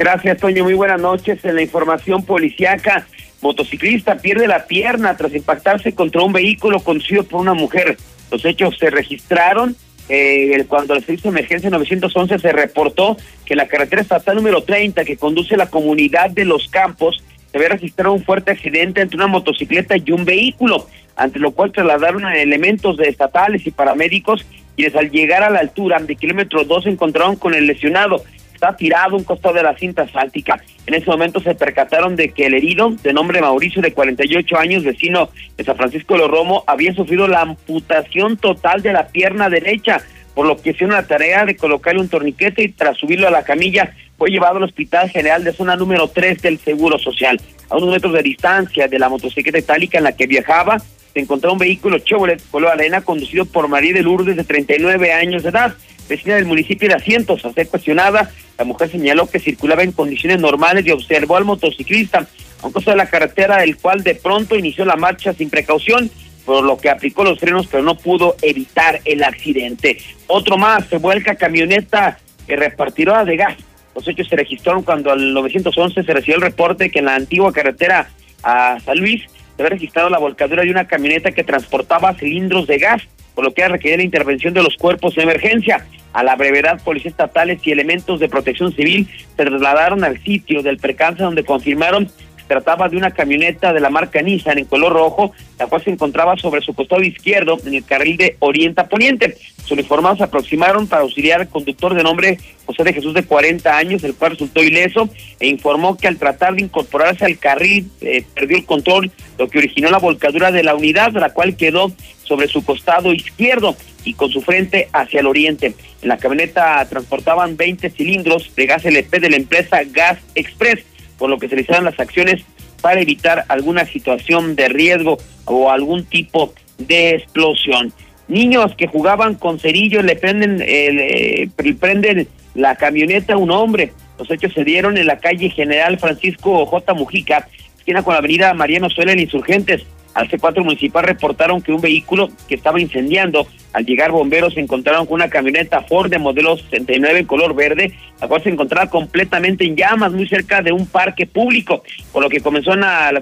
Gracias 0.00 0.38
Toño, 0.38 0.64
muy 0.64 0.72
buenas 0.72 0.98
noches. 0.98 1.44
En 1.44 1.56
la 1.56 1.60
información 1.60 2.24
policíaca, 2.24 3.06
motociclista 3.42 4.16
pierde 4.16 4.46
la 4.46 4.64
pierna 4.64 5.14
tras 5.14 5.34
impactarse 5.34 5.94
contra 5.94 6.22
un 6.22 6.32
vehículo 6.32 6.80
conducido 6.80 7.22
por 7.22 7.38
una 7.38 7.52
mujer. 7.52 7.98
Los 8.30 8.42
hechos 8.46 8.78
se 8.78 8.88
registraron 8.88 9.76
eh, 10.08 10.64
cuando 10.68 10.94
el 10.94 11.04
servicio 11.04 11.30
de 11.30 11.38
emergencia 11.38 11.68
911 11.68 12.38
se 12.38 12.50
reportó 12.50 13.18
que 13.44 13.54
la 13.54 13.68
carretera 13.68 14.00
estatal 14.00 14.36
número 14.36 14.62
30 14.62 15.04
que 15.04 15.18
conduce 15.18 15.58
la 15.58 15.68
comunidad 15.68 16.30
de 16.30 16.46
Los 16.46 16.68
Campos 16.68 17.22
se 17.50 17.58
había 17.58 17.68
registrado 17.68 18.14
un 18.14 18.24
fuerte 18.24 18.52
accidente 18.52 19.02
entre 19.02 19.18
una 19.18 19.26
motocicleta 19.26 19.98
y 19.98 20.12
un 20.12 20.24
vehículo, 20.24 20.86
ante 21.14 21.38
lo 21.38 21.50
cual 21.50 21.72
trasladaron 21.72 22.24
elementos 22.24 22.96
de 22.96 23.06
estatales 23.10 23.66
y 23.66 23.70
paramédicos 23.70 24.46
quienes 24.76 24.96
al 24.96 25.10
llegar 25.10 25.42
a 25.42 25.50
la 25.50 25.58
altura 25.58 25.98
de 25.98 26.16
kilómetro 26.16 26.64
2 26.64 26.84
se 26.84 26.90
encontraron 26.90 27.36
con 27.36 27.52
el 27.52 27.66
lesionado 27.66 28.24
está 28.60 28.76
tirado 28.76 29.16
un 29.16 29.24
costado 29.24 29.54
de 29.54 29.62
la 29.62 29.74
cinta 29.74 30.02
asfáltica. 30.02 30.62
En 30.86 30.92
ese 30.92 31.06
momento 31.10 31.40
se 31.40 31.54
percataron 31.54 32.14
de 32.14 32.28
que 32.28 32.44
el 32.44 32.52
herido, 32.52 32.90
de 32.90 33.14
nombre 33.14 33.40
Mauricio, 33.40 33.80
de 33.80 33.94
48 33.94 34.58
años, 34.58 34.84
vecino 34.84 35.30
de 35.56 35.64
San 35.64 35.76
Francisco 35.76 36.12
de 36.12 36.20
los 36.20 36.30
Romo, 36.30 36.62
había 36.66 36.92
sufrido 36.92 37.26
la 37.26 37.40
amputación 37.40 38.36
total 38.36 38.82
de 38.82 38.92
la 38.92 39.08
pierna 39.08 39.48
derecha, 39.48 40.02
por 40.34 40.46
lo 40.46 40.60
que 40.60 40.70
hicieron 40.70 40.94
la 40.94 41.06
tarea 41.06 41.46
de 41.46 41.56
colocarle 41.56 42.02
un 42.02 42.10
torniquete 42.10 42.62
y 42.62 42.68
tras 42.68 42.98
subirlo 42.98 43.28
a 43.28 43.30
la 43.30 43.44
camilla 43.44 43.94
fue 44.18 44.28
llevado 44.28 44.58
al 44.58 44.64
Hospital 44.64 45.08
General 45.08 45.42
de 45.42 45.54
Zona 45.54 45.76
número 45.76 46.08
3 46.08 46.42
del 46.42 46.58
Seguro 46.58 46.98
Social. 46.98 47.40
A 47.70 47.78
unos 47.78 47.88
metros 47.88 48.12
de 48.12 48.22
distancia 48.22 48.88
de 48.88 48.98
la 48.98 49.08
motocicleta 49.08 49.58
itálica 49.58 49.96
en 49.96 50.04
la 50.04 50.12
que 50.12 50.26
viajaba, 50.26 50.78
se 50.78 51.18
encontró 51.18 51.54
un 51.54 51.58
vehículo 51.58 51.98
Chevrolet 51.98 52.42
color 52.50 52.72
arena 52.72 53.00
conducido 53.00 53.46
por 53.46 53.68
María 53.68 53.94
de 53.94 54.02
Lourdes 54.02 54.36
de 54.36 54.44
39 54.44 55.14
años 55.14 55.42
de 55.44 55.48
edad 55.48 55.74
vecina 56.10 56.34
del 56.34 56.44
municipio 56.44 56.88
de 56.88 56.94
Asientos. 56.96 57.44
A 57.44 57.52
ser 57.52 57.68
cuestionada, 57.68 58.30
la 58.58 58.64
mujer 58.64 58.90
señaló 58.90 59.26
que 59.26 59.38
circulaba 59.38 59.82
en 59.82 59.92
condiciones 59.92 60.38
normales 60.40 60.84
y 60.84 60.90
observó 60.90 61.36
al 61.36 61.46
motociclista 61.46 62.26
a 62.62 62.66
un 62.66 62.72
de 62.72 62.96
la 62.96 63.08
carretera, 63.08 63.64
el 63.64 63.78
cual 63.78 64.02
de 64.02 64.14
pronto 64.14 64.56
inició 64.56 64.84
la 64.84 64.96
marcha 64.96 65.32
sin 65.32 65.48
precaución, 65.48 66.10
por 66.44 66.64
lo 66.64 66.76
que 66.76 66.90
aplicó 66.90 67.24
los 67.24 67.38
frenos, 67.38 67.66
pero 67.68 67.82
no 67.82 67.94
pudo 67.94 68.36
evitar 68.42 69.00
el 69.06 69.22
accidente. 69.22 69.98
Otro 70.26 70.58
más, 70.58 70.86
se 70.88 70.98
vuelca 70.98 71.36
camioneta 71.36 72.18
que 72.46 72.56
repartirá 72.56 73.24
de 73.24 73.36
gas. 73.36 73.56
Los 73.94 74.06
hechos 74.06 74.28
se 74.28 74.36
registraron 74.36 74.82
cuando 74.82 75.10
al 75.10 75.32
911 75.32 76.02
se 76.02 76.12
recibió 76.12 76.36
el 76.36 76.42
reporte 76.42 76.90
que 76.90 76.98
en 76.98 77.06
la 77.06 77.14
antigua 77.14 77.52
carretera 77.52 78.10
a 78.42 78.78
San 78.84 78.98
Luis 78.98 79.22
se 79.56 79.62
había 79.62 79.70
registrado 79.70 80.10
la 80.10 80.18
volcadura 80.18 80.62
de 80.62 80.70
una 80.70 80.86
camioneta 80.86 81.32
que 81.32 81.44
transportaba 81.44 82.14
cilindros 82.14 82.66
de 82.66 82.78
gas, 82.78 83.02
por 83.34 83.44
lo 83.44 83.54
que 83.54 83.62
ha 83.62 83.68
requerido 83.68 83.98
la 83.98 84.04
intervención 84.04 84.54
de 84.54 84.62
los 84.62 84.76
cuerpos 84.76 85.14
de 85.14 85.22
emergencia. 85.22 85.86
A 86.12 86.24
la 86.24 86.34
brevedad, 86.34 86.82
policías 86.82 87.12
estatales 87.12 87.60
y 87.64 87.70
elementos 87.70 88.18
de 88.18 88.28
protección 88.28 88.72
civil 88.72 89.08
se 89.36 89.44
trasladaron 89.44 90.02
al 90.02 90.20
sitio 90.22 90.62
del 90.62 90.78
percance 90.78 91.22
donde 91.22 91.44
confirmaron 91.44 92.10
trataba 92.50 92.88
de 92.88 92.96
una 92.96 93.12
camioneta 93.12 93.72
de 93.72 93.78
la 93.78 93.90
marca 93.90 94.20
Nissan 94.20 94.58
en 94.58 94.64
color 94.64 94.92
rojo, 94.92 95.32
la 95.56 95.68
cual 95.68 95.84
se 95.84 95.90
encontraba 95.90 96.36
sobre 96.36 96.60
su 96.62 96.74
costado 96.74 97.00
izquierdo 97.00 97.56
en 97.64 97.74
el 97.74 97.84
carril 97.84 98.16
de 98.16 98.36
Orienta 98.40 98.88
Poniente. 98.88 99.36
Sus 99.62 99.70
uniformados 99.70 100.18
se 100.18 100.24
aproximaron 100.24 100.88
para 100.88 101.02
auxiliar 101.02 101.42
al 101.42 101.48
conductor 101.48 101.94
de 101.94 102.02
nombre 102.02 102.40
José 102.66 102.82
de 102.82 102.92
Jesús 102.92 103.14
de 103.14 103.22
40 103.22 103.76
años, 103.76 104.02
el 104.02 104.16
cual 104.16 104.32
resultó 104.32 104.64
ileso 104.64 105.08
e 105.38 105.46
informó 105.46 105.96
que 105.96 106.08
al 106.08 106.16
tratar 106.16 106.56
de 106.56 106.62
incorporarse 106.62 107.24
al 107.24 107.38
carril 107.38 107.88
eh, 108.00 108.24
perdió 108.34 108.56
el 108.56 108.66
control, 108.66 109.12
lo 109.38 109.48
que 109.48 109.58
originó 109.58 109.88
la 109.88 109.98
volcadura 109.98 110.50
de 110.50 110.64
la 110.64 110.74
unidad, 110.74 111.12
la 111.12 111.30
cual 111.30 111.56
quedó 111.56 111.92
sobre 112.24 112.48
su 112.48 112.64
costado 112.64 113.12
izquierdo 113.14 113.76
y 114.04 114.14
con 114.14 114.28
su 114.28 114.40
frente 114.40 114.88
hacia 114.92 115.20
el 115.20 115.28
oriente. 115.28 115.74
En 116.02 116.08
la 116.08 116.18
camioneta 116.18 116.84
transportaban 116.88 117.56
20 117.56 117.90
cilindros 117.90 118.52
de 118.56 118.66
gas 118.66 118.84
LP 118.84 119.20
de 119.20 119.30
la 119.30 119.36
empresa 119.36 119.82
Gas 119.84 120.18
Express 120.34 120.80
por 121.20 121.30
lo 121.30 121.38
que 121.38 121.48
se 121.48 121.54
realizaron 121.54 121.84
las 121.84 122.00
acciones 122.00 122.42
para 122.80 123.00
evitar 123.00 123.44
alguna 123.48 123.84
situación 123.84 124.56
de 124.56 124.68
riesgo 124.68 125.18
o 125.44 125.70
algún 125.70 126.04
tipo 126.06 126.54
de 126.78 127.10
explosión. 127.10 127.92
Niños 128.26 128.74
que 128.76 128.86
jugaban 128.86 129.34
con 129.34 129.60
cerillos 129.60 130.02
le 130.02 130.16
prenden, 130.16 130.64
eh, 130.66 131.48
prenden 131.78 132.26
la 132.54 132.74
camioneta 132.76 133.34
a 133.34 133.36
un 133.36 133.50
hombre. 133.50 133.92
Los 134.18 134.30
hechos 134.30 134.52
se 134.54 134.64
dieron 134.64 134.96
en 134.96 135.06
la 135.06 135.18
calle 135.18 135.50
General 135.50 135.98
Francisco 135.98 136.64
J. 136.64 136.94
Mujica, 136.94 137.48
esquina 137.76 138.02
con 138.02 138.14
la 138.14 138.18
avenida 138.18 138.54
Mariano 138.54 138.88
Suela 138.88 139.12
en 139.12 139.20
Insurgentes. 139.20 139.82
Al 140.14 140.28
C4 140.28 140.64
municipal 140.64 141.04
reportaron 141.04 141.62
que 141.62 141.72
un 141.72 141.80
vehículo 141.80 142.28
que 142.48 142.56
estaba 142.56 142.80
incendiando, 142.80 143.46
al 143.72 143.86
llegar 143.86 144.10
bomberos 144.10 144.54
se 144.54 144.60
encontraron 144.60 145.06
con 145.06 145.14
una 145.14 145.30
camioneta 145.30 145.82
Ford 145.82 146.10
de 146.10 146.18
modelo 146.18 146.56
69 146.56 147.20
en 147.20 147.26
color 147.26 147.54
verde, 147.54 147.92
la 148.20 148.26
cual 148.26 148.42
se 148.42 148.50
encontraba 148.50 148.90
completamente 148.90 149.64
en 149.64 149.76
llamas 149.76 150.12
muy 150.12 150.28
cerca 150.28 150.62
de 150.62 150.72
un 150.72 150.86
parque 150.86 151.26
público, 151.26 151.82
por 152.12 152.22
lo 152.22 152.28
que 152.28 152.40
comenzó 152.40 152.72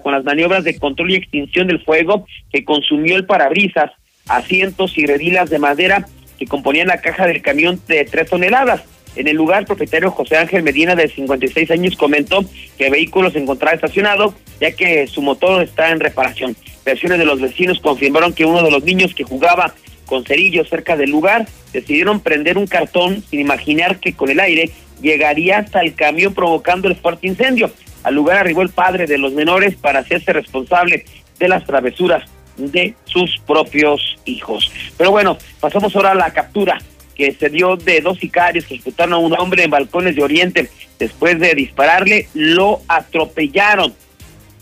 con 0.03 0.13
las 0.13 0.25
maniobras 0.25 0.65
de 0.65 0.79
control 0.79 1.11
y 1.11 1.17
extinción 1.17 1.67
del 1.67 1.85
fuego 1.85 2.27
que 2.51 2.65
consumió 2.65 3.17
el 3.17 3.27
parabrisas, 3.27 3.91
asientos 4.27 4.97
y 4.97 5.07
redilas 5.07 5.51
de 5.51 5.59
madera 5.59 6.07
que 6.39 6.47
componían 6.47 6.89
la 6.89 7.01
caja 7.01 7.27
del 7.27 7.43
camión 7.43 7.81
de 7.89 8.05
tres 8.05 8.31
toneladas. 8.31 8.83
En 9.19 9.27
el 9.27 9.35
lugar, 9.35 9.59
el 9.59 9.67
propietario 9.67 10.13
José 10.13 10.37
Ángel 10.37 10.63
Medina, 10.63 10.95
de 10.95 11.09
56 11.09 11.73
años, 11.73 11.97
comentó 11.97 12.45
que 12.79 12.87
el 12.87 12.93
vehículo 12.93 13.33
se 13.33 13.41
encontraba 13.41 13.75
estacionado, 13.75 14.33
ya 14.61 14.71
que 14.71 15.09
su 15.09 15.23
motor 15.23 15.61
está 15.61 15.91
en 15.91 15.99
reparación. 15.99 16.55
Versiones 16.85 17.19
de 17.19 17.25
los 17.25 17.41
vecinos 17.41 17.81
confirmaron 17.81 18.33
que 18.33 18.45
uno 18.45 18.63
de 18.63 18.71
los 18.71 18.85
niños 18.85 19.17
que 19.17 19.25
jugaba 19.25 19.75
con 20.07 20.25
cerillos 20.25 20.69
cerca 20.69 20.97
del 20.97 21.11
lugar 21.11 21.49
decidieron 21.73 22.21
prender 22.21 22.57
un 22.57 22.69
cartón 22.69 23.25
sin 23.29 23.41
imaginar 23.41 23.99
que 23.99 24.13
con 24.13 24.31
el 24.31 24.39
aire 24.39 24.71
llegaría 25.03 25.59
hasta 25.59 25.81
el 25.81 25.97
camión 25.97 26.33
provocando 26.33 26.87
el 26.87 26.95
fuerte 26.95 27.27
incendio. 27.27 27.73
Al 28.05 28.15
lugar 28.15 28.37
arribó 28.37 28.63
el 28.63 28.69
padre 28.69 29.07
de 29.07 29.19
los 29.19 29.33
menores 29.33 29.75
para 29.75 29.99
hacerse 29.99 30.33
responsable 30.33 31.05
de 31.41 31.49
las 31.49 31.65
travesuras 31.65 32.23
de 32.57 32.95
sus 33.05 33.37
propios 33.49 34.17
hijos. 34.27 34.71
Pero 34.97 35.11
bueno, 35.11 35.37
pasamos 35.59 35.95
ahora 35.97 36.13
a 36.13 36.15
la 36.15 36.33
captura 36.33 36.79
que 37.19 37.33
se 37.33 37.51
dio 37.51 37.77
de 37.77 38.01
dos 38.01 38.19
sicarios 38.19 38.65
que 38.65 38.75
ejecutaron 38.75 39.15
a 39.15 39.19
un 39.19 39.35
hombre 39.39 39.65
en 39.65 39.71
balcones 39.71 40.15
de 40.15 40.23
Oriente. 40.23 40.71
Después 41.01 41.39
de 41.41 41.53
dispararle, 41.55 42.29
lo 42.33 42.81
atropellaron. 42.87 43.93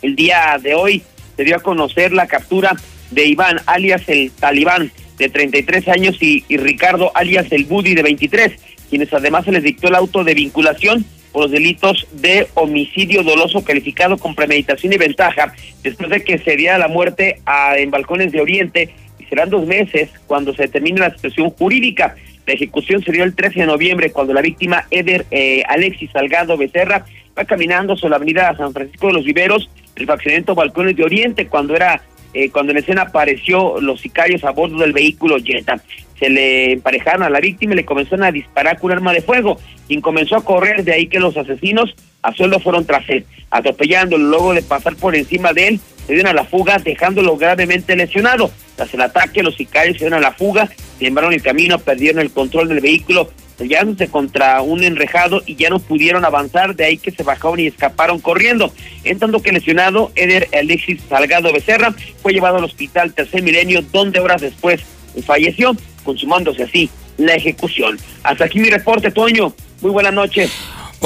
El 0.00 0.16
día 0.16 0.58
de 0.60 0.74
hoy 0.74 1.02
se 1.36 1.44
dio 1.44 1.56
a 1.56 1.60
conocer 1.60 2.12
la 2.12 2.26
captura 2.26 2.74
de 3.10 3.26
Iván, 3.26 3.60
alias 3.66 4.02
el 4.08 4.30
Talibán, 4.30 4.90
de 5.18 5.28
33 5.28 5.88
años, 5.88 6.16
y, 6.20 6.44
Ricardo, 6.56 7.12
alias 7.14 7.46
el 7.50 7.64
Budi, 7.64 7.94
de 7.94 8.02
23, 8.02 8.52
quienes 8.88 9.12
además 9.12 9.44
se 9.44 9.52
les 9.52 9.62
dictó 9.62 9.88
el 9.88 9.94
auto 9.94 10.24
de 10.24 10.34
vinculación 10.34 11.04
por 11.32 11.42
los 11.42 11.50
delitos 11.50 12.06
de 12.12 12.46
homicidio 12.54 13.22
doloso 13.22 13.62
calificado 13.64 14.16
con 14.16 14.34
premeditación 14.34 14.94
y 14.94 14.98
ventaja, 14.98 15.52
después 15.82 16.08
de 16.08 16.24
que 16.24 16.38
se 16.38 16.56
diera 16.56 16.78
la 16.78 16.88
muerte 16.88 17.40
a, 17.44 17.76
en 17.76 17.90
Balcones 17.90 18.32
de 18.32 18.40
Oriente, 18.40 18.94
y 19.18 19.24
serán 19.24 19.50
dos 19.50 19.66
meses 19.66 20.10
cuando 20.26 20.54
se 20.54 20.68
termine 20.68 21.00
la 21.00 21.14
situación 21.14 21.50
jurídica. 21.50 22.14
La 22.46 22.54
ejecución 22.54 23.02
se 23.02 23.12
dio 23.12 23.24
el 23.24 23.34
13 23.34 23.60
de 23.60 23.66
noviembre 23.66 24.12
cuando 24.12 24.32
la 24.32 24.40
víctima 24.40 24.86
Eder 24.90 25.26
eh, 25.30 25.62
Alexis 25.68 26.10
Salgado 26.12 26.56
Becerra 26.56 27.04
va 27.36 27.44
caminando 27.44 27.96
sobre 27.96 28.10
la 28.10 28.16
avenida 28.16 28.56
San 28.56 28.72
Francisco 28.72 29.08
de 29.08 29.12
los 29.14 29.24
Viveros, 29.24 29.68
el 29.96 30.06
fraccionamiento 30.06 30.54
Balcones 30.54 30.96
de 30.96 31.04
Oriente, 31.04 31.48
cuando 31.48 31.74
era 31.74 32.02
eh, 32.34 32.50
cuando 32.50 32.72
en 32.72 32.78
escena 32.78 33.02
apareció 33.02 33.80
los 33.80 34.00
sicarios 34.00 34.44
a 34.44 34.50
bordo 34.50 34.76
del 34.78 34.92
vehículo 34.92 35.38
Jetta. 35.38 35.80
Se 36.18 36.28
le 36.28 36.72
emparejaron 36.72 37.22
a 37.22 37.30
la 37.30 37.40
víctima 37.40 37.72
y 37.72 37.76
le 37.76 37.84
comenzaron 37.84 38.24
a 38.24 38.32
disparar 38.32 38.78
con 38.78 38.90
un 38.90 38.98
arma 38.98 39.12
de 39.12 39.22
fuego, 39.22 39.58
quien 39.88 40.00
comenzó 40.00 40.36
a 40.36 40.44
correr, 40.44 40.84
de 40.84 40.92
ahí 40.92 41.06
que 41.06 41.18
los 41.18 41.36
asesinos 41.36 41.94
a 42.20 42.32
sueldo 42.32 42.60
fueron 42.60 42.84
tras 42.84 43.08
él, 43.08 43.24
atropellándolo 43.50 44.24
luego 44.24 44.54
de 44.54 44.62
pasar 44.62 44.96
por 44.96 45.16
encima 45.16 45.52
de 45.52 45.68
él, 45.68 45.80
se 46.06 46.12
dieron 46.12 46.30
a 46.30 46.34
la 46.34 46.44
fuga, 46.44 46.78
dejándolo 46.78 47.36
gravemente 47.36 47.96
lesionado. 47.96 48.50
Tras 48.76 48.92
el 48.94 49.00
ataque, 49.00 49.42
los 49.42 49.56
sicarios 49.56 49.96
se 49.96 50.04
dieron 50.04 50.18
a 50.18 50.28
la 50.28 50.32
fuga, 50.32 50.68
sembraron 50.98 51.32
el 51.32 51.42
camino, 51.42 51.78
perdieron 51.78 52.20
el 52.20 52.30
control 52.30 52.68
del 52.68 52.80
vehículo, 52.80 53.30
sellándose 53.58 54.08
contra 54.08 54.60
un 54.62 54.84
enrejado 54.84 55.42
y 55.46 55.56
ya 55.56 55.70
no 55.70 55.78
pudieron 55.78 56.24
avanzar, 56.24 56.76
de 56.76 56.84
ahí 56.84 56.98
que 56.98 57.10
se 57.10 57.22
bajaron 57.22 57.60
y 57.60 57.66
escaparon 57.66 58.20
corriendo. 58.20 58.72
En 59.04 59.18
tanto 59.18 59.40
que 59.40 59.52
lesionado, 59.52 60.12
Eder 60.14 60.48
Alexis 60.52 61.00
Salgado 61.08 61.52
Becerra 61.52 61.94
fue 62.22 62.32
llevado 62.32 62.58
al 62.58 62.64
hospital 62.64 63.14
Tercer 63.14 63.42
Milenio, 63.42 63.82
donde 63.82 64.20
horas 64.20 64.42
después 64.42 64.82
falleció, 65.24 65.74
consumándose 66.04 66.64
así 66.64 66.90
la 67.18 67.34
ejecución. 67.34 67.98
Hasta 68.22 68.44
aquí 68.44 68.60
mi 68.60 68.68
reporte, 68.68 69.10
Toño. 69.10 69.54
Muy 69.80 69.90
buenas 69.90 70.12
noches. 70.12 70.52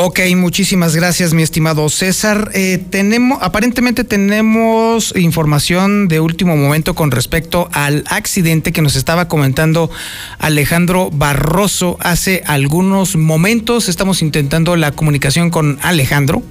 Ok, 0.02 0.20
muchísimas 0.34 0.96
gracias, 0.96 1.34
mi 1.34 1.42
estimado 1.42 1.90
César. 1.90 2.50
Eh, 2.54 2.82
tenemos, 2.88 3.38
aparentemente 3.42 4.02
tenemos 4.02 5.14
información 5.14 6.08
de 6.08 6.20
último 6.20 6.56
momento 6.56 6.94
con 6.94 7.10
respecto 7.10 7.68
al 7.74 8.04
accidente 8.08 8.72
que 8.72 8.80
nos 8.80 8.96
estaba 8.96 9.28
comentando 9.28 9.90
Alejandro 10.38 11.10
Barroso 11.12 11.98
hace 12.00 12.42
algunos 12.46 13.14
momentos. 13.14 13.90
Estamos 13.90 14.22
intentando 14.22 14.74
la 14.74 14.92
comunicación 14.92 15.50
con 15.50 15.78
Alejandro 15.82 16.42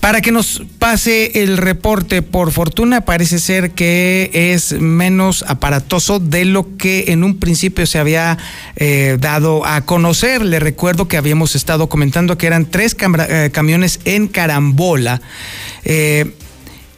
para 0.00 0.20
que 0.20 0.32
nos 0.32 0.62
pase 0.78 1.42
el 1.42 1.56
reporte. 1.56 2.22
Por 2.22 2.52
fortuna 2.52 3.02
parece 3.02 3.38
ser 3.38 3.72
que 3.72 4.30
es 4.32 4.72
menos 4.72 5.44
aparatoso 5.46 6.18
de 6.20 6.44
lo 6.44 6.76
que 6.76 7.06
en 7.08 7.24
un 7.24 7.38
principio 7.38 7.86
se 7.86 7.98
había 7.98 8.38
eh, 8.76 9.16
dado 9.20 9.64
a 9.66 9.82
conocer. 9.82 10.42
Le 10.42 10.60
recuerdo 10.60 11.08
que 11.08 11.16
habíamos 11.16 11.54
estado 11.54 11.88
comentando 11.88 12.38
que 12.38 12.46
eran 12.46 12.66
tres 12.66 12.96
eh, 13.00 13.50
camiones 13.52 14.00
en 14.04 14.28
carambola. 14.28 15.20
Eh, 15.84 16.32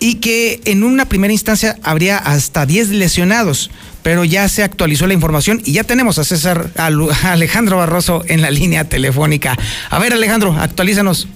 y 0.01 0.15
que 0.15 0.63
en 0.65 0.83
una 0.83 1.05
primera 1.05 1.33
instancia 1.33 1.77
habría 1.83 2.17
hasta 2.17 2.65
10 2.65 2.89
lesionados, 2.89 3.71
pero 4.03 4.25
ya 4.25 4.49
se 4.49 4.63
actualizó 4.63 5.07
la 5.07 5.13
información 5.13 5.61
y 5.65 5.73
ya 5.73 5.85
tenemos 5.85 6.19
a 6.19 6.25
César 6.25 6.71
a 6.77 6.87
Alejandro 7.33 7.77
Barroso 7.77 8.25
en 8.27 8.41
la 8.41 8.51
línea 8.51 8.89
telefónica. 8.89 9.57
A 9.91 9.99
ver, 9.99 10.15
Alejandro, 10.15 10.57
actualízanos. 10.59 11.29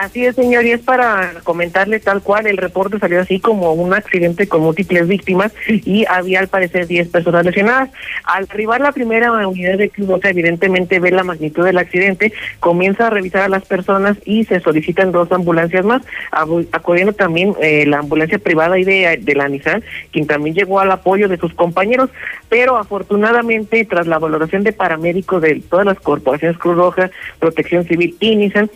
Así 0.00 0.24
es, 0.24 0.34
señor, 0.34 0.64
y 0.64 0.70
es 0.70 0.80
para 0.80 1.34
comentarle 1.44 2.00
tal 2.00 2.22
cual, 2.22 2.46
el 2.46 2.56
reporte 2.56 2.98
salió 2.98 3.20
así 3.20 3.38
como 3.38 3.74
un 3.74 3.92
accidente 3.92 4.48
con 4.48 4.62
múltiples 4.62 5.06
víctimas 5.06 5.52
y 5.68 6.06
había 6.08 6.40
al 6.40 6.48
parecer 6.48 6.86
10 6.86 7.08
personas 7.08 7.44
lesionadas. 7.44 7.90
Al 8.24 8.46
arribar 8.48 8.80
la 8.80 8.92
primera 8.92 9.46
unidad 9.46 9.76
de 9.76 9.90
Cruz 9.90 10.08
evidentemente 10.24 11.00
ve 11.00 11.10
la 11.10 11.22
magnitud 11.22 11.66
del 11.66 11.76
accidente, 11.76 12.32
comienza 12.60 13.08
a 13.08 13.10
revisar 13.10 13.42
a 13.42 13.48
las 13.50 13.66
personas 13.66 14.16
y 14.24 14.44
se 14.44 14.60
solicitan 14.60 15.12
dos 15.12 15.30
ambulancias 15.32 15.84
más, 15.84 16.00
acudiendo 16.72 17.12
también 17.12 17.54
eh, 17.60 17.84
la 17.84 17.98
ambulancia 17.98 18.38
privada 18.38 18.78
y 18.78 18.84
de 18.84 19.34
la 19.36 19.50
Nissan, 19.50 19.84
quien 20.12 20.26
también 20.26 20.56
llegó 20.56 20.80
al 20.80 20.92
apoyo 20.92 21.28
de 21.28 21.36
sus 21.36 21.52
compañeros, 21.52 22.08
pero 22.48 22.78
afortunadamente 22.78 23.84
tras 23.84 24.06
la 24.06 24.18
valoración 24.18 24.64
de 24.64 24.72
paramédicos 24.72 25.42
de 25.42 25.60
todas 25.60 25.84
las 25.84 26.00
corporaciones 26.00 26.56
Cruz 26.56 26.78
Roja, 26.78 27.10
Protección 27.38 27.84
Civil 27.84 28.16
y 28.18 28.36
Nissan, 28.36 28.70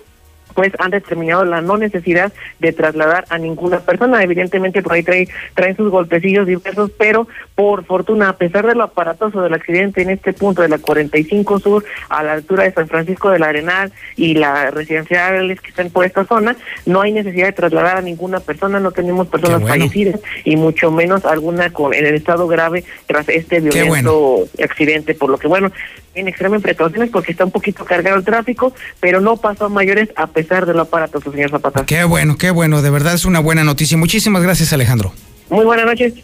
pues 0.54 0.72
han 0.78 0.90
determinado 0.90 1.44
la 1.44 1.60
no 1.60 1.76
necesidad 1.76 2.32
de 2.58 2.72
trasladar 2.72 3.24
a 3.28 3.38
ninguna 3.38 3.80
persona. 3.80 4.22
Evidentemente 4.22 4.82
por 4.82 4.92
ahí 4.92 5.02
trae, 5.02 5.28
traen 5.54 5.76
sus 5.76 5.90
golpecillos 5.90 6.46
diversos, 6.46 6.90
pero 6.96 7.26
por 7.54 7.84
fortuna, 7.84 8.30
a 8.30 8.36
pesar 8.36 8.66
de 8.66 8.74
lo 8.74 8.84
aparatoso 8.84 9.42
del 9.42 9.54
accidente 9.54 10.02
en 10.02 10.10
este 10.10 10.32
punto 10.32 10.62
de 10.62 10.68
la 10.68 10.78
45 10.78 11.58
Sur, 11.58 11.84
a 12.08 12.22
la 12.22 12.32
altura 12.32 12.64
de 12.64 12.72
San 12.72 12.88
Francisco 12.88 13.30
del 13.30 13.42
Arenal 13.42 13.92
y 14.16 14.34
las 14.34 14.72
residenciales 14.72 15.60
que 15.60 15.68
están 15.68 15.90
por 15.90 16.04
esta 16.04 16.24
zona, 16.24 16.56
no 16.86 17.00
hay 17.00 17.12
necesidad 17.12 17.46
de 17.46 17.52
trasladar 17.52 17.98
a 17.98 18.02
ninguna 18.02 18.40
persona, 18.40 18.80
no 18.80 18.92
tenemos 18.92 19.28
personas 19.28 19.68
fallecidas 19.68 20.20
y 20.44 20.56
mucho 20.56 20.90
menos 20.90 21.24
alguna 21.24 21.70
con 21.70 21.94
en 21.94 22.06
el 22.06 22.14
estado 22.14 22.46
grave 22.46 22.84
tras 23.06 23.28
este 23.28 23.60
violento 23.60 24.44
accidente, 24.62 25.14
por 25.14 25.30
lo 25.30 25.38
que 25.38 25.48
bueno, 25.48 25.70
en 26.14 26.28
extremen 26.28 26.60
precauciones 26.60 27.10
porque 27.10 27.32
está 27.32 27.44
un 27.44 27.50
poquito 27.50 27.84
cargado 27.84 28.16
el 28.16 28.24
tráfico, 28.24 28.74
pero 29.00 29.20
no 29.20 29.36
pasó 29.36 29.66
a 29.66 29.68
mayores 29.68 30.08
a 30.16 30.26
pesar 30.26 30.66
del 30.66 30.78
aparato, 30.80 31.20
señor 31.20 31.50
Zapata. 31.50 31.84
Qué 31.86 32.04
bueno, 32.04 32.36
qué 32.36 32.50
bueno, 32.50 32.82
de 32.82 32.90
verdad 32.90 33.14
es 33.14 33.24
una 33.24 33.40
buena 33.40 33.64
noticia. 33.64 33.96
Muchísimas 33.96 34.42
gracias, 34.42 34.72
Alejandro. 34.72 35.12
Muy 35.50 35.64
buenas 35.64 35.86
noches. 35.86 36.14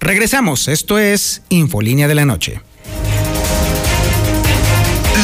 Regresamos, 0.00 0.66
esto 0.68 0.98
es 0.98 1.42
Infolínea 1.48 2.08
de 2.08 2.14
la 2.14 2.24
Noche. 2.24 2.60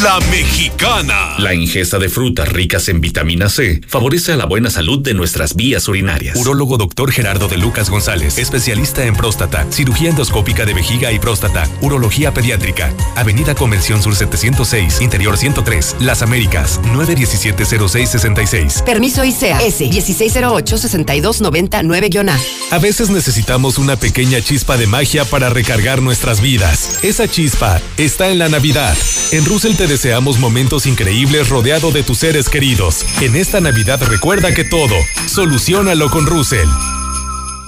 La 0.03 0.19
Mexicana. 0.31 1.35
La 1.39 1.55
ingesta 1.55 1.99
de 1.99 2.09
frutas 2.09 2.49
ricas 2.49 2.89
en 2.89 3.01
vitamina 3.01 3.49
C 3.49 3.81
favorece 3.85 4.33
a 4.33 4.37
la 4.37 4.45
buena 4.45 4.71
salud 4.71 5.01
de 5.01 5.13
nuestras 5.13 5.57
vías 5.57 5.89
urinarias. 5.89 6.37
Urólogo 6.37 6.77
doctor 6.77 7.11
Gerardo 7.11 7.49
de 7.49 7.57
Lucas 7.57 7.91
González, 7.91 8.39
especialista 8.39 9.05
en 9.05 9.17
próstata, 9.17 9.67
cirugía 9.73 10.11
endoscópica 10.11 10.65
de 10.65 10.75
vejiga 10.75 11.11
y 11.11 11.19
próstata, 11.19 11.69
urología 11.81 12.33
pediátrica. 12.33 12.95
Avenida 13.17 13.57
Convención 13.57 14.01
Sur 14.01 14.15
706, 14.15 15.01
Interior 15.01 15.37
103, 15.37 15.97
Las 15.99 16.23
Américas, 16.23 16.81
917-0666. 16.93 18.85
Permiso 18.85 19.25
ICEA 19.25 19.63
S 19.63 19.85
1608-6299-A. 19.85 22.39
A 22.71 22.79
veces 22.79 23.11
necesitamos 23.11 23.79
una 23.79 23.97
pequeña 23.97 24.41
chispa 24.41 24.77
de 24.77 24.87
magia 24.87 25.25
para 25.25 25.51
recargar 25.51 26.03
nuestras 26.03 26.41
vidas. 26.41 27.01
Esa 27.03 27.27
chispa 27.27 27.81
está 27.97 28.29
en 28.29 28.39
la 28.39 28.49
Navidad. 28.49 28.97
En 29.33 29.45
Russell 29.45 29.75
te 29.75 29.88
deseamos 29.89 30.39
momentos 30.39 30.87
increíbles 30.87 31.49
rodeado 31.49 31.91
de 31.91 32.03
tus 32.03 32.19
seres 32.19 32.49
queridos. 32.49 33.05
En 33.23 33.35
esta 33.35 33.61
Navidad 33.61 34.01
recuerda 34.03 34.53
que 34.53 34.65
todo, 34.65 34.95
solucionalo 35.27 36.11
con 36.11 36.27
Russell. 36.27 36.69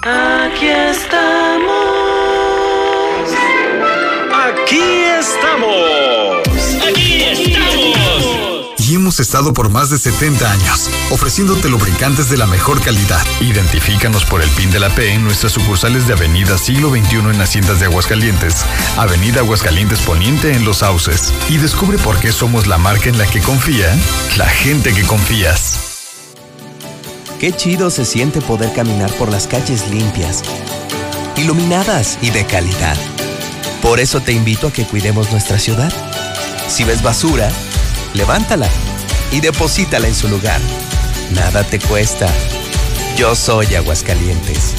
Aquí 0.03 0.69
estamos. 0.69 1.71
Aquí 4.33 4.81
estamos. 5.19 6.40
Aquí 8.91 8.97
hemos 8.97 9.21
estado 9.21 9.53
por 9.53 9.69
más 9.69 9.89
de 9.89 9.99
70 9.99 10.51
años, 10.51 10.91
ofreciéndote 11.13 11.69
lubricantes 11.69 12.29
de 12.29 12.37
la 12.37 12.49
mejor 12.49 12.81
calidad. 12.81 13.25
Identifícanos 13.41 14.25
por 14.25 14.43
el 14.43 14.51
PIN 14.51 14.73
de 14.73 14.81
la 14.81 14.91
P 14.91 15.13
en 15.13 15.23
nuestras 15.23 15.53
sucursales 15.53 16.09
de 16.09 16.15
Avenida 16.15 16.59
Siglo 16.59 16.91
XXI 16.91 17.19
en 17.19 17.41
Haciendas 17.41 17.79
de 17.79 17.87
Aguascalientes, 17.87 18.65
Avenida 18.97 19.43
Aguascalientes 19.43 20.01
Poniente 20.01 20.55
en 20.55 20.65
Los 20.65 20.79
Sauces. 20.79 21.33
Y 21.49 21.59
descubre 21.59 21.99
por 21.99 22.19
qué 22.19 22.33
somos 22.33 22.67
la 22.67 22.79
marca 22.79 23.09
en 23.09 23.17
la 23.17 23.29
que 23.29 23.41
confía 23.41 23.97
la 24.37 24.49
gente 24.49 24.93
que 24.93 25.05
confías. 25.05 25.79
Qué 27.39 27.53
chido 27.53 27.91
se 27.91 28.05
siente 28.05 28.41
poder 28.41 28.73
caminar 28.73 29.13
por 29.13 29.31
las 29.31 29.47
calles 29.47 29.89
limpias, 29.89 30.43
iluminadas 31.37 32.19
y 32.23 32.31
de 32.31 32.45
calidad. 32.45 32.97
Por 33.83 34.01
eso 34.01 34.19
te 34.19 34.33
invito 34.33 34.67
a 34.67 34.73
que 34.73 34.85
cuidemos 34.85 35.31
nuestra 35.31 35.61
ciudad. 35.61 35.93
Si 36.67 36.83
ves 36.83 37.05
basura, 37.05 37.53
levántala 38.15 38.69
y 39.33 39.41
deposítala 39.41 40.09
en 40.09 40.15
su 40.15 40.29
lugar. 40.29 40.61
Nada 41.35 41.65
te 41.65 41.79
cuesta. 41.79 42.29
Yo 43.17 43.35
soy 43.35 43.75
Aguascalientes. 43.75 44.75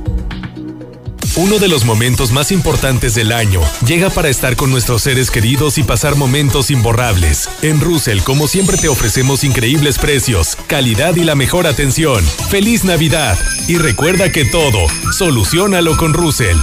Uno 1.37 1.59
de 1.59 1.69
los 1.69 1.85
momentos 1.85 2.33
más 2.33 2.51
importantes 2.51 3.15
del 3.15 3.31
año 3.31 3.61
llega 3.85 4.09
para 4.09 4.27
estar 4.27 4.57
con 4.57 4.69
nuestros 4.69 5.03
seres 5.03 5.31
queridos 5.31 5.77
y 5.77 5.83
pasar 5.83 6.17
momentos 6.17 6.69
imborrables. 6.69 7.49
En 7.61 7.79
Russell, 7.79 8.19
como 8.19 8.49
siempre, 8.49 8.75
te 8.75 8.89
ofrecemos 8.89 9.45
increíbles 9.45 9.97
precios, 9.97 10.57
calidad 10.67 11.15
y 11.15 11.23
la 11.23 11.35
mejor 11.35 11.67
atención. 11.67 12.21
¡Feliz 12.49 12.83
Navidad! 12.83 13.39
Y 13.69 13.77
recuerda 13.77 14.29
que 14.33 14.43
todo, 14.43 14.87
solucionalo 15.17 15.95
con 15.95 16.13
Russell. 16.13 16.57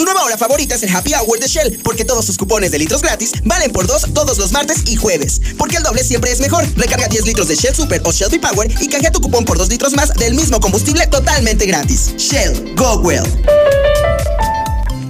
Tu 0.00 0.06
nueva 0.06 0.24
hora 0.24 0.38
favorita 0.38 0.76
es 0.76 0.82
el 0.82 0.96
Happy 0.96 1.12
Hour 1.12 1.38
de 1.40 1.46
Shell, 1.46 1.78
porque 1.84 2.06
todos 2.06 2.24
sus 2.24 2.38
cupones 2.38 2.70
de 2.70 2.78
litros 2.78 3.02
gratis 3.02 3.32
valen 3.44 3.70
por 3.70 3.86
dos 3.86 4.06
todos 4.14 4.38
los 4.38 4.50
martes 4.50 4.78
y 4.86 4.96
jueves. 4.96 5.42
Porque 5.58 5.76
el 5.76 5.82
doble 5.82 6.02
siempre 6.02 6.32
es 6.32 6.40
mejor. 6.40 6.66
Recarga 6.74 7.06
10 7.06 7.26
litros 7.26 7.48
de 7.48 7.54
Shell 7.54 7.74
Super 7.74 8.00
o 8.06 8.10
Shell 8.10 8.30
V-Power 8.30 8.72
y 8.80 8.88
canjea 8.88 9.12
tu 9.12 9.20
cupón 9.20 9.44
por 9.44 9.58
2 9.58 9.68
litros 9.68 9.92
más 9.92 10.14
del 10.14 10.34
mismo 10.34 10.58
combustible 10.58 11.06
totalmente 11.06 11.66
gratis. 11.66 12.14
Shell, 12.16 12.74
go 12.76 12.94
well. 13.00 13.22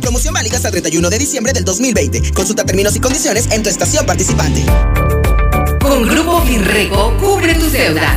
Promoción 0.00 0.34
válida 0.34 0.56
hasta 0.56 0.70
el 0.70 0.72
31 0.72 1.08
de 1.08 1.18
diciembre 1.20 1.52
del 1.52 1.64
2020. 1.64 2.32
Consulta 2.32 2.66
términos 2.66 2.96
y 2.96 2.98
condiciones 2.98 3.46
en 3.52 3.62
tu 3.62 3.68
estación 3.68 4.04
participante. 4.06 4.64
Con 5.80 6.08
Grupo 6.08 6.42
Finreco, 6.42 7.16
cubre 7.20 7.54
tus 7.54 7.70
deudas. 7.70 8.16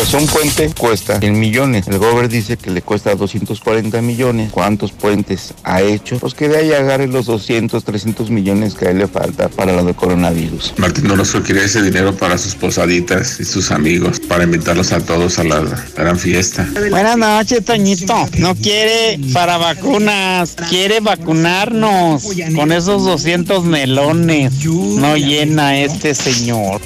Pues 0.00 0.14
un 0.14 0.26
puente 0.26 0.70
cuesta 0.78 1.20
100 1.20 1.38
millones. 1.38 1.86
El 1.86 1.98
gobernador 1.98 2.30
dice 2.30 2.56
que 2.56 2.70
le 2.70 2.80
cuesta 2.80 3.14
240 3.14 4.00
millones. 4.00 4.50
¿Cuántos 4.50 4.92
puentes 4.92 5.52
ha 5.62 5.82
hecho? 5.82 6.18
Pues 6.18 6.32
que 6.32 6.48
de 6.48 6.56
ahí 6.56 6.72
agarre 6.72 7.06
los 7.06 7.26
200, 7.26 7.84
300 7.84 8.30
millones 8.30 8.72
que 8.72 8.86
a 8.86 8.92
él 8.92 8.98
le 8.98 9.08
falta 9.08 9.50
para 9.50 9.74
lo 9.74 9.84
del 9.84 9.94
coronavirus. 9.94 10.72
Martín 10.78 11.10
Orozco 11.10 11.42
quiere 11.42 11.66
ese 11.66 11.82
dinero 11.82 12.16
para 12.16 12.38
sus 12.38 12.54
posaditas 12.54 13.40
y 13.40 13.44
sus 13.44 13.70
amigos, 13.70 14.20
para 14.20 14.44
invitarlos 14.44 14.90
a 14.92 15.00
todos 15.00 15.38
a 15.38 15.44
la 15.44 15.60
gran 15.94 16.18
fiesta. 16.18 16.66
Buenas 16.88 17.18
noches, 17.18 17.62
Toñito. 17.62 18.26
No 18.38 18.54
quiere 18.54 19.20
para 19.34 19.58
vacunas, 19.58 20.56
quiere 20.70 21.00
vacunarnos 21.00 22.24
con 22.56 22.72
esos 22.72 23.04
200 23.04 23.64
melones. 23.64 24.64
No 24.64 25.18
llena 25.18 25.78
este 25.78 26.14
señor. 26.14 26.80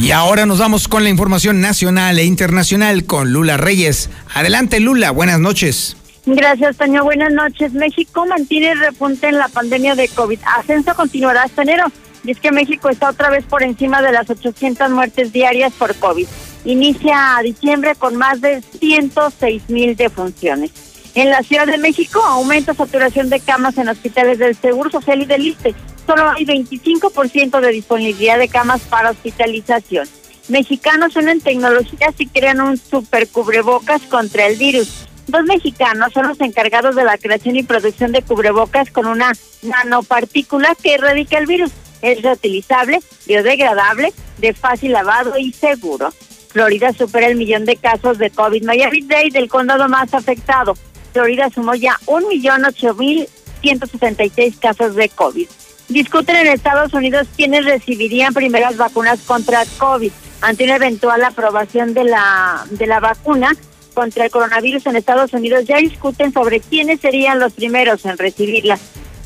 Y 0.00 0.12
ahora 0.12 0.46
nos 0.46 0.60
vamos 0.60 0.88
con 0.88 1.02
la 1.02 1.10
información 1.10 1.60
nacional 1.60 2.18
e 2.18 2.24
internacional 2.24 3.04
con 3.04 3.34
Lula 3.34 3.58
Reyes. 3.58 4.08
Adelante 4.34 4.80
Lula, 4.80 5.10
buenas 5.10 5.38
noches. 5.40 5.94
Gracias, 6.24 6.78
Toño. 6.78 7.04
Buenas 7.04 7.34
noches. 7.34 7.74
México 7.74 8.24
mantiene 8.24 8.74
repunte 8.76 9.28
en 9.28 9.36
la 9.36 9.48
pandemia 9.48 9.94
de 9.96 10.08
COVID. 10.08 10.38
Ascenso 10.56 10.94
continuará 10.94 11.42
hasta 11.42 11.62
enero. 11.62 11.84
Y 12.24 12.30
es 12.30 12.40
que 12.40 12.50
México 12.50 12.88
está 12.88 13.10
otra 13.10 13.28
vez 13.28 13.44
por 13.44 13.62
encima 13.62 14.00
de 14.00 14.12
las 14.12 14.30
800 14.30 14.90
muertes 14.90 15.34
diarias 15.34 15.74
por 15.74 15.94
COVID. 15.94 16.26
Inicia 16.64 17.38
diciembre 17.44 17.94
con 17.94 18.16
más 18.16 18.40
de 18.40 18.62
106 18.80 19.68
mil 19.68 19.96
defunciones. 19.96 20.70
En 21.14 21.28
la 21.28 21.42
Ciudad 21.42 21.66
de 21.66 21.78
México 21.78 22.22
aumenta 22.24 22.72
saturación 22.72 23.30
de 23.30 23.40
camas 23.40 23.76
en 23.78 23.88
hospitales 23.88 24.38
del 24.38 24.56
Seguro 24.56 24.90
Social 24.90 25.22
y 25.22 25.26
del 25.26 25.46
ISTE. 25.46 25.74
Solo 26.06 26.30
hay 26.30 26.44
25% 26.44 27.60
de 27.60 27.68
disponibilidad 27.68 28.38
de 28.38 28.48
camas 28.48 28.82
para 28.82 29.10
hospitalización. 29.10 30.08
Mexicanos 30.48 31.16
unen 31.16 31.40
tecnologías 31.40 32.14
y 32.18 32.26
crean 32.26 32.60
un 32.60 32.76
super 32.76 33.28
cubrebocas 33.28 34.02
contra 34.02 34.46
el 34.46 34.56
virus. 34.56 35.06
Dos 35.26 35.44
mexicanos 35.44 36.12
son 36.12 36.28
los 36.28 36.40
encargados 36.40 36.96
de 36.96 37.04
la 37.04 37.18
creación 37.18 37.56
y 37.56 37.62
producción 37.62 38.12
de 38.12 38.22
cubrebocas 38.22 38.90
con 38.90 39.06
una 39.06 39.32
nanopartícula 39.62 40.76
que 40.80 40.94
erradica 40.94 41.38
el 41.38 41.46
virus. 41.46 41.70
Es 42.02 42.22
reutilizable, 42.22 43.00
biodegradable, 43.26 44.12
de 44.38 44.54
fácil 44.54 44.92
lavado 44.92 45.36
y 45.38 45.52
seguro. 45.52 46.12
Florida 46.48 46.92
supera 46.92 47.28
el 47.28 47.36
millón 47.36 47.64
de 47.64 47.76
casos 47.76 48.18
de 48.18 48.30
COVID. 48.30 48.64
Miami-Dade, 48.64 49.30
del 49.30 49.48
condado 49.48 49.88
más 49.88 50.12
afectado. 50.14 50.74
Florida 51.12 51.50
sumó 51.54 51.74
ya 51.74 51.98
un 52.06 52.26
millón 52.28 52.64
ocho 52.64 52.94
mil 52.94 53.28
ciento 53.60 53.86
seis 54.34 54.56
casos 54.58 54.94
de 54.94 55.08
COVID. 55.08 55.48
Discuten 55.88 56.36
en 56.36 56.46
Estados 56.46 56.92
Unidos 56.92 57.26
quiénes 57.36 57.64
recibirían 57.64 58.32
primeras 58.32 58.76
vacunas 58.76 59.20
contra 59.20 59.64
COVID 59.78 60.12
ante 60.40 60.64
una 60.64 60.76
eventual 60.76 61.22
aprobación 61.24 61.94
de 61.94 62.04
la 62.04 62.64
de 62.70 62.86
la 62.86 63.00
vacuna 63.00 63.50
contra 63.92 64.24
el 64.24 64.30
coronavirus 64.30 64.86
en 64.86 64.96
Estados 64.96 65.32
Unidos. 65.32 65.64
Ya 65.64 65.78
discuten 65.78 66.32
sobre 66.32 66.60
quiénes 66.60 67.00
serían 67.00 67.40
los 67.40 67.52
primeros 67.52 68.04
en 68.04 68.16
recibirla. 68.16 68.78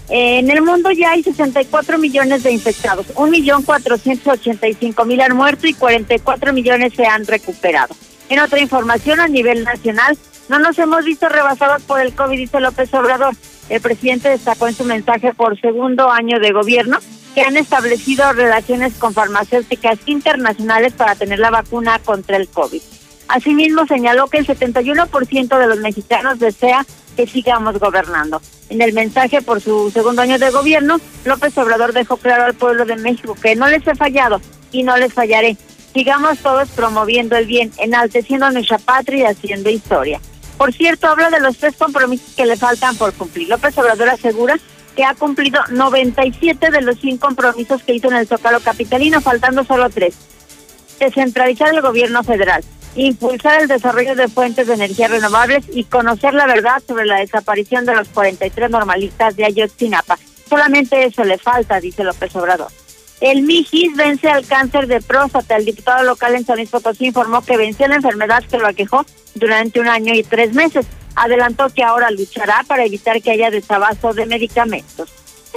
En 0.09 0.51
el 0.51 0.61
mundo 0.61 0.91
ya 0.91 1.13
hay 1.13 1.23
64 1.23 1.99
millones 1.99 2.43
de 2.43 2.53
infectados, 2.53 3.07
un 3.17 3.31
millón 3.31 3.63
cuatrocientos 3.63 4.35
ochenta 4.35 4.69
y 4.69 4.75
cinco 4.75 5.07
mil 5.07 5.21
han 5.23 5.35
muerto 5.35 5.67
y 5.67 5.73
44 5.73 6.53
millones 6.53 6.93
se 6.95 7.07
han 7.07 7.27
recuperado. 7.27 7.97
En 8.29 8.39
otra 8.39 8.61
información 8.61 9.21
a 9.21 9.29
nivel 9.29 9.65
nacional, 9.65 10.19
no 10.49 10.59
nos 10.59 10.79
hemos 10.79 11.05
visto 11.05 11.29
rebasados 11.29 11.83
por 11.83 12.01
el 12.01 12.15
COVID, 12.15 12.37
dice 12.37 12.61
López 12.61 12.93
Obrador. 12.95 13.35
El 13.69 13.81
presidente 13.81 14.29
destacó 14.29 14.69
en 14.69 14.75
su 14.75 14.85
mensaje 14.85 15.33
por 15.33 15.59
segundo 15.61 16.11
año 16.11 16.39
de 16.39 16.53
gobierno 16.53 16.99
que 17.35 17.43
han 17.43 17.57
establecido 17.57 18.33
relaciones 18.33 18.95
con 18.95 19.13
farmacéuticas 19.15 19.99
internacionales 20.07 20.93
para 20.93 21.17
tener 21.17 21.39
la 21.39 21.51
vacuna 21.51 21.99
contra 21.99 22.37
el 22.37 22.49
COVID. 22.49 22.81
Asimismo, 23.29 23.87
señaló 23.87 24.29
que 24.29 24.39
el 24.39 24.47
71% 24.47 25.59
de 25.59 25.67
los 25.67 25.79
mexicanos 25.79 26.39
desea 26.39 26.87
que 27.17 27.27
sigamos 27.27 27.79
gobernando. 27.79 28.41
En 28.69 28.83
el 28.83 28.93
mensaje 28.93 29.41
por 29.41 29.61
su 29.61 29.91
segundo 29.91 30.23
año 30.23 30.39
de 30.39 30.51
gobierno, 30.51 31.01
López 31.25 31.57
Obrador 31.59 31.93
dejó 31.93 32.17
claro 32.19 32.45
al 32.45 32.55
pueblo 32.55 32.85
de 32.85 32.97
México 32.97 33.35
que 33.35 33.57
no 33.57 33.69
les 33.69 33.87
he 33.87 33.95
fallado 33.95 34.41
y 34.73 34.83
no 34.83 34.97
les 34.97 35.13
fallaré. 35.13 35.57
Sigamos 35.93 36.39
todos 36.39 36.69
promoviendo 36.71 37.37
el 37.37 37.47
bien, 37.47 37.73
enalteciendo 37.79 38.51
nuestra 38.51 38.79
patria 38.79 39.19
y 39.19 39.33
haciendo 39.33 39.71
historia. 39.71 40.21
Por 40.57 40.73
cierto, 40.73 41.09
habla 41.09 41.31
de 41.31 41.41
los 41.41 41.59
tres 41.59 41.77
compromisos 41.77 42.35
que 42.35 42.47
le 42.47 42.57
faltan 42.57 42.97
por 42.97 43.13
cumplir. 43.13 43.49
López 43.49 43.77
Obrador 43.79 44.09
asegura 44.09 44.59
que 44.95 45.05
ha 45.05 45.15
cumplido 45.15 45.61
97 45.71 46.71
de 46.71 46.81
los 46.81 46.99
100 47.01 47.19
compromisos 47.19 47.83
que 47.83 47.95
hizo 47.95 48.09
en 48.09 48.17
el 48.17 48.29
Zócalo 48.29 48.61
Capitalino, 48.61 49.21
faltando 49.21 49.65
solo 49.65 49.91
tres. 49.91 50.15
Descentralizar 51.01 51.75
el 51.75 51.83
gobierno 51.83 52.23
federal, 52.23 52.65
impulsar 52.95 53.63
el 53.63 53.69
desarrollo 53.69 54.15
de 54.15 54.29
fuentes 54.29 54.69
de 54.69 54.75
energía 54.75 55.09
renovables 55.09 55.65
y 55.73 55.85
conocer 55.85 56.35
la 56.35 56.47
verdad 56.47 56.81
sobre 56.87 57.07
la 57.07 57.17
desaparición 57.17 57.85
de 57.85 57.97
los 57.97 58.09
43 58.09 58.71
normalistas 58.71 59.35
de 59.35 59.47
Ayotzinapa. 59.47 60.19
Solamente 60.49 61.05
eso 61.05 61.25
le 61.25 61.39
falta, 61.39 61.81
dice 61.81 62.05
López 62.05 62.35
Obrador. 62.37 62.69
El 63.25 63.41
Mijis 63.41 63.97
vence 63.97 64.29
al 64.29 64.47
cáncer 64.47 64.87
de 64.87 65.01
próstata. 65.01 65.57
El 65.57 65.65
diputado 65.65 66.05
local 66.05 66.35
en 66.35 66.45
San 66.45 66.57
Luis 66.57 66.69
Potosí 66.69 67.07
informó 67.07 67.41
que 67.41 67.57
venció 67.57 67.89
la 67.89 67.95
enfermedad 67.95 68.45
que 68.45 68.59
lo 68.59 68.67
aquejó 68.67 69.07
durante 69.35 69.81
un 69.81 69.89
año 69.89 70.13
y 70.13 70.23
tres 70.23 70.53
meses. 70.53 70.85
Adelantó 71.17 71.71
que 71.71 71.83
ahora 71.83 72.11
luchará 72.11 72.63
para 72.67 72.85
evitar 72.85 73.23
que 73.23 73.31
haya 73.31 73.49
desabasto 73.49 74.13
de 74.13 74.27
medicamentos. 74.27 75.09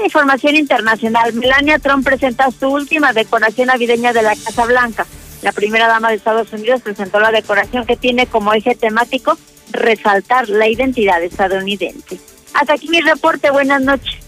Información 0.01 0.55
internacional. 0.55 1.33
Melania 1.33 1.77
Trump 1.79 2.05
presenta 2.05 2.49
su 2.57 2.69
última 2.69 3.11
decoración 3.11 3.67
navideña 3.67 4.13
de 4.13 4.21
la 4.21 4.37
Casa 4.37 4.65
Blanca. 4.65 5.05
La 5.41 5.51
primera 5.51 5.89
dama 5.89 6.07
de 6.07 6.15
Estados 6.15 6.53
Unidos 6.53 6.81
presentó 6.81 7.19
la 7.19 7.31
decoración 7.31 7.85
que 7.85 7.97
tiene 7.97 8.27
como 8.27 8.53
eje 8.53 8.75
temático 8.75 9.37
resaltar 9.71 10.47
la 10.47 10.69
identidad 10.69 11.21
estadounidense. 11.21 12.17
Hasta 12.53 12.75
aquí 12.75 12.87
mi 12.87 13.01
reporte. 13.01 13.51
Buenas 13.51 13.81
noches. 13.81 14.26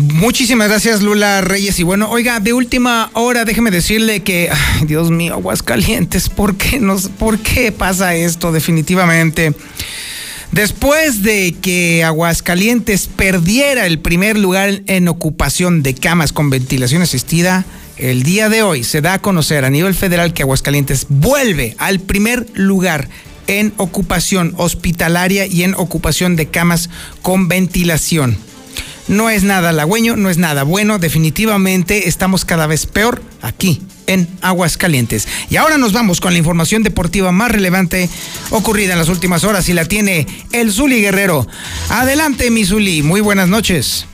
Muchísimas 0.00 0.68
gracias, 0.68 1.02
Lula 1.02 1.42
Reyes. 1.42 1.78
Y 1.78 1.82
bueno, 1.82 2.08
oiga, 2.10 2.40
de 2.40 2.54
última 2.54 3.10
hora, 3.12 3.44
déjeme 3.44 3.70
decirle 3.70 4.20
que, 4.20 4.48
ay, 4.50 4.86
Dios 4.86 5.10
mío, 5.10 5.34
Aguascalientes, 5.34 6.30
¿por 6.30 6.56
qué, 6.56 6.80
nos, 6.80 7.08
¿por 7.08 7.38
qué 7.38 7.70
pasa 7.70 8.14
esto? 8.14 8.50
Definitivamente. 8.50 9.52
Después 10.52 11.22
de 11.22 11.54
que 11.60 12.02
Aguascalientes 12.02 13.08
perdiera 13.08 13.84
el 13.84 13.98
primer 13.98 14.38
lugar 14.38 14.80
en 14.86 15.06
ocupación 15.06 15.82
de 15.82 15.94
camas 15.94 16.32
con 16.32 16.48
ventilación 16.48 17.02
asistida, 17.02 17.66
el 17.98 18.22
día 18.22 18.48
de 18.48 18.62
hoy 18.62 18.84
se 18.84 19.02
da 19.02 19.14
a 19.14 19.18
conocer 19.20 19.66
a 19.66 19.70
nivel 19.70 19.94
federal 19.94 20.32
que 20.32 20.42
Aguascalientes 20.42 21.06
vuelve 21.10 21.76
al 21.78 22.00
primer 22.00 22.46
lugar 22.54 23.08
en 23.48 23.74
ocupación 23.76 24.54
hospitalaria 24.56 25.44
y 25.44 25.62
en 25.62 25.74
ocupación 25.74 26.36
de 26.36 26.46
camas 26.46 26.88
con 27.20 27.48
ventilación. 27.48 28.49
No 29.10 29.28
es 29.28 29.42
nada 29.42 29.70
halagüeño, 29.70 30.14
no 30.14 30.30
es 30.30 30.38
nada 30.38 30.62
bueno, 30.62 31.00
definitivamente 31.00 32.06
estamos 32.06 32.44
cada 32.44 32.68
vez 32.68 32.86
peor 32.86 33.20
aquí 33.42 33.80
en 34.06 34.28
Aguascalientes. 34.40 35.26
Y 35.50 35.56
ahora 35.56 35.78
nos 35.78 35.92
vamos 35.92 36.20
con 36.20 36.32
la 36.32 36.38
información 36.38 36.84
deportiva 36.84 37.32
más 37.32 37.50
relevante 37.50 38.08
ocurrida 38.52 38.92
en 38.92 39.00
las 39.00 39.08
últimas 39.08 39.42
horas 39.42 39.68
y 39.68 39.72
la 39.72 39.84
tiene 39.86 40.28
el 40.52 40.70
Zuli 40.70 41.00
Guerrero. 41.00 41.44
Adelante, 41.88 42.52
mi 42.52 42.64
Zuli, 42.64 43.02
muy 43.02 43.20
buenas 43.20 43.48
noches. 43.48 44.06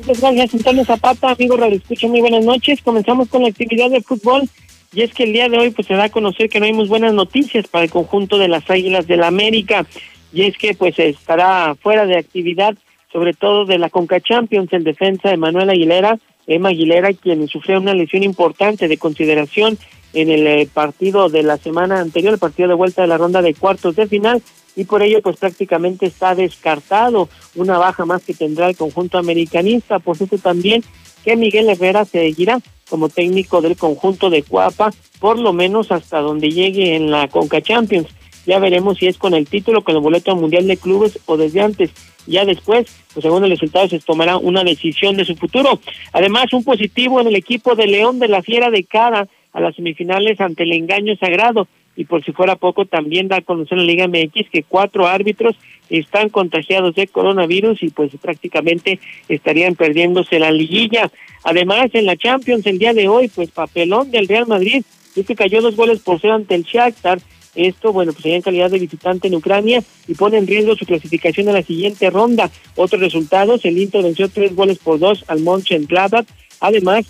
Muchas 0.00 0.20
gracias, 0.20 0.54
Antonio 0.54 0.84
Zapata, 0.84 1.30
amigo 1.30 1.56
Radio 1.56 1.76
Escucha, 1.76 2.08
muy 2.08 2.20
buenas 2.20 2.44
noches. 2.44 2.80
Comenzamos 2.82 3.28
con 3.28 3.42
la 3.42 3.48
actividad 3.48 3.90
de 3.90 4.02
fútbol. 4.02 4.48
Y 4.92 5.02
es 5.02 5.14
que 5.14 5.22
el 5.22 5.32
día 5.32 5.48
de 5.48 5.56
hoy 5.56 5.70
pues 5.70 5.86
se 5.86 5.94
da 5.94 6.06
a 6.06 6.08
conocer 6.08 6.48
que 6.48 6.58
no 6.58 6.66
hay 6.66 6.72
buenas 6.72 7.14
noticias 7.14 7.68
para 7.68 7.84
el 7.84 7.92
conjunto 7.92 8.38
de 8.38 8.48
las 8.48 8.68
Águilas 8.68 9.06
del 9.06 9.20
la 9.20 9.28
América. 9.28 9.86
Y 10.32 10.42
es 10.42 10.58
que 10.58 10.74
pues 10.74 10.98
estará 10.98 11.76
fuera 11.80 12.06
de 12.06 12.18
actividad 12.18 12.74
sobre 13.12 13.34
todo 13.34 13.64
de 13.64 13.78
la 13.78 13.90
Conca 13.90 14.20
Champions 14.20 14.72
en 14.72 14.84
defensa 14.84 15.28
de 15.28 15.36
Manuel 15.36 15.70
Aguilera, 15.70 16.18
Emma 16.46 16.70
Aguilera, 16.70 17.12
quien 17.12 17.46
sufrió 17.48 17.78
una 17.78 17.94
lesión 17.94 18.22
importante 18.22 18.88
de 18.88 18.98
consideración 18.98 19.78
en 20.14 20.30
el 20.30 20.46
eh, 20.46 20.68
partido 20.72 21.28
de 21.28 21.42
la 21.42 21.56
semana 21.56 22.00
anterior, 22.00 22.34
el 22.34 22.38
partido 22.38 22.68
de 22.68 22.74
vuelta 22.74 23.02
de 23.02 23.08
la 23.08 23.18
ronda 23.18 23.42
de 23.42 23.54
cuartos 23.54 23.96
de 23.96 24.06
final, 24.06 24.42
y 24.74 24.84
por 24.84 25.02
ello 25.02 25.20
pues 25.22 25.36
prácticamente 25.36 26.06
está 26.06 26.34
descartado 26.34 27.28
una 27.54 27.78
baja 27.78 28.04
más 28.04 28.22
que 28.22 28.34
tendrá 28.34 28.68
el 28.68 28.76
conjunto 28.76 29.18
americanista, 29.18 29.98
por 29.98 30.16
cierto 30.16 30.38
también 30.38 30.82
que 31.24 31.36
Miguel 31.36 31.68
Herrera 31.68 32.04
seguirá 32.04 32.60
como 32.88 33.08
técnico 33.08 33.60
del 33.60 33.76
conjunto 33.76 34.28
de 34.28 34.42
Cuapa, 34.42 34.92
por 35.18 35.38
lo 35.38 35.52
menos 35.52 35.92
hasta 35.92 36.20
donde 36.20 36.50
llegue 36.50 36.96
en 36.96 37.10
la 37.10 37.28
Conca 37.28 37.60
Champions. 37.62 38.08
Ya 38.44 38.58
veremos 38.58 38.98
si 38.98 39.06
es 39.06 39.18
con 39.18 39.34
el 39.34 39.46
título, 39.46 39.84
con 39.84 39.94
el 39.94 40.02
boleto 40.02 40.34
mundial 40.34 40.66
de 40.66 40.76
clubes 40.76 41.18
o 41.26 41.36
desde 41.36 41.60
antes. 41.60 41.90
Ya 42.26 42.44
después, 42.44 42.86
pues 43.12 43.22
según 43.22 43.44
el 43.44 43.50
resultado, 43.50 43.88
se 43.88 43.98
tomará 43.98 44.36
una 44.36 44.64
decisión 44.64 45.16
de 45.16 45.24
su 45.24 45.36
futuro. 45.36 45.80
Además, 46.12 46.52
un 46.52 46.64
positivo 46.64 47.20
en 47.20 47.28
el 47.28 47.36
equipo 47.36 47.74
de 47.74 47.86
León 47.86 48.18
de 48.18 48.28
la 48.28 48.42
Fiera 48.42 48.70
de 48.70 48.84
cara 48.84 49.28
a 49.52 49.60
las 49.60 49.74
semifinales 49.74 50.40
ante 50.40 50.62
el 50.62 50.72
engaño 50.72 51.16
sagrado. 51.16 51.68
y 51.94 52.06
por 52.06 52.24
si 52.24 52.32
fuera 52.32 52.56
poco 52.56 52.86
también 52.86 53.28
da 53.28 53.36
a 53.36 53.42
conocer 53.42 53.76
la 53.76 53.84
Liga 53.84 54.08
MX 54.08 54.48
que 54.50 54.62
cuatro 54.62 55.06
árbitros 55.06 55.56
están 55.90 56.30
contagiados 56.30 56.94
de 56.94 57.06
coronavirus 57.06 57.82
y 57.82 57.90
pues 57.90 58.12
prácticamente 58.18 58.98
estarían 59.28 59.74
perdiéndose 59.74 60.38
la 60.38 60.50
liguilla. 60.50 61.10
Además, 61.44 61.90
en 61.92 62.06
la 62.06 62.16
Champions 62.16 62.66
el 62.66 62.78
día 62.78 62.94
de 62.94 63.08
hoy, 63.08 63.28
pues 63.28 63.50
papelón 63.50 64.10
del 64.10 64.26
Real 64.26 64.46
Madrid, 64.46 64.82
es 65.14 65.26
que 65.26 65.34
cayó 65.34 65.60
dos 65.60 65.76
goles 65.76 66.00
por 66.00 66.18
cero 66.18 66.34
ante 66.34 66.54
el 66.54 66.62
Shakhtar. 66.62 67.18
Esto, 67.54 67.92
bueno, 67.92 68.12
pues 68.12 68.22
sería 68.22 68.36
en 68.36 68.42
calidad 68.42 68.70
de 68.70 68.78
visitante 68.78 69.28
en 69.28 69.34
Ucrania 69.34 69.82
y 70.08 70.14
pone 70.14 70.38
en 70.38 70.46
riesgo 70.46 70.74
su 70.74 70.86
clasificación 70.86 71.48
a 71.48 71.52
la 71.52 71.62
siguiente 71.62 72.08
ronda. 72.10 72.50
Otros 72.76 73.00
resultados, 73.00 73.64
el 73.64 73.78
Inter 73.78 74.02
venció 74.02 74.28
tres 74.28 74.54
goles 74.54 74.78
por 74.78 74.98
dos 74.98 75.24
al 75.28 75.40
Mönchengladbach. 75.40 76.26
Además, 76.60 77.06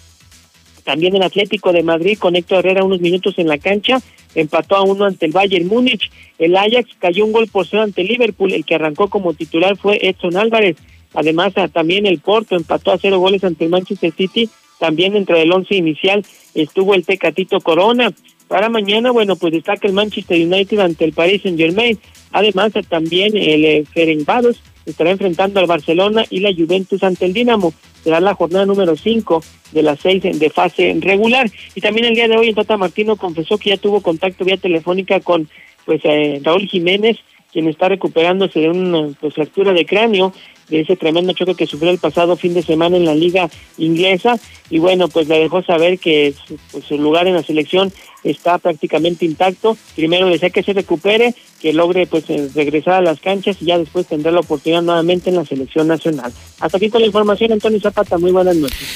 también 0.85 1.15
el 1.15 1.23
Atlético 1.23 1.73
de 1.73 1.83
Madrid 1.83 2.19
con 2.19 2.35
Héctor 2.35 2.59
Herrera 2.59 2.85
unos 2.85 3.01
minutos 3.01 3.35
en 3.39 3.47
la 3.47 3.59
cancha, 3.59 4.03
empató 4.35 4.77
a 4.77 4.83
uno 4.83 5.05
ante 5.05 5.27
el 5.27 5.33
Bayern 5.33 5.69
Múnich. 5.69 6.11
El 6.39 6.57
Ajax 6.57 6.91
cayó 6.99 7.25
un 7.25 7.33
gol 7.33 7.47
por 7.47 7.67
cero 7.67 7.83
ante 7.83 8.03
Liverpool. 8.03 8.53
El 8.53 8.65
que 8.65 8.75
arrancó 8.75 9.09
como 9.09 9.35
titular 9.35 9.77
fue 9.77 9.99
Edson 10.03 10.37
Álvarez. 10.37 10.77
Además, 11.15 11.53
también 11.73 12.07
el 12.07 12.19
Porto 12.19 12.57
empató 12.57 12.91
a 12.91 12.99
cero 12.99 13.19
goles 13.19 13.45
ante 13.45 13.65
el 13.65 13.71
Manchester 13.71 14.13
City. 14.13 14.49
También 14.81 15.15
entre 15.15 15.43
el 15.43 15.53
once 15.53 15.77
inicial 15.77 16.25
estuvo 16.55 16.95
el 16.95 17.05
Tecatito 17.05 17.61
Corona. 17.61 18.13
Para 18.53 18.69
mañana, 18.69 19.13
bueno, 19.13 19.37
pues 19.37 19.55
destaca 19.55 19.89
el 19.89 19.95
Manchester 19.95 20.39
United 20.39 20.79
ante 20.79 21.07
el 21.07 21.15
Paris 21.15 21.41
Saint 21.41 21.59
Germain. 21.59 21.99
Además, 22.33 22.73
también 22.87 23.35
el 23.35 23.65
eh, 23.65 23.85
Ferencváros 23.91 24.61
estará 24.85 25.11
enfrentando 25.11 25.59
al 25.59 25.65
Barcelona 25.65 26.27
y 26.29 26.41
la 26.41 26.53
Juventus 26.53 27.03
ante 27.03 27.25
el 27.25 27.33
Dinamo. 27.33 27.73
Será 28.05 28.21
la 28.21 28.35
jornada 28.35 28.67
número 28.67 28.95
5 28.95 29.43
de 29.73 29.83
las 29.83 30.01
seis 30.01 30.23
de 30.23 30.51
fase 30.51 30.95
regular. 31.01 31.51
Y 31.75 31.81
también 31.81 32.05
el 32.05 32.15
día 32.15 32.29
de 32.29 32.37
hoy 32.37 32.49
el 32.51 32.55
Tata 32.55 32.77
Martino 32.77 33.17
confesó 33.17 33.57
que 33.57 33.71
ya 33.71 33.79
tuvo 33.79 34.03
contacto 34.03 34.45
vía 34.45 34.59
telefónica 34.59 35.21
con 35.21 35.49
pues 35.87 36.03
eh, 36.05 36.39
Raúl 36.45 36.69
Jiménez, 36.69 37.17
quien 37.55 37.69
está 37.69 37.89
recuperándose 37.89 38.61
de 38.61 38.69
una 38.69 39.15
pues, 39.19 39.33
fractura 39.33 39.73
de 39.73 39.87
cráneo 39.87 40.35
de 40.69 40.81
ese 40.81 40.97
tremendo 40.97 41.33
choque 41.33 41.55
que 41.55 41.67
sufrió 41.67 41.91
el 41.91 41.99
pasado 41.99 42.37
fin 42.37 42.55
de 42.55 42.63
semana 42.63 42.97
en 42.97 43.05
la 43.05 43.15
liga 43.15 43.49
inglesa. 43.79 44.39
Y 44.71 44.79
bueno 44.79 45.09
pues 45.09 45.29
le 45.29 45.39
dejó 45.39 45.63
saber 45.63 45.99
que 45.99 46.35
pues, 46.71 46.85
su 46.85 46.99
lugar 46.99 47.27
en 47.27 47.35
la 47.35 47.43
selección 47.43 47.93
está 48.25 48.59
prácticamente 48.59 49.25
intacto. 49.25 49.77
Primero 49.95 50.29
desea 50.29 50.51
que 50.51 50.63
se 50.63 50.73
recupere 50.73 51.35
que 51.61 51.73
logre 51.73 52.07
pues 52.07 52.25
eh, 52.29 52.49
regresar 52.55 52.95
a 52.95 53.03
las 53.03 53.21
canchas 53.21 53.57
y 53.61 53.67
ya 53.67 53.79
después 53.79 54.07
tendrá 54.07 54.33
la 54.33 54.41
oportunidad 54.41 54.83
nuevamente 54.83 55.31
en 55.31 55.37
la 55.37 55.45
selección 55.45 55.89
nacional. 55.89 56.33
Hasta 56.61 56.77
aquí 56.77 56.91
con 56.91 57.01
la 57.01 57.07
información 57.07 57.53
Antonio 57.53 57.81
Zapata. 57.81 58.19
Muy 58.19 58.33
buenas 58.33 58.57
noches. 58.57 58.89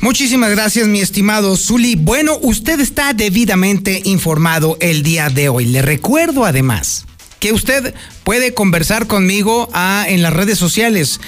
Muchísimas 0.00 0.50
gracias, 0.50 0.88
mi 0.88 1.00
estimado 1.00 1.56
Zuli. 1.56 1.94
Bueno, 1.94 2.36
usted 2.42 2.80
está 2.80 3.12
debidamente 3.12 4.02
informado 4.04 4.76
el 4.80 5.04
día 5.04 5.28
de 5.28 5.48
hoy. 5.48 5.66
Le 5.66 5.80
recuerdo 5.80 6.44
además 6.44 7.06
que 7.42 7.52
usted 7.52 7.92
puede 8.22 8.54
conversar 8.54 9.08
conmigo 9.08 9.68
ah, 9.72 10.04
en 10.06 10.22
las 10.22 10.32
redes 10.32 10.58
sociales, 10.58 11.20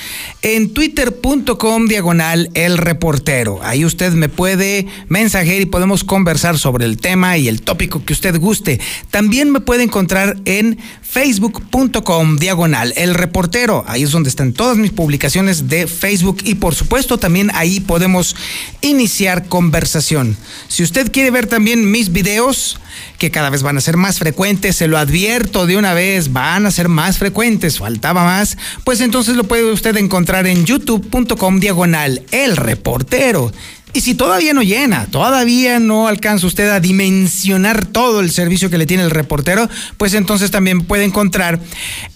en 0.42 0.72
twitter.com 0.72 1.86
diagonal 1.88 2.50
el 2.54 2.78
reportero. 2.78 3.58
Ahí 3.64 3.84
usted 3.84 4.12
me 4.12 4.28
puede 4.28 4.86
mensajear 5.08 5.60
y 5.60 5.66
podemos 5.66 6.04
conversar 6.04 6.56
sobre 6.56 6.84
el 6.84 6.98
tema 6.98 7.36
y 7.36 7.48
el 7.48 7.62
tópico 7.62 8.04
que 8.04 8.12
usted 8.12 8.38
guste. 8.38 8.80
También 9.10 9.50
me 9.50 9.58
puede 9.58 9.82
encontrar 9.82 10.36
en 10.44 10.78
facebook.com 11.14 12.38
diagonal 12.38 12.92
el 12.96 13.14
reportero. 13.14 13.84
Ahí 13.86 14.02
es 14.02 14.10
donde 14.10 14.28
están 14.28 14.52
todas 14.52 14.76
mis 14.76 14.90
publicaciones 14.90 15.68
de 15.68 15.86
Facebook 15.86 16.38
y 16.42 16.56
por 16.56 16.74
supuesto 16.74 17.18
también 17.18 17.52
ahí 17.54 17.78
podemos 17.78 18.34
iniciar 18.80 19.46
conversación. 19.46 20.36
Si 20.66 20.82
usted 20.82 21.12
quiere 21.12 21.30
ver 21.30 21.46
también 21.46 21.88
mis 21.88 22.10
videos, 22.10 22.80
que 23.18 23.30
cada 23.30 23.48
vez 23.48 23.62
van 23.62 23.76
a 23.76 23.80
ser 23.80 23.96
más 23.96 24.18
frecuentes, 24.18 24.74
se 24.74 24.88
lo 24.88 24.98
advierto 24.98 25.66
de 25.66 25.76
una 25.76 25.94
vez, 25.94 26.32
van 26.32 26.66
a 26.66 26.72
ser 26.72 26.88
más 26.88 27.18
frecuentes, 27.18 27.78
faltaba 27.78 28.24
más, 28.24 28.58
pues 28.82 29.00
entonces 29.00 29.36
lo 29.36 29.44
puede 29.44 29.70
usted 29.70 29.96
encontrar 29.96 30.48
en 30.48 30.64
youtube.com 30.66 31.60
diagonal 31.60 32.24
el 32.32 32.56
reportero. 32.56 33.52
Y 33.94 34.00
si 34.00 34.14
todavía 34.14 34.52
no 34.52 34.62
llena, 34.62 35.06
todavía 35.06 35.78
no 35.78 36.08
alcanza 36.08 36.48
usted 36.48 36.68
a 36.68 36.80
dimensionar 36.80 37.86
todo 37.86 38.18
el 38.18 38.32
servicio 38.32 38.68
que 38.68 38.76
le 38.76 38.86
tiene 38.86 39.04
el 39.04 39.10
reportero, 39.10 39.70
pues 39.96 40.14
entonces 40.14 40.50
también 40.50 40.82
puede 40.82 41.04
encontrar 41.04 41.60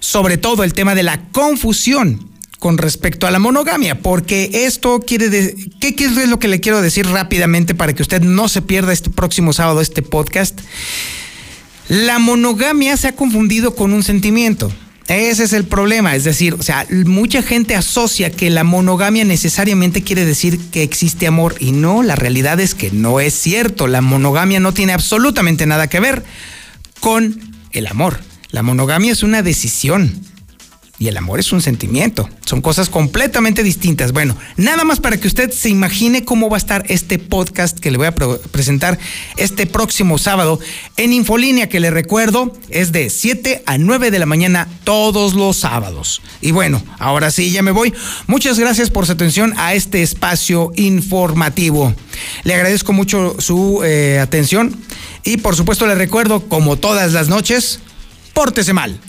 sobre 0.00 0.38
todo 0.38 0.64
el 0.64 0.74
tema 0.74 0.96
de 0.96 1.04
la 1.04 1.28
confusión 1.30 2.29
con 2.60 2.78
respecto 2.78 3.26
a 3.26 3.30
la 3.30 3.38
monogamia, 3.38 4.00
porque 4.00 4.50
esto 4.52 5.00
quiere 5.00 5.30
decir, 5.30 5.72
¿qué, 5.80 5.96
¿qué, 5.96 6.04
es 6.04 6.28
lo 6.28 6.38
que 6.38 6.46
le 6.46 6.60
quiero 6.60 6.82
decir 6.82 7.06
rápidamente 7.06 7.74
para 7.74 7.94
que 7.94 8.02
usted 8.02 8.20
no 8.20 8.48
se 8.48 8.62
pierda 8.62 8.92
este 8.92 9.10
próximo 9.10 9.52
sábado 9.52 9.80
este 9.80 10.02
podcast? 10.02 10.60
La 11.88 12.18
monogamia 12.18 12.96
se 12.98 13.08
ha 13.08 13.16
confundido 13.16 13.74
con 13.74 13.94
un 13.94 14.02
sentimiento. 14.02 14.70
Ese 15.08 15.42
es 15.42 15.52
el 15.54 15.64
problema, 15.64 16.14
es 16.14 16.22
decir, 16.22 16.54
o 16.54 16.62
sea, 16.62 16.86
mucha 17.06 17.42
gente 17.42 17.74
asocia 17.74 18.30
que 18.30 18.48
la 18.48 18.62
monogamia 18.62 19.24
necesariamente 19.24 20.04
quiere 20.04 20.24
decir 20.24 20.60
que 20.70 20.84
existe 20.84 21.26
amor 21.26 21.56
y 21.58 21.72
no, 21.72 22.04
la 22.04 22.14
realidad 22.14 22.60
es 22.60 22.76
que 22.76 22.92
no 22.92 23.18
es 23.18 23.34
cierto, 23.34 23.88
la 23.88 24.02
monogamia 24.02 24.60
no 24.60 24.72
tiene 24.72 24.92
absolutamente 24.92 25.66
nada 25.66 25.88
que 25.88 25.98
ver 25.98 26.22
con 27.00 27.40
el 27.72 27.88
amor. 27.88 28.20
La 28.50 28.62
monogamia 28.62 29.10
es 29.10 29.24
una 29.24 29.42
decisión, 29.42 30.12
y 31.00 31.08
el 31.08 31.16
amor 31.16 31.40
es 31.40 31.50
un 31.50 31.62
sentimiento. 31.62 32.28
Son 32.44 32.60
cosas 32.60 32.90
completamente 32.90 33.62
distintas. 33.62 34.12
Bueno, 34.12 34.36
nada 34.58 34.84
más 34.84 35.00
para 35.00 35.16
que 35.16 35.28
usted 35.28 35.50
se 35.50 35.70
imagine 35.70 36.26
cómo 36.26 36.50
va 36.50 36.58
a 36.58 36.58
estar 36.58 36.84
este 36.88 37.18
podcast 37.18 37.80
que 37.80 37.90
le 37.90 37.96
voy 37.96 38.06
a 38.06 38.14
presentar 38.14 38.98
este 39.38 39.66
próximo 39.66 40.18
sábado 40.18 40.60
en 40.98 41.14
Infolínea, 41.14 41.70
que 41.70 41.80
le 41.80 41.90
recuerdo 41.90 42.52
es 42.68 42.92
de 42.92 43.08
7 43.08 43.62
a 43.64 43.78
9 43.78 44.10
de 44.10 44.18
la 44.18 44.26
mañana 44.26 44.68
todos 44.84 45.32
los 45.32 45.56
sábados. 45.56 46.20
Y 46.42 46.50
bueno, 46.50 46.82
ahora 46.98 47.30
sí, 47.30 47.50
ya 47.50 47.62
me 47.62 47.70
voy. 47.70 47.94
Muchas 48.26 48.58
gracias 48.58 48.90
por 48.90 49.06
su 49.06 49.12
atención 49.12 49.54
a 49.56 49.72
este 49.72 50.02
espacio 50.02 50.70
informativo. 50.76 51.94
Le 52.44 52.54
agradezco 52.54 52.92
mucho 52.92 53.36
su 53.38 53.80
eh, 53.82 54.18
atención 54.20 54.76
y 55.24 55.38
por 55.38 55.56
supuesto 55.56 55.86
le 55.86 55.94
recuerdo, 55.94 56.46
como 56.46 56.76
todas 56.76 57.14
las 57.14 57.28
noches, 57.28 57.80
pórtese 58.34 58.74
mal, 58.74 59.00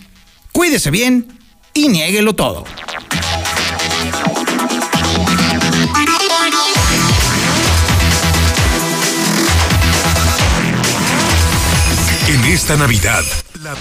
cuídese 0.53 0.89
bien 0.89 1.40
y 1.73 1.87
niéguelo 1.87 2.33
todo. 2.33 2.65
En 12.27 12.45
esta 12.45 12.77
Navidad, 12.77 13.23